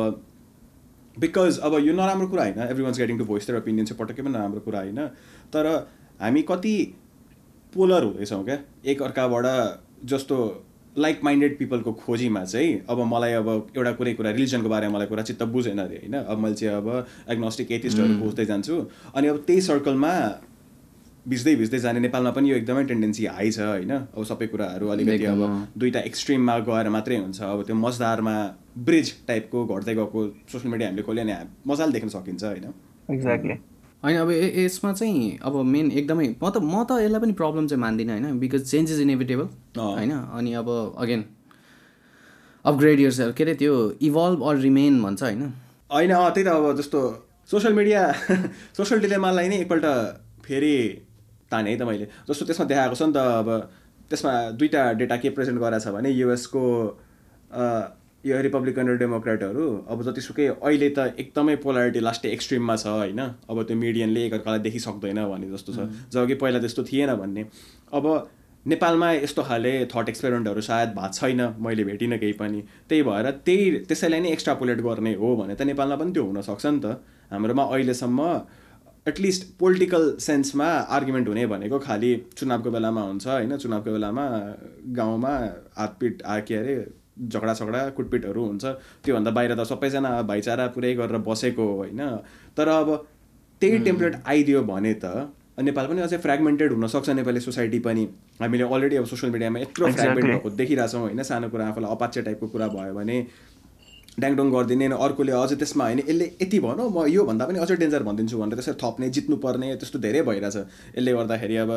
बिकज 1.18 1.60
अब 1.64 1.74
यो 1.80 1.94
नराम्रो 1.96 2.28
कुरा 2.28 2.44
होइन। 2.44 2.60
Everyone's 2.84 2.98
getting 3.00 3.18
to 3.18 3.26
voice 3.26 3.48
their 3.48 3.60
opinion 3.62 3.86
चाहिँ 3.86 4.00
पटक्कै 4.04 4.22
पनि 4.26 4.34
नराम्रो 4.36 4.60
कुरा 4.68 4.80
होइन। 4.80 5.00
तर 5.54 5.66
हामी 6.20 6.42
कति 6.44 6.76
पोलर 7.76 8.04
हुँदैछौँ 8.04 8.44
क्या? 8.46 8.58
एक 8.86 9.02
अर्काबाट 9.02 9.46
जस्तो 10.08 10.38
लाइक 10.98 11.20
माइन्डेड 11.24 11.58
पिपलको 11.60 11.92
खोजीमा 11.94 12.44
चाहिँ 12.46 12.86
अब 12.90 13.00
मलाई 13.06 13.34
अब 13.34 13.48
एउटा 13.76 13.92
कुनै 13.92 14.14
कुरा 14.14 14.32
रिलिजनको 14.32 14.70
बारेमा 14.70 14.94
मलाई 14.96 15.08
कुरा 15.08 15.24
चित्त 15.24 15.44
बुझेन 15.44 15.80
अरे 15.80 15.96
होइन? 15.96 16.16
अब 16.24 16.38
मैले 16.40 16.56
चाहिँ 16.56 16.76
अब 16.76 17.06
एग्नोस्टिक 17.30 17.72
एथिस्टहरू 17.72 18.20
खोज्दै 18.22 18.46
जान्छु। 18.46 18.76
अनि 19.16 19.28
अब 19.28 19.44
त्यही 19.48 19.62
सर्कलमा 19.62 20.12
भिज्दै 21.28 21.56
भिज्दै 21.56 21.80
जाने 21.80 22.00
नेपालमा 22.00 22.32
पनि 22.32 22.52
यो 22.52 22.56
एकदमै 22.56 22.84
टेन्डेन्सी 22.86 23.26
हाई 23.26 23.52
छ 23.52 23.60
होइन? 23.60 23.92
अब 23.92 24.24
सबै 24.24 24.48
कुराहरू 24.48 24.88
अलिकति 24.96 25.26
अब 25.26 25.68
दुइटा 25.78 26.00
एक्सट्रिममा 26.00 26.58
गएर 26.72 26.90
मात्रै 26.96 27.18
हुन्छ। 27.18 27.42
अब 27.44 27.64
त्यो 27.68 27.76
मजदारमा 27.76 28.36
ब्रिज 28.88 29.14
टाइपको 29.28 29.66
घट्दै 29.66 29.96
गएको 29.96 30.28
सोसियल 30.52 30.72
मिडिया 30.72 30.88
हामीले 30.90 31.04
खोल्यो 31.04 31.24
भने 31.26 31.38
मजाले 31.68 31.92
देख्न 31.92 32.10
सकिन्छ 32.16 32.44
होइन? 32.44 32.66
एक्ज्याक्टली 33.12 33.56
होइन 34.06 34.18
अब 34.18 34.32
यसमा 34.32 34.92
चाहिँ 34.94 35.38
अब 35.42 35.56
मेन 35.66 35.92
एकदमै 35.92 36.28
म 36.42 36.50
त 36.50 36.58
म 36.62 36.84
त 36.86 37.02
यसलाई 37.02 37.20
पनि 37.22 37.34
प्रब्लम 37.34 37.68
चाहिँ 37.68 37.82
मान्दिनँ 37.82 38.12
होइन? 38.14 38.40
बिकज 38.40 38.70
चेन्ज 38.72 38.92
इज 38.92 39.00
इनेभिटेबल 39.02 39.48
होइन? 39.78 40.12
अनि 40.12 40.54
अब 40.54 40.70
अगेन 40.98 41.24
अपग्रेड 42.66 43.00
इयर्स 43.00 43.20
के 43.38 43.44
अरे 43.44 43.54
त्यो 43.56 43.74
इभल्भ 44.02 44.44
अर 44.44 44.58
रिमेन 44.58 45.02
भन्छ 45.04 45.24
होइन? 45.24 45.42
होइन 45.90 46.12
अँ 46.12 46.30
त्यही 46.34 46.46
त 46.46 46.54
अब 46.54 46.76
जस्तो 46.78 47.02
सोसियल 47.50 47.74
मिडिया 47.74 48.02
सोसियल 48.78 49.02
डिलेमालाई 49.02 49.50
नै 49.50 49.58
एकपल्ट 49.58 49.86
फेरि 50.46 50.76
ताने 51.52 51.72
है 51.72 51.78
त 51.78 51.90
मैले। 51.90 52.06
जस्तो 52.30 52.46
त्यसमा 52.46 52.66
देखाएको 52.66 52.96
छ 52.96 53.10
नि 53.10 53.14
त 53.14 53.18
अब 53.42 53.50
त्यसमा 54.10 54.34
दुइटा 54.62 54.82
डेटा 55.02 55.18
के 55.18 55.30
प्रेजेन्ट 55.34 55.60
गराएको 55.60 55.86
छ 55.86 55.94
भने 55.98 56.10
युएसको 56.12 56.64
यो 58.26 58.42
रिपब्लिकन 58.42 58.88
र 58.90 58.98
डेमोक्रेटहरू 58.98 59.66
अब 59.88 60.02
जतिसुकै 60.06 60.46
अहिले 60.48 60.88
त 60.90 61.14
एकदमै 61.24 61.56
पोलारिटी 61.64 62.00
लास्टै 62.00 62.30
एक्सट्रिममा 62.34 62.76
छ 62.76 62.88
होइन? 62.94 63.22
अब 63.50 63.64
त्यो 63.64 63.78
मिडियनले 63.78 64.26
एकअर्कालाई 64.28 64.60
देखिसक्दैन 64.66 65.20
भन्ने 65.32 65.50
जस्तो 65.52 65.74
छ। 65.74 65.86
जब 66.14 66.28
कि 66.28 66.36
पहिला 66.44 66.60
त्यस्तो 66.60 66.84
थिएन 66.86 67.14
भन्ने। 67.22 67.44
अब 67.94 68.06
नेपालमा 68.66 69.12
यस्तो 69.14 69.44
खाले 69.46 69.74
थट 69.94 70.10
एक्सपेरिमेन्टहरू 70.10 70.62
सायद 70.70 70.90
भएको 70.98 71.14
छैन 71.14 71.42
मैले 71.62 71.84
भेटिनँ 71.86 72.18
केही 72.18 72.34
पनि। 72.42 72.64
त्यही 72.90 73.02
भएर 73.04 73.32
त्यही 73.46 73.86
त्यसैलाई 73.86 74.20
नै 74.20 74.32
एक्स्ट्रापोलेट 74.32 74.82
गर्ने 74.82 75.14
हो 75.22 75.36
भने 75.38 75.56
त 75.56 75.70
नेपालमा 75.72 75.96
पनि 76.02 76.12
त्यो 76.18 76.26
हुनसक्छ 76.26 76.66
नि 76.66 76.80
त। 76.82 76.98
हाम्रोमा 77.32 77.64
अहिलेसम्म 77.64 78.20
एटलिस्ट 79.08 79.44
पोलिटिकल 79.60 80.04
सेन्समा 80.20 80.74
आर्गुमेन्ट 80.98 81.28
हुने 81.30 81.46
भनेको 81.48 81.78
खालि 81.80 82.12
चुनावको 82.38 82.70
बेलामा 82.74 83.02
हुन्छ 83.02 83.28
होइन? 83.28 83.58
चुनावको 83.58 83.92
बेलामा 83.92 84.26
गाउँमा 84.98 85.34
हातपिट 85.78 86.22
के 86.26 86.56
अरे 86.56 86.76
झगडा 87.16 87.54
झगडा 87.54 87.88
कुटपिटहरू 87.98 88.46
हुन्छ 88.46 88.66
त्योभन्दा 89.06 89.32
बाहिर 89.32 89.54
त 89.56 89.68
सबैजना 89.68 90.22
भाइचारा 90.28 90.68
पुरै 90.76 90.94
गरेर 90.96 91.18
बसेको 91.24 91.66
होइन। 91.76 92.02
तर 92.58 92.68
अब 92.70 92.96
त्यही 93.62 93.78
टेम्प्लेट 93.86 94.16
आइदियो 94.26 94.62
भने 94.64 94.94
त 95.04 95.32
नेपाल 95.64 95.86
पनि 95.88 96.02
अझै 96.02 96.18
फ्रेगमेन्टेड 96.20 96.72
हुनसक्छ 96.74 97.10
नेपाली 97.10 97.40
सोसाइटी 97.40 97.80
पनि। 97.80 98.04
हामीले 98.42 98.64
अलरेडी 98.68 98.96
अब 98.96 99.06
सोसियल 99.08 99.32
मिडियामा 99.32 99.60
यत्रो 99.60 99.92
फ्रेगमेन्ट 99.92 100.28
भएको 100.28 100.50
देखिरहेछौँ 100.60 101.02
होइन 101.02 101.24
सानो 101.24 101.50
कुरा 101.50 101.68
आफूलाई 101.68 101.92
अपाच्य 101.92 102.22
टाइपको 102.22 102.48
कुरा 102.48 102.68
भयो 102.76 102.94
भने। 102.94 103.18
ड्याङडोङ 104.20 104.52
गरिदिने 104.52 104.88
अर्कोले 105.06 105.32
अझै 105.32 105.56
त्यसमा 105.56 105.84
होइन 105.86 106.00
यसले 106.00 106.26
यति 106.42 106.60
भनौँ 106.60 106.90
म 106.92 107.06
योभन्दा 107.08 107.46
पनि 107.46 107.60
अझै 107.60 107.76
डेन्जर 107.80 108.04
भनिदिन्छु 108.04 108.38
भनेर 108.40 108.56
त्यसरी 108.60 108.76
थप्ने 108.84 109.10
जित्नुपर्ने 109.16 109.76
त्यस्तो 109.76 110.00
धेरै 110.00 110.22
भइरहेछ। 110.28 110.58
यसले 110.98 111.12
गर्दाखेरि 111.14 111.56
अब 111.64 111.72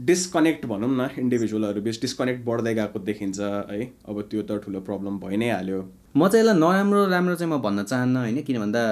डिस्कनेक्ट 0.00 0.66
भनौँ 0.66 0.88
न 0.90 1.08
इन्डिभिजुअलहरू 1.18 1.80
बिच 1.82 2.00
डिस्कनेक्ट 2.00 2.44
बढ्दै 2.46 2.74
गएको 2.74 2.98
देखिन्छ 2.98 3.40
है। 3.40 3.84
अब 4.08 4.20
त्यो 4.30 4.42
त 4.42 4.60
ठुलो 4.64 4.80
प्रब्लम 4.80 5.18
भइ 5.18 5.36
नै 5.36 5.50
हाल्यो। 5.50 5.78
म 6.16 6.28
चाहिँ 6.28 6.44
यसलाई 6.44 6.58
नराम्रो 6.60 7.06
राम्रो 7.06 7.34
चाहिँ 7.34 7.52
म 7.52 7.62
भन्न 7.62 7.84
चाहन्न 7.84 8.16
होइन? 8.16 8.42
किन 8.42 8.58
भन्दा 8.60 8.82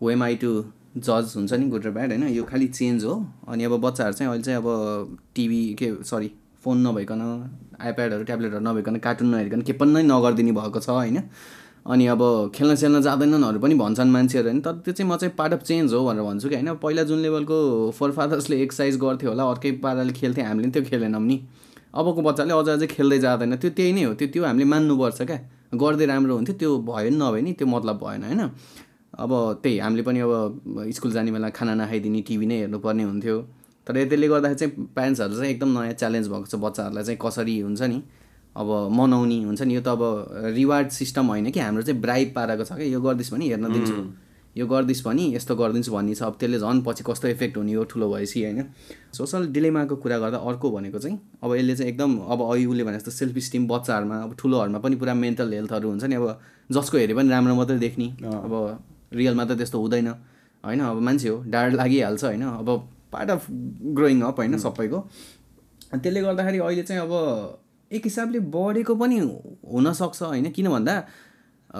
वेम 0.00 0.22
आई 0.22 0.36
टु 0.36 0.50
जज 0.96 1.32
हुन्छ 1.36 1.52
नि 1.52 1.66
गुड 1.68 1.86
र 1.86 1.90
ब्याड 1.90 2.10
होइन? 2.10 2.28
यो 2.28 2.44
खालि 2.44 2.66
चेन्ज 2.68 3.04
हो। 3.04 3.14
अनि 3.48 3.64
अब 3.64 3.80
बच्चाहरू 3.80 4.14
चाहिँ 4.14 4.30
अहिले 4.30 4.44
चाहिँ 4.44 4.58
अब 4.58 5.18
टिभी 5.34 5.62
के 5.74 5.92
सरी 6.04 6.30
फोन 6.62 6.86
नभइकन 6.86 7.20
आइप्याडहरू 7.80 8.24
ट्याब्लेटहरू 8.24 8.62
नभइकन 8.62 8.96
कार्टुन 8.96 9.28
नहेरिकन 9.28 9.62
के 9.62 9.72
पनि 9.72 10.02
नगरिदिने 10.02 10.52
भएको 10.52 10.80
छ 10.80 10.88
होइन? 10.90 11.18
अनि 11.86 12.06
अब 12.06 12.20
खेल्न 12.54 12.74
सेल्न 12.74 13.00
जाँदैनन्हरू 13.02 13.58
पनि 13.60 13.74
भन्छन् 13.74 14.10
मान्छेहरू 14.10 14.48
होइन 14.48 14.60
तर 14.60 14.72
त्यो 14.84 14.92
चाहिँ 14.94 15.10
म 15.10 15.16
चाहिँ 15.16 15.34
पार्ट 15.38 15.52
अफ 15.52 15.62
चेन्ज 15.62 15.94
हो 15.94 16.04
भनेर 16.06 16.22
भन्छु 16.22 16.48
कि 16.48 16.54
होइन। 16.54 16.74
पहिला 16.78 17.02
जुन 17.02 17.18
लेभलको 17.18 17.56
फोर 17.98 18.10
फादर्सले 18.12 18.60
एक्सर्साइज 18.62 18.96
गर्थ्यो 19.00 19.30
होला 19.30 19.44
अर्कै 19.50 19.70
पाराले 19.82 20.12
खेल्थ्यो 20.12 20.44
हामीले 20.44 20.62
पनि 20.62 20.72
त्यो 20.72 20.82
खेलेनौँ 20.90 21.20
नि। 21.20 21.36
अबको 21.94 22.22
बच्चाले 22.22 22.52
अझ 22.54 22.68
अझै 22.68 22.86
खेल्दै 22.86 23.18
जाँदैन 23.18 23.56
त्यो 23.56 23.70
त्यही 23.70 23.92
नै 23.92 24.02
हो 24.04 24.14
त्यो 24.14 24.28
त्यो 24.32 24.44
हामीले 24.44 24.64
मान्नुपर्छ 24.64 25.22
क्या। 25.22 25.38
गर्दै 25.74 26.06
राम्रो 26.06 26.34
हुन्थ्यो 26.36 26.54
त्यो 26.60 26.70
भयो 26.86 27.10
नि 27.10 27.16
नभए 27.18 27.40
नि 27.42 27.52
त्यो 27.58 27.66
मतलब 27.66 27.96
भएन 28.04 28.22
होइन। 28.24 28.42
अब 29.18 29.30
त्यही 29.62 29.78
हामीले 29.78 30.02
पनि 30.02 30.20
अब 30.22 30.32
स्कुल 30.94 31.12
जाने 31.12 31.30
बेला 31.32 31.48
खाना 31.50 31.74
नखाइदिने 31.74 32.20
टिभी 32.22 32.46
नै 32.46 32.56
हेर्नुपर्ने 32.62 33.02
हुन्थ्यो। 33.02 33.36
तर 33.86 33.92
त्यसले 34.06 34.26
गर्दाखेरि 34.28 34.58
चाहिँ 34.58 34.72
प्यारेन्ट्सहरू 34.94 35.34
चाहिँ 35.34 35.50
एकदम 35.50 35.70
नयाँ 35.78 35.92
च्यालेन्ज 35.98 36.26
भएको 36.30 36.46
छ 36.46 36.54
बच्चाहरूलाई 36.62 37.04
चाहिँ 37.04 37.18
कसरी 37.18 37.60
हुन्छ 37.60 37.82
नि? 37.82 37.98
अब 38.56 38.68
मनाउने 38.92 39.38
हुन्छ 39.44 39.62
नि 39.62 39.74
यो 39.74 39.80
त 39.80 39.88
अब 39.88 40.52
रिवार्ड 40.54 40.88
सिस्टम 40.92 41.26
होइन 41.26 41.50
कि 41.50 41.60
हाम्रो 41.60 41.82
चाहिँ 41.82 42.00
ब्राइब 42.00 42.32
पाराको 42.36 42.64
छ 42.64 42.72
क्या 42.72 42.86
यो 42.86 43.00
गरिदिस् 43.00 43.32
भने 43.32 43.46
हेर्न 43.48 43.72
दिन्छु। 43.72 43.96
यो 44.56 44.66
गरिदिस् 44.66 45.02
भने 45.04 45.24
यस्तो 45.34 45.56
गरिदिन्छु 45.56 45.92
भन्ने 45.92 46.14
छ। 46.14 46.22
अब 46.22 46.36
त्यसले 46.36 46.58
झन् 46.58 46.82
पछि 46.84 47.04
कस्तो 47.06 47.28
इफेक्ट 47.28 47.56
हुने 47.56 47.72
हो 47.72 47.84
ठुलो 47.88 48.08
भएपछि 48.12 48.42
होइन। 48.44 48.64
सोसल 49.16 49.46
डिलेमाको 49.52 49.96
कुरा 49.96 50.18
गर्दा 50.18 50.38
अर्को 50.38 50.70
भनेको 50.70 50.98
चाहिँ 50.98 51.16
अब 51.42 51.54
यसले 51.56 51.76
चाहिँ 51.76 51.92
एकदम 51.92 52.18
अब 52.28 52.40
अहिले 52.42 52.66
उसले 52.66 52.84
भने 52.84 52.98
जस्तो 52.98 53.10
सेल्फ 53.10 53.38
स्टिम 53.48 53.68
बच्चाहरूमा 53.68 54.16
अब 54.22 54.34
ठुलोहरूमा 54.38 54.78
पनि 54.78 54.96
पुरा 54.96 55.14
मेन्टल 55.14 55.52
हेल्थहरू 55.52 55.88
हुन्छ 55.88 56.04
नि। 56.04 56.14
अब 56.14 56.40
जसको 56.70 56.98
हेरे 56.98 57.14
पनि 57.14 57.28
राम्रो 57.30 57.54
मात्रै 57.56 57.78
देख्ने। 57.78 58.08
अब 58.20 58.52
रियलमा 59.12 59.44
त 59.44 59.56
त्यस्तो 59.56 59.80
हुँदैन। 59.80 60.08
होइन 60.64 60.80
अब 60.82 61.00
मान्छे 61.00 61.28
हो 61.28 61.36
डाँड 61.48 61.74
लागिहाल्छ 61.74 62.24
होइन। 62.24 62.42
अब 62.42 62.68
पार्ट 63.12 63.30
अफ 63.30 63.46
ग्रोइङ 63.96 64.20
अप 64.22 64.36
होइन 64.36 64.58
सबैको। 64.58 64.98
त्यसले 65.96 66.20
गर्दाखेरि 66.20 66.58
अहिले 66.58 66.82
चाहिँ 66.82 67.02
अब 67.02 67.12
एक 67.92 68.04
हिसाबले 68.04 68.38
बढेको 68.50 68.94
पनि 68.96 69.18
हुनसक्छ 69.18 70.22
होइन? 70.22 70.50
किन 70.50 70.68
भन्दा 70.68 70.94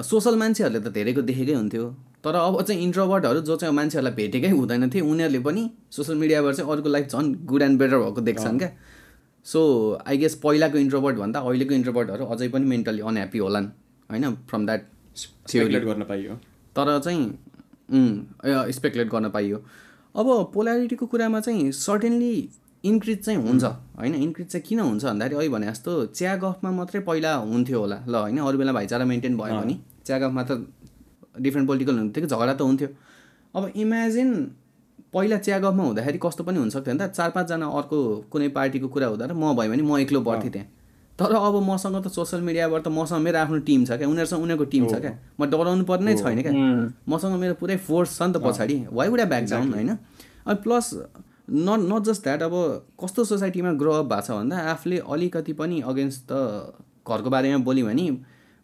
सोसल 0.04 0.36
मान्छेहरूले 0.38 0.80
त 0.80 0.92
धेरैको 0.92 1.22
देखेकै 1.22 1.54
हुन्थ्यो। 1.54 1.84
तर 2.24 2.34
अब 2.36 2.62
चाहिँ 2.62 2.82
इन्ट्रोभर्टहरू 2.82 3.40
जो 3.42 3.56
चाहिँ 3.56 3.74
मान्छेहरूलाई 3.74 4.14
भेटेकै 4.14 4.50
हुँदैन 4.50 4.90
थियो 4.90 5.04
उनीहरूले 5.06 5.40
पनि 5.42 5.62
सोसियल 5.90 6.18
मिडियाबाट 6.18 6.54
चाहिँ 6.54 6.70
अरूको 6.72 6.88
लाइफ 6.88 7.06
झन् 7.08 7.34
गुड 7.44 7.62
एन्ड 7.62 7.78
बेटर 7.78 7.98
भएको 7.98 8.20
देख्छन् 8.22 8.58
क्या। 8.58 8.70
सो 9.46 9.60
आई 10.06 10.16
गेस 10.18 10.34
पहिलाको 10.44 10.78
इन्ट्रोभर्ट 10.78 11.16
भन्दा 11.18 11.40
अहिलेको 11.40 11.74
इन्ट्रोभर्टहरू 11.74 12.24
अझै 12.26 12.48
पनि 12.48 12.64
मेन्टली 12.72 13.00
अनह्याप्पी 13.02 13.38
होलान् 13.38 13.66
होइन? 14.10 14.24
फ्रम 14.48 14.66
द्याट 14.66 14.82
गर्न 15.84 16.02
पाइयो। 16.04 16.34
तर 16.76 16.98
चाहिँ 16.98 17.22
स्पेकुलेट 18.72 19.08
गर्न 19.10 19.28
पाइयो। 19.30 19.56
अब 20.14 20.26
पोल्यारिटीको 20.54 21.06
कुरामा 21.06 21.40
चाहिँ 21.40 21.70
सर्टेनली 21.72 22.34
इन्क्रिज 22.84 23.18
चाहिँ 23.24 23.38
हुन्छ 23.38 23.64
होइन? 23.64 24.14
इन्क्रिज 24.14 24.46
चाहिँ 24.48 24.64
किन 24.66 24.80
हुन्छ 24.80 25.04
भन्दाखेरि 25.04 25.36
अहिले 25.36 25.52
भने 25.54 25.66
जस्तो 25.66 25.92
चिया 26.18 26.34
गफमा 26.36 26.70
मात्रै 26.70 27.00
पहिला 27.00 27.34
हुन्थ्यो 27.34 27.80
होला। 27.80 27.98
ल 28.08 28.14
होइन? 28.14 28.38
अरू 28.38 28.58
बेला 28.58 28.72
भाइचारा 28.72 29.04
मेन्टेन 29.04 29.36
भयो 29.36 29.60
भने 29.60 29.78
चिया 30.06 30.18
गफमा 30.18 30.42
त 30.42 30.66
डिफ्रेन्ट 31.40 31.66
पोलिटिकल 31.68 31.98
हुन्थ्यो 31.98 32.20
कि 32.24 32.28
झगडा 32.28 32.54
त 32.54 32.60
हुन्थ्यो। 32.60 32.88
अब 33.54 33.72
इमेजिन 33.76 34.28
पहिला 35.14 35.36
चिया 35.38 35.58
गफमा 35.58 35.82
हुँदाखेरि 35.84 36.18
कस्तो 36.18 36.44
पनि 36.44 36.58
हुनसक्थ्यो 36.58 36.94
भने 36.94 37.06
त। 37.06 37.10
चार 37.12 37.30
पाँचजना 37.30 37.66
अर्को 37.70 37.98
कुनै 38.32 38.48
पार्टीको 38.50 38.88
कुरा 38.88 39.06
हुँदा 39.06 39.24
र 39.30 39.32
म 39.32 39.54
भयो 39.54 39.70
भने 39.70 39.82
म 39.82 39.98
एक्लो 40.02 40.20
पर्थेँ 40.20 40.50
त्यहाँ। 40.50 40.68
तर 41.18 41.34
अब 41.36 41.54
मसँग 41.62 41.96
त 42.02 42.08
सोसियल 42.08 42.42
मिडियाबाट 42.42 42.82
त 42.82 42.88
मसँग 42.88 43.20
मेरो 43.22 43.38
आफ्नो 43.38 43.58
टिम 43.68 43.84
छ 43.84 44.00
क्या? 44.00 44.08
उनीहरूसँग 44.08 44.42
उनीहरूको 44.42 44.66
टिम 44.72 44.84
छ 44.88 44.94
क्या? 44.98 45.12
म 45.38 45.44
डराउनु 45.46 45.84
पर्ने 45.84 46.16
छैन 46.16 46.40
क्या? 46.42 46.52
मसँग 47.06 47.34
मेरो 47.38 47.54
पुरै 47.60 47.76
फोर्स 47.76 48.18
छ 48.18 48.22
नि 48.26 48.32
त 48.32 48.36
पछाडि। 48.42 48.76
वाइ 48.90 49.08
वुड 49.08 49.20
ब्याक 49.28 49.44
डाउन 49.52 49.72
होइन? 49.72 49.90
अनि 50.48 50.58
plus 50.64 50.86
not 51.48 51.80
not 51.92 52.02
just 52.04 52.22
that 52.22 52.42
अब 52.42 52.54
कस्तो 53.04 53.24
सोसाइटीमा 53.24 53.72
ग्रो 53.72 53.92
अप 53.92 54.06
भएको 54.06 54.20
छ 54.20 54.30
भन्दा 54.30 54.58
आफूले 54.58 54.98
अलिकति 54.98 55.52
पनि 55.52 55.80
अगेन्स्ट 55.80 56.32
द 56.32 56.72
घरको 57.08 57.30
बारेमा 57.30 57.58
बोल्यो 57.58 57.86
भने 57.86 58.10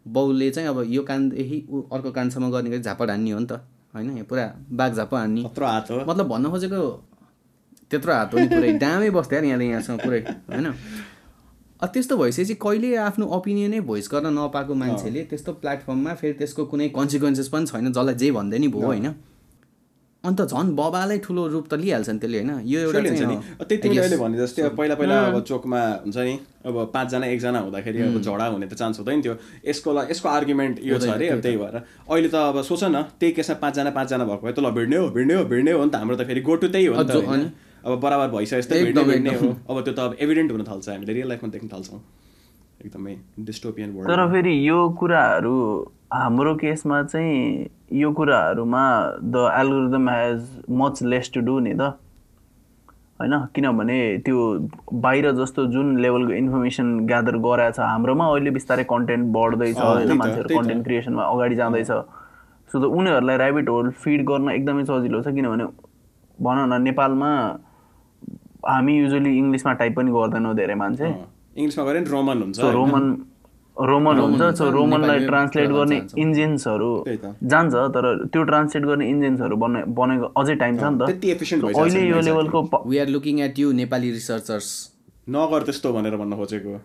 बाउले 0.07 0.49
चाहिँ 0.51 0.69
अब 0.69 0.83
यो 0.87 1.03
कानदेखि 1.03 1.59
अर्को 1.93 2.11
कानसम्म 2.11 2.51
गर्ने 2.51 2.69
गरी 2.69 2.81
झापड 2.81 3.09
हान्ने 3.09 3.31
हो 3.31 3.39
नि 3.39 3.45
त। 3.45 3.51
होइन 3.95 4.23
पुरा 4.23 4.45
बाघ 4.71 4.93
झापा 4.93 5.19
हान्ने। 5.19 5.43
मतलब 6.07 6.27
भन्न 6.27 6.49
खोजेको 6.49 6.81
त्यत्रो 7.91 8.13
हात 8.13 8.35
पनि 8.35 8.47
पुरै। 8.47 8.71
डामै 8.77 9.09
बस्थ्यो 9.09 9.37
यार 9.37 9.45
यहाँदेखि 9.45 9.71
यहाँसँग 9.71 9.99
पुरै। 9.99 10.19
होइन? 10.19 10.73
त्यस्तो 11.83 12.17
भइसकेपछि 12.17 12.53
कहिले 12.53 12.95
आफ्नो 12.95 13.25
ओपिनियनै 13.25 13.79
भोइस 13.79 14.09
गर्न 14.11 14.27
नपाएको 14.37 14.73
मान्छेले 14.73 15.23
त्यस्तो 15.23 15.53
प्लेटफर्ममा 15.53 16.13
फेरि 16.13 16.33
त्यसको 16.33 16.65
कुनै 16.65 16.89
कन्सिक्वेन्सेस 16.89 17.47
पनि 17.47 17.65
छैन 17.65 17.91
जसलाई 17.91 18.15
जे 18.15 18.31
भन्दै 18.31 18.57
नि 18.59 18.67
भयो 18.67 18.85
होइन? 18.85 19.07
अन्त 20.19 20.41
झन् 20.51 20.75
बबालाई 20.75 21.17
ठुलो 21.23 21.47
रूप 21.47 21.65
त 21.71 21.73
लिइहाल्छ 21.79 22.09
नि 22.09 22.19
त्यसले 22.19 22.37
होइन? 22.39 22.51
यो 22.67 22.79
एउटा 22.79 22.99
नि। 22.99 23.35
त्यति 23.63 23.87
अहिले 23.87 24.17
भने 24.19 24.37
जस्तै 24.37 24.61
अब 24.67 24.75
पहिला 24.75 24.95
पहिला 24.99 25.15
अब 25.31 25.39
चोकमा 25.47 25.79
हुन्छ 26.03 26.17
नि 26.17 26.33
अब 26.67 26.75
पाँचजना 26.93 27.25
एकजना 27.25 27.59
हुँदाखेरि 27.59 27.99
अब 28.03 28.19
झगडा 28.19 28.45
हुने 28.51 28.67
त 28.67 28.73
चान्स 28.75 28.99
हुँदैन 28.99 29.21
थियो। 29.23 29.35
यसको 29.63 29.89
यसको 30.11 30.27
आर्ग्युमेन्ट 30.29 30.75
यो 30.83 30.99
छ 30.99 31.07
अरे 31.15 31.27
अब 31.29 31.39
त्यही 31.39 31.57
भएर। 31.57 31.75
अहिले 32.11 32.27
त 32.27 32.35
अब 32.35 32.61
सोच 32.67 32.83
न 32.83 33.07
त्यही 33.15 33.31
केसमा 33.31 33.55
पाँचजना 33.63 33.91
पाँचजना 33.95 34.23
भएको 34.27 34.43
भए 34.43 34.51
त 34.51 34.59
ल 34.59 34.67
भिड्ने 34.75 34.97
हो 34.99 35.07
भिड्ने 35.15 35.33
हो 35.39 35.43
भिड्ने 35.47 35.71
हो 35.71 35.83
नि 35.87 35.91
त। 35.91 35.95
हाम्रो 35.95 36.15
त 36.19 36.27
फेरि 36.27 36.41
गोटु 36.43 36.67
त्यही 36.67 36.85
हो 36.85 36.99
नि 36.99 37.07
त? 37.07 37.55
अब 37.87 37.91
बराबर 38.03 38.27
भइसकेपछि 38.35 38.67
त 38.67 38.71
भिड्ने 38.75 39.03
भिड्ने 39.07 39.33
हो। 39.39 39.47
अब 39.71 39.75
त्यो 39.87 39.93
त 39.95 39.99
अब 40.03 40.11
एभिडेन्ट 40.19 40.51
हुन 40.51 40.63
थाल्छ 40.67 40.89
हामीले 40.89 41.13
रियल 41.15 41.27
लाइफमा 41.31 41.49
देख्न 41.55 41.67
थाल्छौँ। 41.71 41.99
एकदमै 42.83 43.15
डिस्टोपियन 43.39 43.89
वर्ल्ड 43.95 44.11
तर 44.11 44.27
फेरि 44.35 44.53
यो 44.67 44.77
कुराहरू 44.99 45.55
हाम्रो 46.11 46.55
केसमा 46.59 47.03
चाहिँ 47.07 47.71
यो 47.91 48.11
कुराहरूमा 48.11 48.83
the 49.23 49.49
algorithm 49.59 50.09
has 50.09 50.39
much 50.69 51.01
less 51.03 51.31
to 51.33 51.41
do 51.41 51.59
नि 51.59 51.73
त। 51.73 51.81
होइन? 53.19 53.33
किनभने 53.55 53.97
त्यो 54.25 54.37
बाहिर 54.93 55.31
जस्तो 55.39 55.65
जुन 55.73 55.97
लेभलको 55.99 56.33
इन्फर्मेसन 56.33 56.87
ग्यादर 57.07 57.37
गराएको 57.37 57.75
छ 57.75 57.79
हाम्रोमा 57.79 58.25
अहिले 58.31 58.51
बिस्तारै 58.57 58.83
कन्टेन्ट 58.89 59.31
बढ्दैछ 59.33 59.77
होइन? 59.77 60.11
मान्छेहरू। 60.17 60.57
कन्टेन्ट 60.57 60.83
क्रिएसनमा 60.85 61.23
अगाडि 61.23 61.55
जाँदैछ। 61.55 61.87
सो 61.87 62.79
त 62.79 62.83
उनीहरूलाई 62.83 63.37
ऱ्याबिट 63.37 63.69
होल 63.69 63.89
फिड 64.03 64.23
गर्न 64.25 64.49
एकदमै 64.49 64.83
सजिलो 64.85 65.21
छ 65.21 65.33
किनभने 65.33 65.65
भनौँ 66.39 66.67
न 66.67 66.81
नेपालमा 66.81 67.31
हामी 68.69 68.93
युजली 68.97 69.31
इङ्ग्लिसमा 69.37 69.73
टाइप 69.81 69.95
पनि 69.95 70.11
गर्दैनौँ 70.11 70.55
धेरै 70.55 70.75
मान्छे। 70.75 71.07
इङ्ग्लिसमा 71.57 71.83
रोमन 72.13 72.41
हुन्छ? 72.41 72.59
रोमन 72.59 73.05
रोमन 73.79 74.19
हुन्छ 74.19 74.41
सो 74.57 74.69
रोमनलाई 74.71 75.25
ट्रान्सलेट 75.25 75.69
गर्ने। 75.69 76.01
इन्जिन्सहरू। 76.17 76.91
जान्छ 77.43 77.73
तर 77.95 78.05
त्यो 78.33 78.43
ट्रान्सलेट 78.43 78.85
गर्ने 78.85 79.09
इन्जिन्सहरू 79.09 79.55
बने 79.55 79.83
बनेको 79.99 80.25
अझै 80.41 80.55
टाइम 80.55 80.77
छ 80.77 80.83
नि 80.83 80.97
त। 80.99 81.09
अहिले 81.79 82.01
यो। 82.07 82.19
लेभलको 82.21 82.83
we 82.85 82.97
are 82.97 83.07
looking 83.07 83.39
at 83.39 83.59
you 83.59 83.71
Nepali 83.71 84.11
researchers 84.11 84.67
नगर 85.29 85.63
त्यस्तो 85.63 85.93
भनेर 85.93 86.15
भन्न 86.15 86.35
खोजेको। 86.35 86.79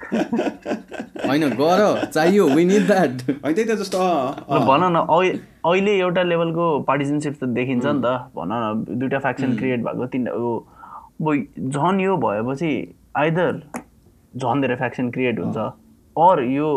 होइन 1.28 1.48
गर 1.60 1.80
चाहियो 2.14 2.46
वी 2.48 2.64
निड 2.64 2.86
द्याट 2.86 3.22
होइन 3.30 3.54
त्यही 3.54 3.64
त 3.68 3.76
जस्तो 3.78 3.98
भन 4.68 4.84
न 4.92 4.96
अहि- 5.16 5.36
अहिले 5.66 5.98
एउटा 5.98 6.22
लेभलको 6.22 6.66
पार्टिसनसिप 6.88 7.34
त 7.40 7.44
देखिन्छ 7.58 7.84
नि 7.86 8.00
त। 8.00 8.32
भन 8.36 8.52
न 8.52 8.98
दुइटा 8.98 9.18
फ्याक्सन 9.18 9.56
क्रिएट 9.56 9.80
भएको 9.84 10.06
तिनवटा 10.06 10.36
अब 11.20 11.70
झन् 11.70 12.00
यो 12.00 12.16
भएपछि 12.16 12.72
आइदर 13.16 13.52
झन् 14.36 14.60
धेरै 14.60 14.76
फ्याक्सन 14.76 15.10
क्रिएट 15.10 15.40
हुन्छ 15.40 15.56
अर 16.16 16.42
यो 16.42 16.68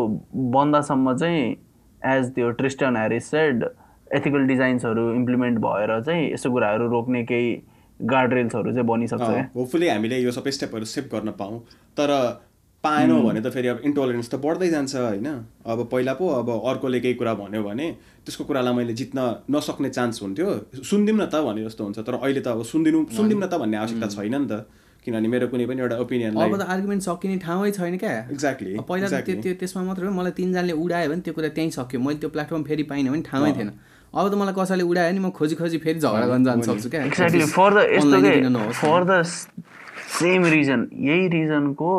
बन्दासम्म 0.55 1.15
चाहिँ 1.17 1.43
एज 2.01 2.31
त्यो 2.36 2.49
ट्रिस्टन 2.61 2.95
ह्यारिस 2.97 3.29
सेड 3.31 3.63
एथिकल 4.15 4.47
डिजाइन्सहरू 4.47 5.11
इम्प्लिमेन्ट 5.13 5.59
भएर 5.59 5.99
चाहिँ 6.01 6.31
यस्तो 6.34 6.51
कुराहरू 6.51 6.89
रोक्ने 6.89 7.23
केही 7.25 7.53
गार्ड 7.99 8.34
रेल्सहरू 8.34 8.71
चाहिँ 8.71 8.88
बनिसक्छ 8.88 9.29
होपफुली 9.55 9.88
हामीले 9.88 10.19
यो 10.19 10.31
सबै 10.31 10.51
स्टेपहरू 10.51 10.86
सेभ 10.86 11.09
गर्न 11.11 11.31
पाऊँ। 11.39 11.59
तर 11.97 12.11
पाएनौँ 12.84 13.21
भने 13.23 13.41
त 13.41 13.47
फेरि 13.47 13.67
अब 13.67 13.79
इन्टोलरेन्स 13.86 14.29
त 14.29 14.36
बढ्दै 14.43 14.69
जान्छ 14.69 14.95
होइन? 14.95 15.27
अब 15.65 15.88
पहिला 15.91 16.13
पो 16.19 16.27
अब 16.27 16.49
अर्कोले 16.51 16.99
केही 16.99 17.13
कुरा 17.15 17.34
भन्यो 17.34 17.63
भने 17.63 17.88
त्यसको 18.25 18.43
कुरालाई 18.43 18.73
मैले 18.75 18.93
जित्न 18.93 19.19
नसक्ने 19.49 19.89
चान्स 19.89 20.21
हुन्थ्यो। 20.21 20.47
सुनिदिउँ 20.84 21.17
न 21.17 21.25
त 21.25 21.39
भने 21.47 21.63
जस्तो 21.63 21.84
हुन्छ 21.84 21.99
तर 21.99 22.13
अहिले 22.19 22.41
त 22.41 22.47
अब 22.47 22.63
सुनिदिनु 22.67 23.05
सुनिदिउँ 23.15 23.39
न 23.39 23.47
त 23.47 23.55
भन्ने 23.63 23.77
आवश्यकता 23.77 24.07
छैन 24.15 24.36
नि 24.36 24.47
त। 24.51 24.67
किनभने 25.06 25.28
मेरो 25.28 25.47
कुनै 25.51 25.66
पनि 25.68 25.82
एउटा 25.82 25.95
अब 25.95 26.01
ओपिनियनलाई 26.01 26.49
त 26.51 26.68
आर्गुमेन्ट 26.76 27.01
सकिने 27.04 27.38
ठाउँै 27.45 27.72
छैन 27.78 27.97
क्या। 27.97 28.12
एक्ज्याक्टली 28.32 28.76
अब 28.78 28.86
पहिला 28.89 29.08
त 29.08 29.24
त्यो 29.28 29.36
त्यो 29.43 29.54
त्यसमा 29.62 29.84
मात्र 29.84 30.06
हो 30.06 30.12
मलाई 30.20 30.32
तिनजनाले 30.39 30.74
उडायो 30.84 31.10
भने 31.12 31.22
त्यो 31.22 31.34
कुरा 31.34 31.49
त्यहीँ 31.58 31.72
सक्यो। 31.78 31.99
मैले 31.99 32.20
त्यो 32.24 32.30
प्लेटफर्म 32.36 32.64
फेरि 32.64 32.84
पाइनँ 32.91 33.12
भने 33.12 33.24
ठाउँै 33.28 33.51
थिएन। 33.58 33.70
अब 34.14 34.26
त 34.32 34.34
मलाई 34.39 34.54
कसैले 34.58 34.84
उडायो 34.84 35.12
भने 35.12 35.20
म 35.20 35.30
खोजी 35.36 35.56
खोजी 35.60 35.78
फेरि 35.84 35.99
झगडा 35.99 36.26
गर्न 36.32 36.43
जान 36.45 36.62
सक्छु 36.64 36.89
क्या। 36.89 37.04
Exactly 37.06 37.45
for 37.51 37.70
the 37.74 38.72
for 38.80 39.04
the 39.10 39.24
same 40.14 40.45
reason 40.54 40.88
यही 41.04 41.28
रिजनको 41.34 41.91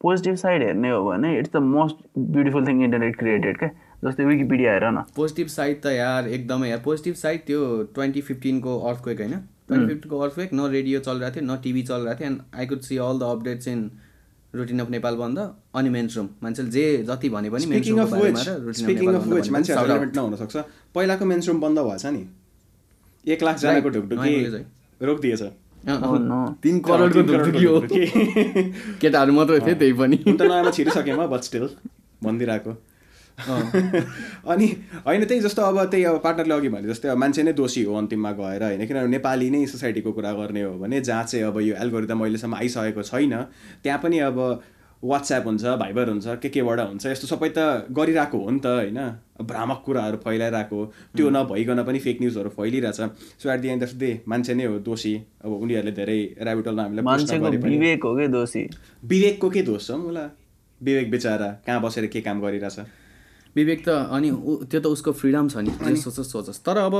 पोजिटिभ 0.00 0.34
साइड 0.38 0.62
हेर्ने 0.62 0.90
हो 0.90 1.04
भने 1.04 1.38
it's 1.38 1.52
the 1.52 1.62
most 1.68 1.96
beautiful 2.16 2.66
thing 2.66 2.82
internet 2.84 3.16
created 3.18 3.58
क्या। 3.58 3.70
जस्तै 4.04 4.24
विकिपिडिया 4.24 4.72
हेर 4.72 4.84
न। 4.86 5.02
पोजिटिभ 5.16 5.46
साइड 5.50 5.80
त 5.82 5.92
यार 5.92 6.28
एकदमै 6.28 6.68
यार। 6.70 6.80
पोजिटिभ 6.84 7.14
साइड 7.18 7.40
त्यो 7.46 7.60
ट्वेन्टी 7.94 8.20
फिफ्टिनको 8.28 8.78
अर्थक्वेक 8.78 9.20
होइन? 9.20 9.34
ट्वेन्टी 9.68 9.94
फिफ्टिनको 9.94 10.18
अर्थक्वेक 10.18 10.50
न 10.52 10.60
रेडियो 10.72 11.00
चलिरहेको 11.06 11.34
थियो 11.36 11.44
न 11.46 11.56
टिभी 11.64 11.82
चलिरहेको 11.90 12.20
थियो। 12.20 12.28
And 12.30 12.38
I 12.56 12.66
could 12.66 12.80
see 12.88 12.96
all 13.06 13.16
the 13.18 13.22
updates 13.36 13.68
in 13.68 13.80
routine 14.54 14.78
of 14.80 14.90
Nepal 14.90 15.14
bandh 15.16 15.38
अनि 15.76 15.88
मेन्सरुम 15.90 16.28
मान्छेले 16.42 16.70
जे 16.70 16.84
जति 17.08 17.28
भने 17.28 17.48
पनि 17.50 17.62
स्पिकिङ 17.62 17.98
अफ 17.98 18.10
बारेमा 18.10 18.40
विच 18.40 18.48
र 18.48 18.50
routine 18.58 18.74
of 18.74 18.74
speaking 18.80 19.06
Nepal 19.06 19.14
of 19.14 19.24
bandh 19.28 20.16
नहुनसक्छ। 20.16 20.56
पहिलाको 20.94 21.24
भएछ 21.84 22.04
नि? 22.06 22.22
एक. 23.24 23.40
ढुकढुकी 23.94 24.16
नयाँ 24.16 24.32
कलेज 24.34 24.54
रोकिदिएछ। 25.00 25.42
Oh. 25.88 26.56
तिन 26.62 26.78
करोडको 26.86 27.20
हो। 27.64 27.80
केटाहरू 29.00 29.32
मात्रै 29.32 29.60
थिए 29.60 29.74
त्यही 29.74 29.92
पनि। 30.00 30.16
त 30.16 30.42
नयाँमा 30.42 30.70
छिरिसकेँ 30.70 31.14
म 31.14 31.26
बट 31.32 31.42
स्टिल 31.48 31.68
भनिदिरहेको 32.22 32.72
अनि 33.38 34.66
होइन 35.06 35.24
त्यही 35.24 35.40
जस्तो 35.40 35.62
अब 35.62 35.84
त्यही 35.90 36.04
अब 36.04 36.20
पार्टनरले 36.24 36.54
अघि 36.54 36.68
भने 36.68 36.88
जस्तै 36.88 37.08
अब 37.08 37.18
मान्छे 37.18 37.42
नै 37.42 37.52
दोषी 37.60 37.82
हो 37.82 37.94
अन्तिममा 37.96 38.32
गएर 38.40 38.62
होइन 38.62 38.86
किनभने 38.86 39.10
नेपाली 39.10 39.50
नै 39.50 39.66
सोसाइटीको 39.66 40.12
कुरा 40.12 40.32
गर्ने 40.40 40.62
हो 40.62 40.72
भने 40.78 41.00
जहाँ 41.02 41.24
चाहिँ 41.24 41.44
अब 41.44 41.60
यो 41.60 41.74
एल्गोरिदम 41.84 42.20
अहिलेसम्म 42.20 42.54
आइसकेको 42.54 43.02
छैन 43.02 43.34
त्यहाँ 43.82 44.00
पनि 44.02 44.18
अब 44.30 44.38
वाट्सएप 45.02 45.44
हुन्छ 45.46 45.64
भाइबर 45.80 46.08
हुन्छ 46.08 46.26
के 46.42 46.48
केबाट 46.50 46.80
हुन्छ 46.80 47.06
यस्तो 47.06 47.26
सबै 47.26 47.48
त 47.56 47.86
गरिरहेको 47.94 48.38
हो 48.38 48.50
नि 48.50 48.58
त 48.58 48.66
होइन। 48.66 48.98
भ्रामक 49.46 49.82
कुराहरू 49.86 50.16
फैलाइरहेको 50.24 50.78
त्यो 51.16 51.30
नभइकन 51.30 51.82
पनि 51.86 51.98
फेक 52.02 52.20
न्युजहरू 52.20 52.50
फैलिरहेछ। 52.50 53.00
So 53.38 53.50
at 53.50 53.60
the 53.60 53.68
end 53.68 53.82
of 53.82 53.92
day 53.94 54.10
मान्छे 54.28 54.54
नै 54.54 54.64
हो 54.64 54.78
दोषी। 54.82 55.14
अब 55.44 55.52
उनीहरूले 55.52 55.92
धेरै 55.94 56.18
ऱ्याबिटलमा 56.42 56.82
हामीलाई 56.82 57.04
हो 57.38 57.46
विवेकको 59.04 59.50
के 59.50 59.62
दोष 59.62 59.86
छ 59.86 59.90
मुला? 60.02 60.26
विवेक 60.80 61.10
बेचारा 61.10 61.48
कहाँ 61.66 61.80
बसेर 61.82 62.06
के 62.06 62.20
काम 62.20 62.40
गरिरहेछ? 62.42 62.78
विवेक 63.58 63.80
त 63.86 63.88
अनि 64.16 64.30
त्यो 64.70 64.80
त 64.80 64.86
उसको 64.94 65.12
फ्रिडम 65.20 65.48
छ 65.48 65.56
नि। 65.66 65.96
सोचोस् 66.02 66.30
सोचोस्। 66.32 66.60
तर 66.66 66.76
अब 66.86 66.94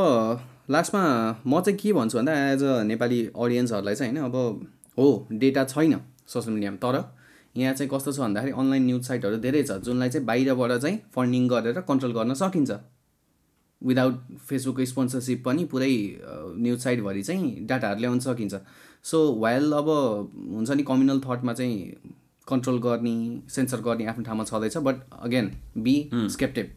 लास्टमा 0.70 1.02
म 1.46 1.60
चाहिँ 1.60 1.78
के 1.78 1.92
भन्छु 1.92 2.18
भन्दा 2.18 2.32
एज 2.52 2.62
अ 2.62 2.82
नेपाली 2.90 3.18
अडियन्सहरूलाई 3.34 3.94
चाहिँ 3.94 4.12
होइन 4.12 4.24
अब 4.26 4.36
हो 4.98 5.06
डेटा 5.32 5.64
छैन 5.72 5.94
सोसियल 6.26 6.54
मिडियामा। 6.54 6.78
तर 6.84 6.96
यहाँ 7.54 7.74
चाहिँ 7.74 7.90
कस्तो 7.90 8.12
छ 8.12 8.18
भन्दाखेरि 8.20 8.52
अनलाइन 8.52 8.82
न्युज 8.86 9.02
साइटहरू 9.06 9.36
धेरै 9.46 9.62
छ 9.62 9.78
जुनलाई 9.86 10.08
चाहिँ 10.10 10.26
बाहिरबाट 10.26 10.72
चाहिँ 10.82 10.96
फन्डिङ 11.14 11.48
गरेर 11.48 11.80
कन्ट्रोल 11.88 12.12
गर्न 12.18 12.34
सकिन्छ। 12.42 12.70
विदाउट 13.82 14.14
फेसबुकको 14.48 14.84
स्पोन्सरसिप 14.84 15.42
पनि 15.44 15.64
पुरै 15.72 15.92
न्युज 16.58 16.78
साइटभरि 16.82 17.22
चाहिँ 17.22 17.66
डाटाहरू 17.66 18.00
ल्याउन 18.00 18.18
सकिन्छ। 18.20 18.54
सो 19.04 19.18
वाइल 19.42 19.72
अब 19.72 19.88
हुन्छ 20.54 20.70
नि 20.70 20.82
कम्युनल 20.82 21.18
थटमा 21.26 21.52
चाहिँ 21.54 21.78
कन्ट्रोल 22.48 22.78
गर्ने 22.78 23.42
सेन्सर 23.48 23.80
गर्ने 23.80 24.06
आफ्नो 24.06 24.24
ठाउँमा 24.24 24.44
छँदैछ 24.44 24.76
बट 24.76 24.96
अगेन 25.22 25.52
बी 25.78 26.10
स्केप्टेप 26.28 26.74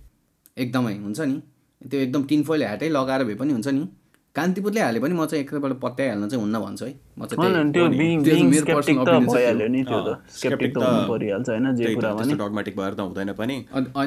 एकदमै 0.57 0.97
हुन्छ 0.97 1.19
नि। 1.19 1.41
त्यो 1.89 1.99
एकदम 1.99 2.23
टिनफोइल 2.23 2.63
ह्याटै 2.63 2.89
लगाएर 2.89 3.23
भए 3.23 3.35
पनि 3.35 3.53
हुन्छ 3.53 3.67
नि। 3.67 3.89
कान्तिपुरले 4.35 4.81
हाले 4.81 4.99
पनि 4.99 5.13
म 5.13 5.25
चाहिँ 5.25 5.43
एकैपल्ट 5.43 5.77
पत्याइहाल्न 5.79 6.29
चाहिँ 6.29 6.43
हुन्न 6.43 6.59
भन्छु 6.59 6.85
है। 6.85 6.99
म 7.19 7.25
चाहिँ 7.25 7.53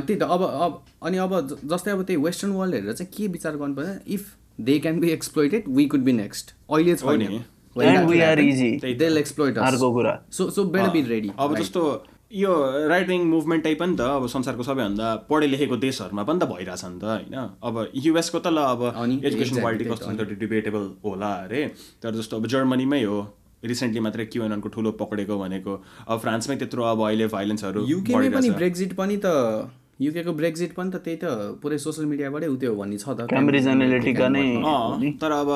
त्यही- 0.01 0.21
त 0.21 0.23
अब 0.23 0.43
अब 0.43 0.85
अनि 1.03 1.19
अब 1.19 1.59
जस्तै 1.65 1.91
अब 1.91 2.03
त्यही 2.03 2.23
वेस्टर्न 2.23 2.53
वर्ल्ड 2.53 2.75
हेरेर 2.75 2.93
चाहिँ 2.93 3.13
के 3.17 3.29
विचार 3.29 3.57
गर्नुपर्छ? 3.57 3.89
If 4.09 4.37
they 4.61 4.79
can 4.79 5.01
be 5.01 5.11
exploited 5.11 5.65
we 5.69 5.87
could 5.87 6.01
be 6.01 6.13
next 6.13 6.51
अहिले। 6.73 6.97
छैन। 6.97 7.45
And 7.83 8.11
we 8.11 8.21
are 8.21 8.41
easy 8.41 8.73
They'll 8.99 9.21
exploit 9.23 9.59
us. 9.59 9.67
अर्को 9.69 9.93
कुरा 9.93 10.19
So 10.31 10.49
so 10.51 10.65
better 10.65 10.91
be 10.97 11.03
ready. 11.13 11.31
अब 11.39 11.53
right? 11.53 11.63
जस्तो 11.63 12.03
यो 12.33 12.53
राइट 12.89 13.09
विङ 13.09 13.25
मुभमेन्टै 13.31 13.75
पनि 13.81 13.97
त 13.97 14.01
अब 14.01 14.27
संसारको 14.29 14.63
सबैभन्दा 14.63 15.15
पढे 15.31 15.47
लेखेको 15.47 15.77
देशहरूमा 15.85 16.23
पनि 16.31 16.39
त 16.41 16.45
भइरहेछ 16.53 16.85
नि 16.85 16.99
त 16.99 17.05
होइन? 17.05 17.35
अब 17.63 17.75
युएसको 18.07 18.39
त 18.39 18.47
ल 18.47 18.59
अब 18.75 18.83
एजुकेसन 19.25 19.61
क्वालिटी 19.61 19.85
कस्तो 19.91 20.11
छ 20.11 20.17
त्यो 20.19 20.39
डिबेटेबल 20.43 20.91
होला 21.05 21.33
अरे। 21.47 21.63
तर 22.03 22.15
जस्तो 22.21 22.37
अब 22.37 22.47
जर्मनीमै 22.55 23.03
हो 23.03 23.19
रिसेन्टली 23.65 24.01
मात्रै 24.07 24.25
क्युएननको 24.33 24.69
ठुलो 24.69 24.91
पक्रेको 25.01 25.39
भनेको 25.39 25.73
अब 26.09 26.19
फ्रान्समै 26.21 26.57
त्यत्रो 26.63 26.83
अब 26.85 27.01
अहिले 27.07 27.27
भाइलेन्सहरू 27.35 27.85
युकेमै 27.93 28.29
पनि 28.35 28.51
ब्रेक्जिट 28.61 28.93
पनि 28.99 29.17
त 29.25 29.71
युकेको 30.01 30.33
ब्रेक्जिट 30.33 30.73
पनि 30.75 30.91
त 30.91 30.97
त्यही 31.05 31.17
त 31.23 31.25
पुरै 31.63 31.79
सोसियल 31.79 32.07
मिडियाबाटै 32.11 32.47
उ 32.51 32.57
त्यो 32.59 32.75
भन्ने 32.75 32.99
छ 32.99 33.07
त। 33.15 33.31
क्याम्ब्रिज 33.31 33.67
एनालिटिका 33.69 34.29
नै 34.29 35.11
तर 35.23 35.33
अब 35.33 35.51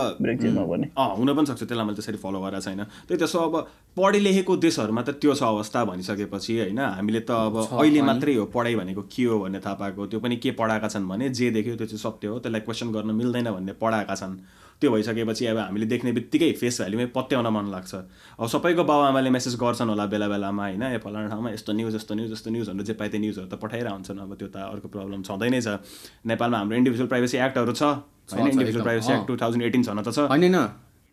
अँ 0.94 1.08
हुन 1.18 1.34
पनि 1.34 1.46
सक्छ 1.50 1.62
त्यसलाई 1.62 1.86
मैले 1.86 1.96
त्यसरी 1.98 2.18
फलो 2.22 2.38
गरेको 2.38 2.62
छैन। 2.62 2.82
त्यही 3.08 3.18
त 3.18 3.26
सो 3.26 3.38
अब 3.38 3.54
पढे 3.98 4.18
लेखेको 4.22 4.56
देशहरूमा 4.62 5.02
त 5.02 5.10
त्यो 5.18 5.34
छ 5.34 5.42
अवस्था 5.42 5.84
भनिसकेपछि 5.90 6.52
होइन 6.58 6.78
हामीले 6.78 7.20
त 7.26 7.30
अब 7.30 7.56
अहिले 7.82 8.00
मात्रै 8.06 8.34
हो 8.38 8.44
पढाइ 8.54 8.74
भनेको 8.78 9.02
के 9.10 9.24
हो 9.26 9.38
भन्ने 9.42 9.58
थाहा 9.58 9.74
पाएको। 9.82 10.06
त्यो 10.06 10.20
पनि 10.22 10.36
के 10.38 10.50
पढाएका 10.54 10.88
छन् 10.94 11.08
भने 11.10 11.28
जे 11.34 11.50
देख्यो 11.50 11.74
त्यो 11.76 11.86
चाहिँ 11.90 12.02
सत्य 12.06 12.26
हो 12.30 12.38
त्यसलाई 12.38 12.62
क्वेसन 12.62 12.88
गर्न 12.94 13.10
मिल्दैन 13.10 13.50
भन्ने 13.50 13.72
पढाएका 13.82 14.14
छन्। 14.14 14.38
त्यो 14.80 14.90
भइसकेपछि 14.92 15.46
अब 15.46 15.58
हामीले 15.58 15.86
देख्ने 15.86 16.12
बित्तिकै 16.12 16.50
फेस 16.60 16.76
भ्याल्युमै 16.80 17.06
पत्याउन 17.14 17.46
मन 17.50 17.66
लाग्छ। 17.70 17.94
अब 18.38 18.46
सबैको 18.46 18.82
बाबुआमाले 18.84 19.30
मेसेज 19.30 19.54
गर्छन् 19.58 19.88
होला 19.90 20.06
बेला 20.06 20.28
बेलामा 20.28 20.62
होइन? 20.62 20.82
यो 20.94 20.98
फलाना 21.02 21.28
ठाउँमा 21.28 21.50
यस्तो 21.50 21.72
न्युज 21.72 21.94
यस्तो 21.94 22.14
न्युज 22.14 22.32
यस्तो 22.32 22.50
न्युजहरू 22.50 22.82
जे 22.86 22.94
पाए 22.94 23.08
त्यो 23.08 23.20
न्युजहरू 23.20 23.48
त 23.48 23.54
पठाइरहेको 23.58 23.94
हुन्छन्। 23.94 24.18
अब 24.18 24.32
त्यो 24.38 24.48
त 24.48 24.56
अर्को 24.70 24.88
प्रब्लम 24.88 25.20
छँदै 25.26 25.48
नै 25.50 25.60
छ। 25.60 25.82
नेपालमा 26.26 26.56
हाम्रो 26.58 26.76
इन्डिभिजुअल 26.78 27.08
प्राइभेसी 27.08 27.36
एक्टहरू 27.42 27.72
छ। 27.74 27.82
होइन? 27.82 28.46
Individual 28.54 28.84
privacy 28.86 29.12
act 29.12 29.26
two 29.26 29.36
thousand 29.36 29.64
eighteen 29.64 29.82
छन 29.82 29.98
त 30.02 30.08
छ। 30.14 30.30
होइन 30.30 30.56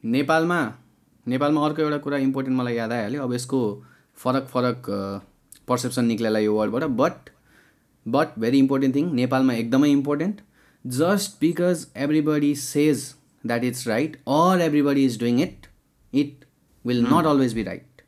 नेपालमा 0.04 0.60
नेपालमा 1.26 1.60
अर्को 1.66 1.82
एउटा 1.82 1.98
कुरा 2.06 2.18
इम्पोर्टेन्ट 2.22 2.58
मलाई 2.58 2.76
याद 2.76 2.92
आइहाल्यो। 2.92 3.24
अब 3.24 3.34
यसको 3.34 3.60
फरक 4.18 4.46
फरक 4.48 4.80
पर्सेप्सन 5.68 6.06
निक्लेला 6.06 6.40
यो 6.40 6.54
वर्डबाट 6.54 6.84
but. 7.02 7.16
But 8.06 8.40
very 8.40 8.58
important 8.60 8.96
thing 8.96 9.06
नेपालमा 9.16 9.54
एकदमै 9.54 9.90
important 9.92 10.42
just 10.86 11.40
because 11.42 11.88
everybody 11.98 12.54
says 12.56 12.98
that 13.46 13.64
it's 13.64 13.88
right 13.88 14.16
or 14.36 14.62
everybody 14.62 15.06
is 15.06 15.20
doing 15.20 15.42
it 15.42 15.68
it 16.14 16.46
will 16.86 17.04
not 17.04 17.26
always 17.26 17.54
be 17.54 17.64
right 17.64 18.02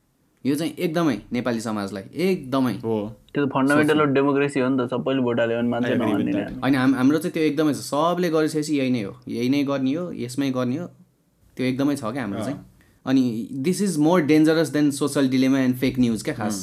यो 0.46 0.56
चाहिँ 0.56 0.74
एकदमै 0.74 1.18
नेपाली 1.34 1.60
समाजलाई 1.62 2.04
एकदमै 2.26 2.74
हो। 2.84 2.98
त्यो 3.34 3.46
त 3.46 3.50
फन्डामेन्टल 3.54 4.00
अफ 4.00 4.10
डेमोक्रेसी 4.16 4.60
हो 4.60 4.70
नि 4.70 4.78
त 4.78 4.90
सबैले 4.90 5.22
भोट 5.22 5.40
हाल्यो 5.40 5.58
भने 5.58 5.70
मान्छे। 5.70 6.44
होइन 6.62 6.76
हाम 6.76 6.96
हाम्रो 6.96 7.18
चाहिँ 7.18 7.34
त्यो 7.34 7.44
एकदमै 7.44 7.74
छ। 7.74 7.78
सबले 7.78 8.30
गरिसकेपछि 8.30 8.78
यही 8.78 8.90
नै 8.90 9.02
हो। 9.02 9.14
यही 9.28 9.50
नै 9.50 9.64
गर्ने 9.64 9.94
हो 9.94 10.12
यसमै 10.16 10.50
गर्ने 10.52 10.78
हो। 10.78 10.88
त्यो 11.58 11.66
एकदमै 11.66 11.96
छ 11.96 12.12
क्या 12.14 12.22
हाम्रो 12.22 12.44
चाहिँ। 12.44 12.60
अनि 13.06 13.24
this 13.66 13.82
is 13.82 13.98
more 14.00 14.22
dangerous 14.32 14.70
than 14.70 14.92
social 14.92 15.30
dilemma 15.30 15.60
and 15.60 15.76
fake 15.78 16.00
news 16.00 16.24
क्या 16.24 16.36
खास। 16.36 16.62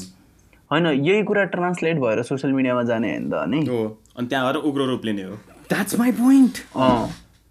होइन 0.70 0.86
यही 0.86 1.22
कुरा 1.24 1.44
ट्रान्सलेट 1.52 1.98
भएर 1.98 2.22
सोसियल 2.22 2.52
मिडियामा 2.52 2.82
जाने 2.82 3.10
होइन 3.10 3.30
त 3.30 3.34
अनि? 3.34 3.60
हो। 3.66 3.82
अनि 4.16 4.26
त्यहाँ 4.26 4.52
गएर 4.52 4.62
उग्रो 4.62 4.86
रूप 4.86 5.04
लिने 5.04 5.22
हो। 5.22 5.34
द्याट्स 5.68 5.98
माई 5.98 6.12
पोइन्ट 6.12 6.58
अँ। 6.76 7.08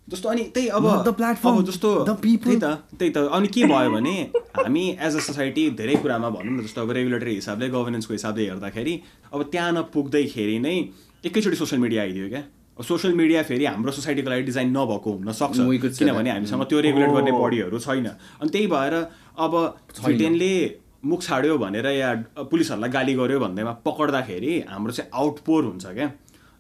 जस्तो 0.10 0.30
अनि 0.30 0.44
त्यही 0.54 0.68
अब 0.68 0.84
platform, 1.18 1.58
अब 1.58 1.66
जस्तो. 1.66 1.90
त्यही 2.06 2.58
त 2.60 2.66
त्यही 3.00 3.12
त। 3.12 3.18
अनि 3.18 3.48
के 3.48 3.64
भयो 3.64 3.90
भने 3.92 4.16
हामी 4.58 4.84
एज 5.00 5.16
अ 5.16 5.20
सोसाइटी 5.20 5.70
धेरै 5.80 5.96
कुरामा 6.04 6.30
भनौँ 6.30 6.54
न 6.54 6.64
जस्तो 6.64 6.82
अब 6.82 6.92
रेगुलेटरी 6.92 7.34
हिसाबले 7.36 7.70
गभर्नेन्सको 7.70 8.14
हिसाबले 8.14 8.44
हेर्दाखेरि 8.50 8.94
अब 9.34 9.44
त्यहाँ 9.52 9.72
नपुग्दैखेरि 9.72 10.60
नै 10.60 10.76
एकैचोटि 11.24 11.56
सोसियल 11.56 11.82
मिडिया 11.82 12.02
आइदियो 12.04 12.30
क्या। 12.30 12.44
सोसियल 12.84 13.14
मिडिया 13.16 13.44
फेरि 13.48 13.66
हाम्रो 13.66 13.92
सोसाइटीको 13.92 14.30
लागि 14.30 14.44
डिजाइन 14.44 14.70
नभएको 14.78 15.10
हुनसक्छ 15.14 15.58
किनभने 15.98 16.30
हामीसँग 16.30 16.64
त्यो 16.70 16.80
रेगुलेट 16.84 17.10
गर्ने 17.16 17.32
बडीहरू 17.32 17.80
छैन। 17.80 18.08
अनि 18.42 18.50
त्यही 18.50 18.68
भएर 18.68 18.94
अब 19.40 19.54
ब्रिटेनले 20.04 20.54
मुख 21.06 21.22
छाड्यो 21.22 21.58
भनेर 21.58 21.86
या 21.86 22.10
पुलिसहरूलाई 22.52 22.90
गाली 22.90 23.14
गर्यो 23.14 23.40
भन्दैमा 23.40 23.72
पक्र्दाखेरि 23.88 24.54
हाम्रो 24.68 24.92
चाहिँ 24.92 25.10
आउटपोर 25.14 25.64
हुन्छ 25.64 25.86
क्या। 25.96 26.12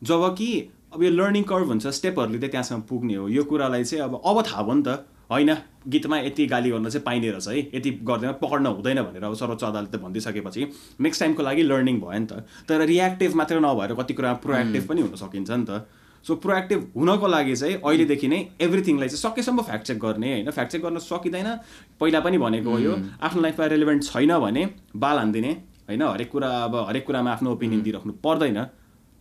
जब 0.01 0.21
कि 0.37 0.49
अब 0.93 1.03
यो 1.03 1.09
लर्निङ 1.09 1.43
कर्भ 1.43 1.67
हुन्छ 1.67 1.87
स्टेपहरूले 1.89 2.37
चाहिँ 2.37 2.51
त्यहाँसम्म 2.51 2.81
पुग्ने 2.85 3.15
हो। 3.15 3.27
यो 3.27 3.43
कुरालाई 3.43 3.83
चाहिँ 3.83 4.03
अब 4.05 4.21
अब 4.21 4.41
थाहा 4.45 4.61
भयो 4.63 4.73
नि 4.73 4.83
त। 4.85 5.09
होइन 5.31 5.51
गीतमा 5.89 6.17
यति 6.19 6.45
गाली 6.45 6.69
गर्न 6.69 6.89
चाहिँ 6.89 7.03
पाइने 7.03 7.29
रहेछ 7.31 7.47
है। 7.47 7.57
यति 7.73 7.89
गर्दैमा 8.05 8.33
पक्र्न 8.37 8.65
हुँदैन 8.67 9.01
भनेर 9.01 9.23
अब 9.23 9.33
सर्वोच्च 9.33 9.63
अदालतले 9.63 9.97
भनिदिइसकेपछि 9.97 10.61
नेक्स्ट 11.01 11.19
टाइमको 11.19 11.43
लागि 11.43 11.63
लर्निङ 11.63 11.97
भयो 11.97 12.19
नि 12.19 12.25
त। 12.29 12.45
तर 12.69 12.85
रियाक्टिभ 12.85 13.33
मात्र 13.33 13.59
नभएर 13.59 13.93
कति 13.97 14.13
कुरा 14.13 14.33
प्रोएक्टिभ 14.45 14.83
पनि 14.85 15.01
हुन 15.01 15.15
सकिन्छ 15.17 15.51
नि 15.51 15.65
त। 15.65 15.81
सो 16.25 16.35
प्रोएक्टिभ 16.37 16.79
हुनको 16.93 17.27
लागि 17.27 17.55
चाहिँ 17.55 17.75
अहिलेदेखि 17.81 18.27
नै 18.27 18.39
एभ्रिथिङलाई 18.61 19.09
चाहिँ 19.09 19.21
सकेसम्म 19.25 19.61
फ्याक्ट 19.65 19.85
चेक 19.87 19.97
गर्ने 19.97 20.29
होइन? 20.33 20.49
फ्याक्ट 20.51 20.71
चेक 20.71 20.81
गर्न 20.83 20.97
सकिँदैन। 21.01 21.49
पहिला 21.97 22.19
पनि 22.21 22.37
भनेको 22.37 22.69
हो 22.69 22.79
यो 22.79 22.93
आफ्नो 23.17 23.41
लाइफमा 23.41 23.65
रेलिभेन्ट 23.65 24.03
छैन 24.03 24.37
भने 24.37 24.63
बाल 24.93 25.17
हानिदिने 25.17 25.51
होइन? 25.89 26.01
हरेक 26.03 26.29
कुरा 26.31 26.49
अब 26.69 26.75
हरेक 26.87 27.05
कुरामा 27.07 27.31
आफ्नो 27.33 27.49
ओपिनियन 27.51 27.81
दिइराख्नु 27.81 28.13
पर्दैन। 28.21 28.59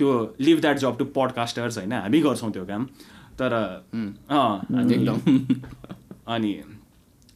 त्यो 0.02 0.34
leave 0.40 0.60
that 0.60 0.76
job 0.78 0.98
to 0.98 1.04
podcasters 1.14 1.78
होइन 1.78 1.92
हामी 1.92 2.20
गर्छौँ 2.20 2.50
त्यो 2.52 2.64
काम। 2.66 2.86
तर 3.38 3.52
अँ। 3.54 4.82
एकदम। 4.92 5.18
अनि 6.26 6.52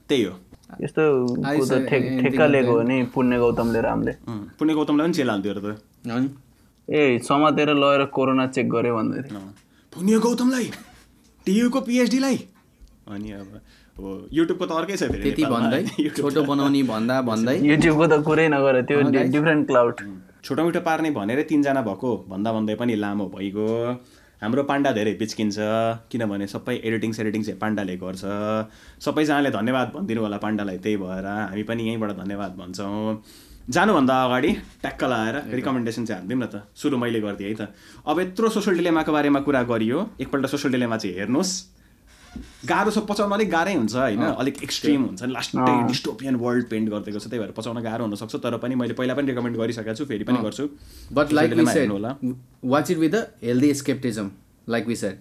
त्यही 0.08 0.22
हो। 0.24 0.34
यस्तो 0.82 1.78
ठेक्का 1.86 2.46
लिएको 2.46 2.72
हो 2.72 2.82
नि 2.82 3.02
पुण्य 3.14 3.38
गौतमले 3.38 3.80
रामले। 3.80 4.12
पुण्य 4.58 4.74
गौतमलाई 4.74 5.06
पनि 5.06 5.14
जेल 5.14 5.30
हालिदियो 5.30 5.54
र 5.54 5.60
त। 5.62 5.66
ए 6.88 7.18
समातेर 7.22 7.70
लगेर 7.74 8.04
कोरोना 8.10 8.46
चेक 8.46 8.66
गर्यो 8.70 8.94
भन्दै 8.96 9.22
थियो 9.22 9.40
पुण्य 9.92 10.18
गौतमलाई? 10.26 10.70
टियुको 11.46 11.80
पिएचडीलाई 11.80 12.36
अनि 13.14 13.30
अब 13.32 13.48
हो 13.98 14.08
युट्युबको 14.32 14.64
त 14.66 14.72
अर्कै 14.82 14.96
छ 14.96 15.02
फेरि 15.10 15.22
त्यति। 15.22 15.44
भन्दै 15.54 15.80
छोटो 16.18 16.42
बनाउने 16.42 16.82
भन्दा 16.82 17.14
भन्दै। 17.22 17.56
युट्युबको 17.62 18.06
त 18.06 18.14
कुरै 18.26 18.48
नगर 18.50 18.82
त्यो 18.90 18.98
डिफ्रेन्ट 19.34 19.66
क्लाउड 19.66 19.94
छोटो 19.94 20.35
मिठो 20.54 20.80
पार्ने 20.80 21.10
भनेरै 21.10 21.42
तिनजना 21.42 21.80
भएको 21.82 22.10
भन्दा 22.30 22.50
भन्दै 22.52 22.74
पनि 22.78 22.94
लामो 22.94 23.26
भइगयो। 23.34 23.66
हाम्रो 24.42 24.62
पाण्डा 24.62 24.90
धेरै 24.92 25.12
बिच्किन्छ 25.18 25.56
किनभने 26.12 26.46
सबै 26.46 26.74
एडिटिङ 26.86 27.12
सेडिटिङ 27.18 27.42
चाहिँ 27.42 27.58
पाण्डाले 27.58 27.96
गर्छ। 27.96 28.22
सबैजनाले 29.02 29.50
धन्यवाद 29.50 29.88
भनिदिनु 29.94 30.20
होला 30.22 30.38
पाण्डालाई 30.38 30.78
त्यही 30.84 30.96
भएर 31.02 31.26
हामी 31.26 31.62
पनि 31.66 31.82
यहीँबाट 31.88 32.10
धन्यवाद 32.22 32.52
भन्छौँ। 32.60 33.22
जानुभन्दा 33.74 34.14
अगाडि 34.24 34.50
ट्याक्क 34.82 35.02
लाएर 35.04 35.36
रिकमेन्डेसन 35.56 36.04
चाहिँ 36.04 36.20
हालिदिउँ 36.20 36.40
न 36.42 36.46
त। 36.46 36.54
सुरु 36.76 36.96
मैले 36.98 37.20
गरिदिएँ 37.20 37.50
है 37.50 37.56
त। 37.56 37.74
अब 38.06 38.20
यत्रो 38.20 38.48
सोसियल 38.54 38.76
डिलेमाको 38.76 39.12
बारेमा 39.12 39.40
कुरा 39.40 39.62
गरियो। 39.72 39.98
एकपल्ट 40.20 40.46
सोसियल 40.46 40.72
डिलेमा 40.72 40.96
चाहिँ 41.02 41.16
हेर्नुहोस्। 41.16 41.75
गाह्रो 42.68 42.90
छ 42.90 42.98
पचाउन 43.08 43.32
अलिक 43.32 43.50
गाह्रै 43.50 43.74
हुन्छ 43.74 43.94
होइन? 43.96 44.22
अलिक 44.22 44.62
एक्सट्रिम 44.62 45.04
हुन्छ 45.04 45.22
लास्टै 45.32 45.76
डिस्टोपियन 45.88 46.34
वर्ल्ड 46.42 46.66
पेन्ट 46.70 46.90
गरिदिएको 46.90 47.18
छ 47.18 47.26
त्यही 47.30 47.42
भएर 47.42 47.52
पचाउन 47.58 47.82
गाह्रो 47.82 48.04
हुनसक्छ 48.04 48.42
तर 48.44 48.56
पनि 48.64 48.74
मैले 48.82 48.94
पहिला 49.00 49.14
पनि 49.14 49.32
रेकमेन्ड 49.32 49.56
गरिसकेको 49.58 49.94
छु 49.94 50.04
फेरि 50.12 50.24
पनि 50.24 50.38
गर्छु। 50.44 50.68
बट 51.12 51.32
लाइक 51.32 51.90
होला। 51.90 52.16
Watch 52.74 52.90
it 52.90 52.98
with 52.98 53.14
a 53.14 53.24
healthy 53.42 53.72
skepticism 53.82 54.30
like 54.68 54.86
we 54.88 54.96
said. 54.96 55.16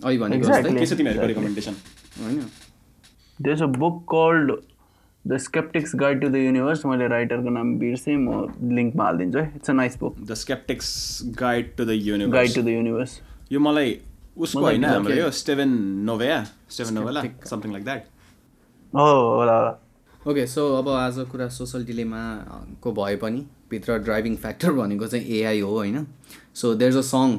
अघि 0.00 0.18
भनेको 0.18 0.48
के 0.48 0.86
छ 0.86 0.92
तिमीहरूको 0.96 1.26
रिकमेन्डेसन 1.26 1.74
होइन। 2.24 2.42
There 3.38 3.62
a 3.62 3.66
book 3.78 4.02
called 4.12 4.52
the 5.24 5.36
skeptics 5.38 5.94
guide 6.00 6.20
to 6.20 6.28
the 6.28 6.36
universe 6.36 6.84
मैले 6.86 7.06
राइटरको 7.08 7.50
नाम 7.50 7.74
बिर्सेँ 7.78 8.16
म 8.16 8.28
लिङ्कमा 8.76 9.04
हालिदिन्छु 9.04 9.38
है। 9.38 9.52
It's 9.56 9.70
a 9.70 9.72
nice 9.72 9.98
book 10.00 10.14
the 10.20 10.34
skeptics 10.42 10.88
guide 11.38 11.74
to 11.76 11.84
the 11.84 11.88
guide 11.88 12.06
universe 12.06 12.54
to 12.54 12.62
the 12.62 12.68
universe 12.68 13.20
यो 13.52 13.60
मलाई 13.60 13.90
उसको 14.36 14.60
होइन 14.60 14.84
हाम्रो 14.84 15.14
यो 15.14 15.30
Steven 15.40 15.68
Novella 16.06 16.42
Steven 16.70 16.94
Novella 16.94 17.22
something 17.50 17.72
like 17.72 17.84
that 17.84 18.04
हो 18.92 19.06
होला 19.36 19.56
होला 19.58 19.78
ओके 20.30 20.46
सो 20.46 20.66
अब 20.76 20.88
आज 20.88 21.18
कुरा 21.32 21.48
सोसल 21.48 21.84
डिलेमाको 21.84 22.92
भए 22.92 23.16
पनि 23.16 23.46
भित्र 23.70 23.98
ड्राइभिङ 24.04 24.36
फ्याक्टर 24.36 24.72
भनेको 24.72 25.06
चाहिँ 25.06 25.24
एआई 25.38 25.60
हो 25.60 25.70
होइन 25.76 26.06
so 26.54 26.74
there 26.74 26.96
a 26.96 27.00
song 27.10 27.38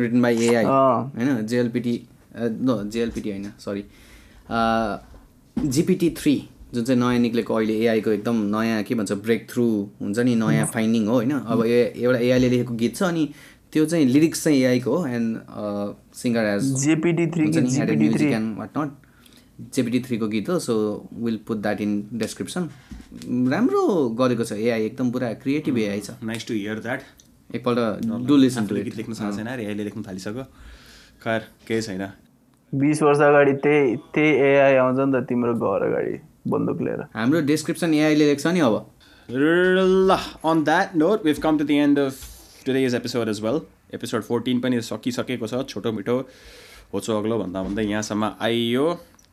written 0.00 0.22
by 0.22 0.36
AI. 0.46 0.64
होइन 0.64 1.46
जेएलपिटी 1.46 1.94
नो 2.38 2.82
जेएलपिटी 2.94 3.30
होइन 3.30 3.50
सरी 3.58 3.84
जिपिटी 5.56 6.10
थ्री 6.18 6.34
जुन 6.74 6.84
चाहिँ 6.84 7.00
नयाँ 7.00 7.18
निक्लेको 7.18 7.54
अहिले 7.54 7.74
एआईको 7.82 8.10
एकदम 8.10 8.36
नयाँ 8.54 8.82
के 8.82 8.94
भन्छ 8.94 9.12
ब्रेक 9.26 9.48
थ्रु 9.50 9.64
हुन्छ 10.00 10.18
नि 10.18 10.34
नयाँ 10.34 10.66
फाइन्डिङ 10.74 11.06
हो 11.06 11.14
होइन 11.14 11.32
अब 11.32 11.64
ए 11.66 11.78
एउटा 11.96 12.18
एआईले 12.18 12.48
लेखेको 12.48 12.74
गीत 12.74 12.96
छ 12.96 13.02
अनि 13.02 13.24
त्यो 13.72 13.84
चाहिँ 13.86 14.06
लिरिक्स 14.06 14.44
चाहिँ 14.44 14.58
एआईको 14.58 14.96
हो 14.96 15.06
and 15.06 15.38
singer 16.16 16.44
as 16.54 16.72
GPT 16.84 17.26
three 17.26 17.46
कि 17.52 17.60
GPT 17.62 18.08
three? 18.14 18.26
And 18.32 18.58
what 18.58 18.78
not 18.78 18.90
GPT 19.74 20.00
थ्रीको 20.00 20.28
गीत 20.28 20.48
हो 20.48 20.58
so 20.58 20.74
will 21.24 21.38
put 21.48 21.58
that 21.58 21.80
in 21.80 21.92
description 22.14 22.68
राम्रो 23.52 23.82
गरेको 24.18 24.44
छ 24.44 24.52
एआई 24.52 24.84
एकदम 24.84 25.10
पुरा 25.10 25.32
क्रिएटिभ 25.42 25.78
एआई 25.78 26.00
छ। 26.00 26.10
नाइस 26.24 26.46
टु 26.48 26.54
हियर 26.54 26.78
द्याट 26.86 27.02
एकपल्ट 27.50 28.06
डु 28.28 28.36
लिसन 28.36 28.66
टु 28.66 28.74
गीत 28.76 28.96
लेख्न 28.96 29.12
सक्छ 29.14 29.36
छैन 29.36 29.46
अहिले 29.46 29.84
लेख्न 29.84 30.02
थालिसक्यो। 30.08 30.44
खैर 31.24 31.40
केही 31.68 31.82
छैन। 31.82 32.06
बिस 32.72 33.02
वर्ष 33.02 33.20
अगाडि 33.22 33.52
त्यही 33.64 33.96
त्यही 34.14 34.30
एआई 34.46 34.74
आउँछ 34.76 34.98
नि 34.98 35.12
त 35.12 35.24
तिम्रो 35.28 35.54
घर 35.54 35.86
अगाडि 35.88 36.18
बन्दुक 36.50 36.80
लिएर। 36.82 37.02
हाम्रो 37.14 37.40
डेस्क्रिप्सन 37.50 37.94
एआईले 37.94 38.26
लेख्छ 38.26 38.46
नि 38.46 38.60
अब। 38.60 38.74
ल 39.28 40.16
on 40.44 40.64
that 40.64 40.96
note 40.96 41.24
we've 41.24 41.38
come 41.42 41.58
to 41.58 41.64
the 41.64 41.76
end 41.84 41.98
of 41.98 42.14
today's 42.66 42.94
episode 42.94 43.28
as 43.28 43.40
well 43.42 43.60
episode 43.94 44.22
fourteen 44.26 44.60
पनि 44.60 44.80
सकिसकेको 44.82 45.46
छ 45.46 45.62
छोटो 45.70 45.90
मिठो 45.92 46.16
होचो 46.92 47.18
अग्लो 47.18 47.38
भन्दा 47.38 47.62
भन्दै 47.62 47.84
यहाँसम्म 47.84 48.30
आइयो। 48.42 48.86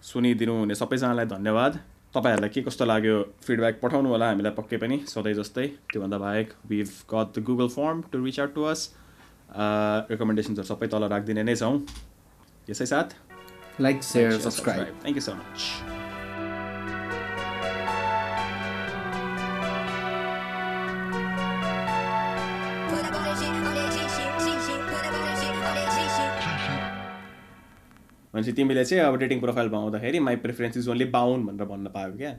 सुनिदिनु 0.04 0.54
हुने 0.58 0.76
सबैजनालाई 0.76 1.26
धन्यवाद। 1.26 1.80
तपाईँहरूलाई 2.14 2.50
के 2.50 2.62
कस्तो 2.62 2.86
लाग्यो? 2.86 3.16
फिडब्याक 3.42 3.80
पठाउनु 3.82 4.10
होला 4.10 4.28
हामीलाई 4.30 4.54
पक्कै 4.54 4.78
पनि 4.78 5.00
सधैँ 5.10 5.34
जस्तै। 5.34 5.68
त्योभन्दा 5.90 6.18
बाहेक 6.18 6.54
we've 6.70 6.90
got 7.10 7.28
the 7.34 7.44
Google 7.50 7.68
form 7.74 8.02
to 8.14 8.24
reach 8.26 8.40
out 8.40 8.54
to 8.54 8.64
us 8.70 8.86
रेकमेन्डेसन्सहरू 10.14 10.68
सबै 10.70 10.88
तल 10.94 11.10
राखिदिने 11.10 11.44
नै 11.50 11.56
छौँ। 11.56 11.76
यसै 12.70 12.86
साथ 12.86 13.18
like 13.82 14.04
share 14.14 14.40
subscribe 14.46 15.02
thank 15.02 15.18
you 15.18 15.24
so 15.24 15.34
much 15.34 16.03
भनेपछि 28.34 28.52
तिमीले 28.52 28.84
चाहिँ 28.86 29.04
अब 29.04 29.16
डेटिङ 29.20 29.40
प्रोफाइलमा 29.40 29.78
आउँदाखेरि 29.78 30.20
my 30.20 30.36
preference 30.36 30.78
is 30.78 30.90
only 30.90 31.06
Bahun 31.14 31.46
भनेर 31.46 31.66
भन्न 31.66 31.88
पायो 31.88 32.14
क्या। 32.18 32.32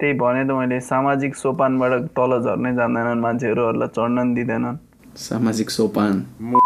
त्यही 0.00 0.12
भने 0.12 0.44
त 0.44 0.50
मैले 0.50 0.80
सामाजिक 0.80 1.34
सोपानबाट 1.36 1.92
तल 2.18 2.32
झर्नै 2.40 2.72
जान्दैनन् 2.74 3.20
मान्छेहरू 3.20 3.62
अरूलाई 3.64 3.88
चढ्न 3.88 4.34
दिँदैनन्। 4.34 4.76
सामाजिक 5.18 5.70
सोपान। 5.70 6.24
म 6.42 6.58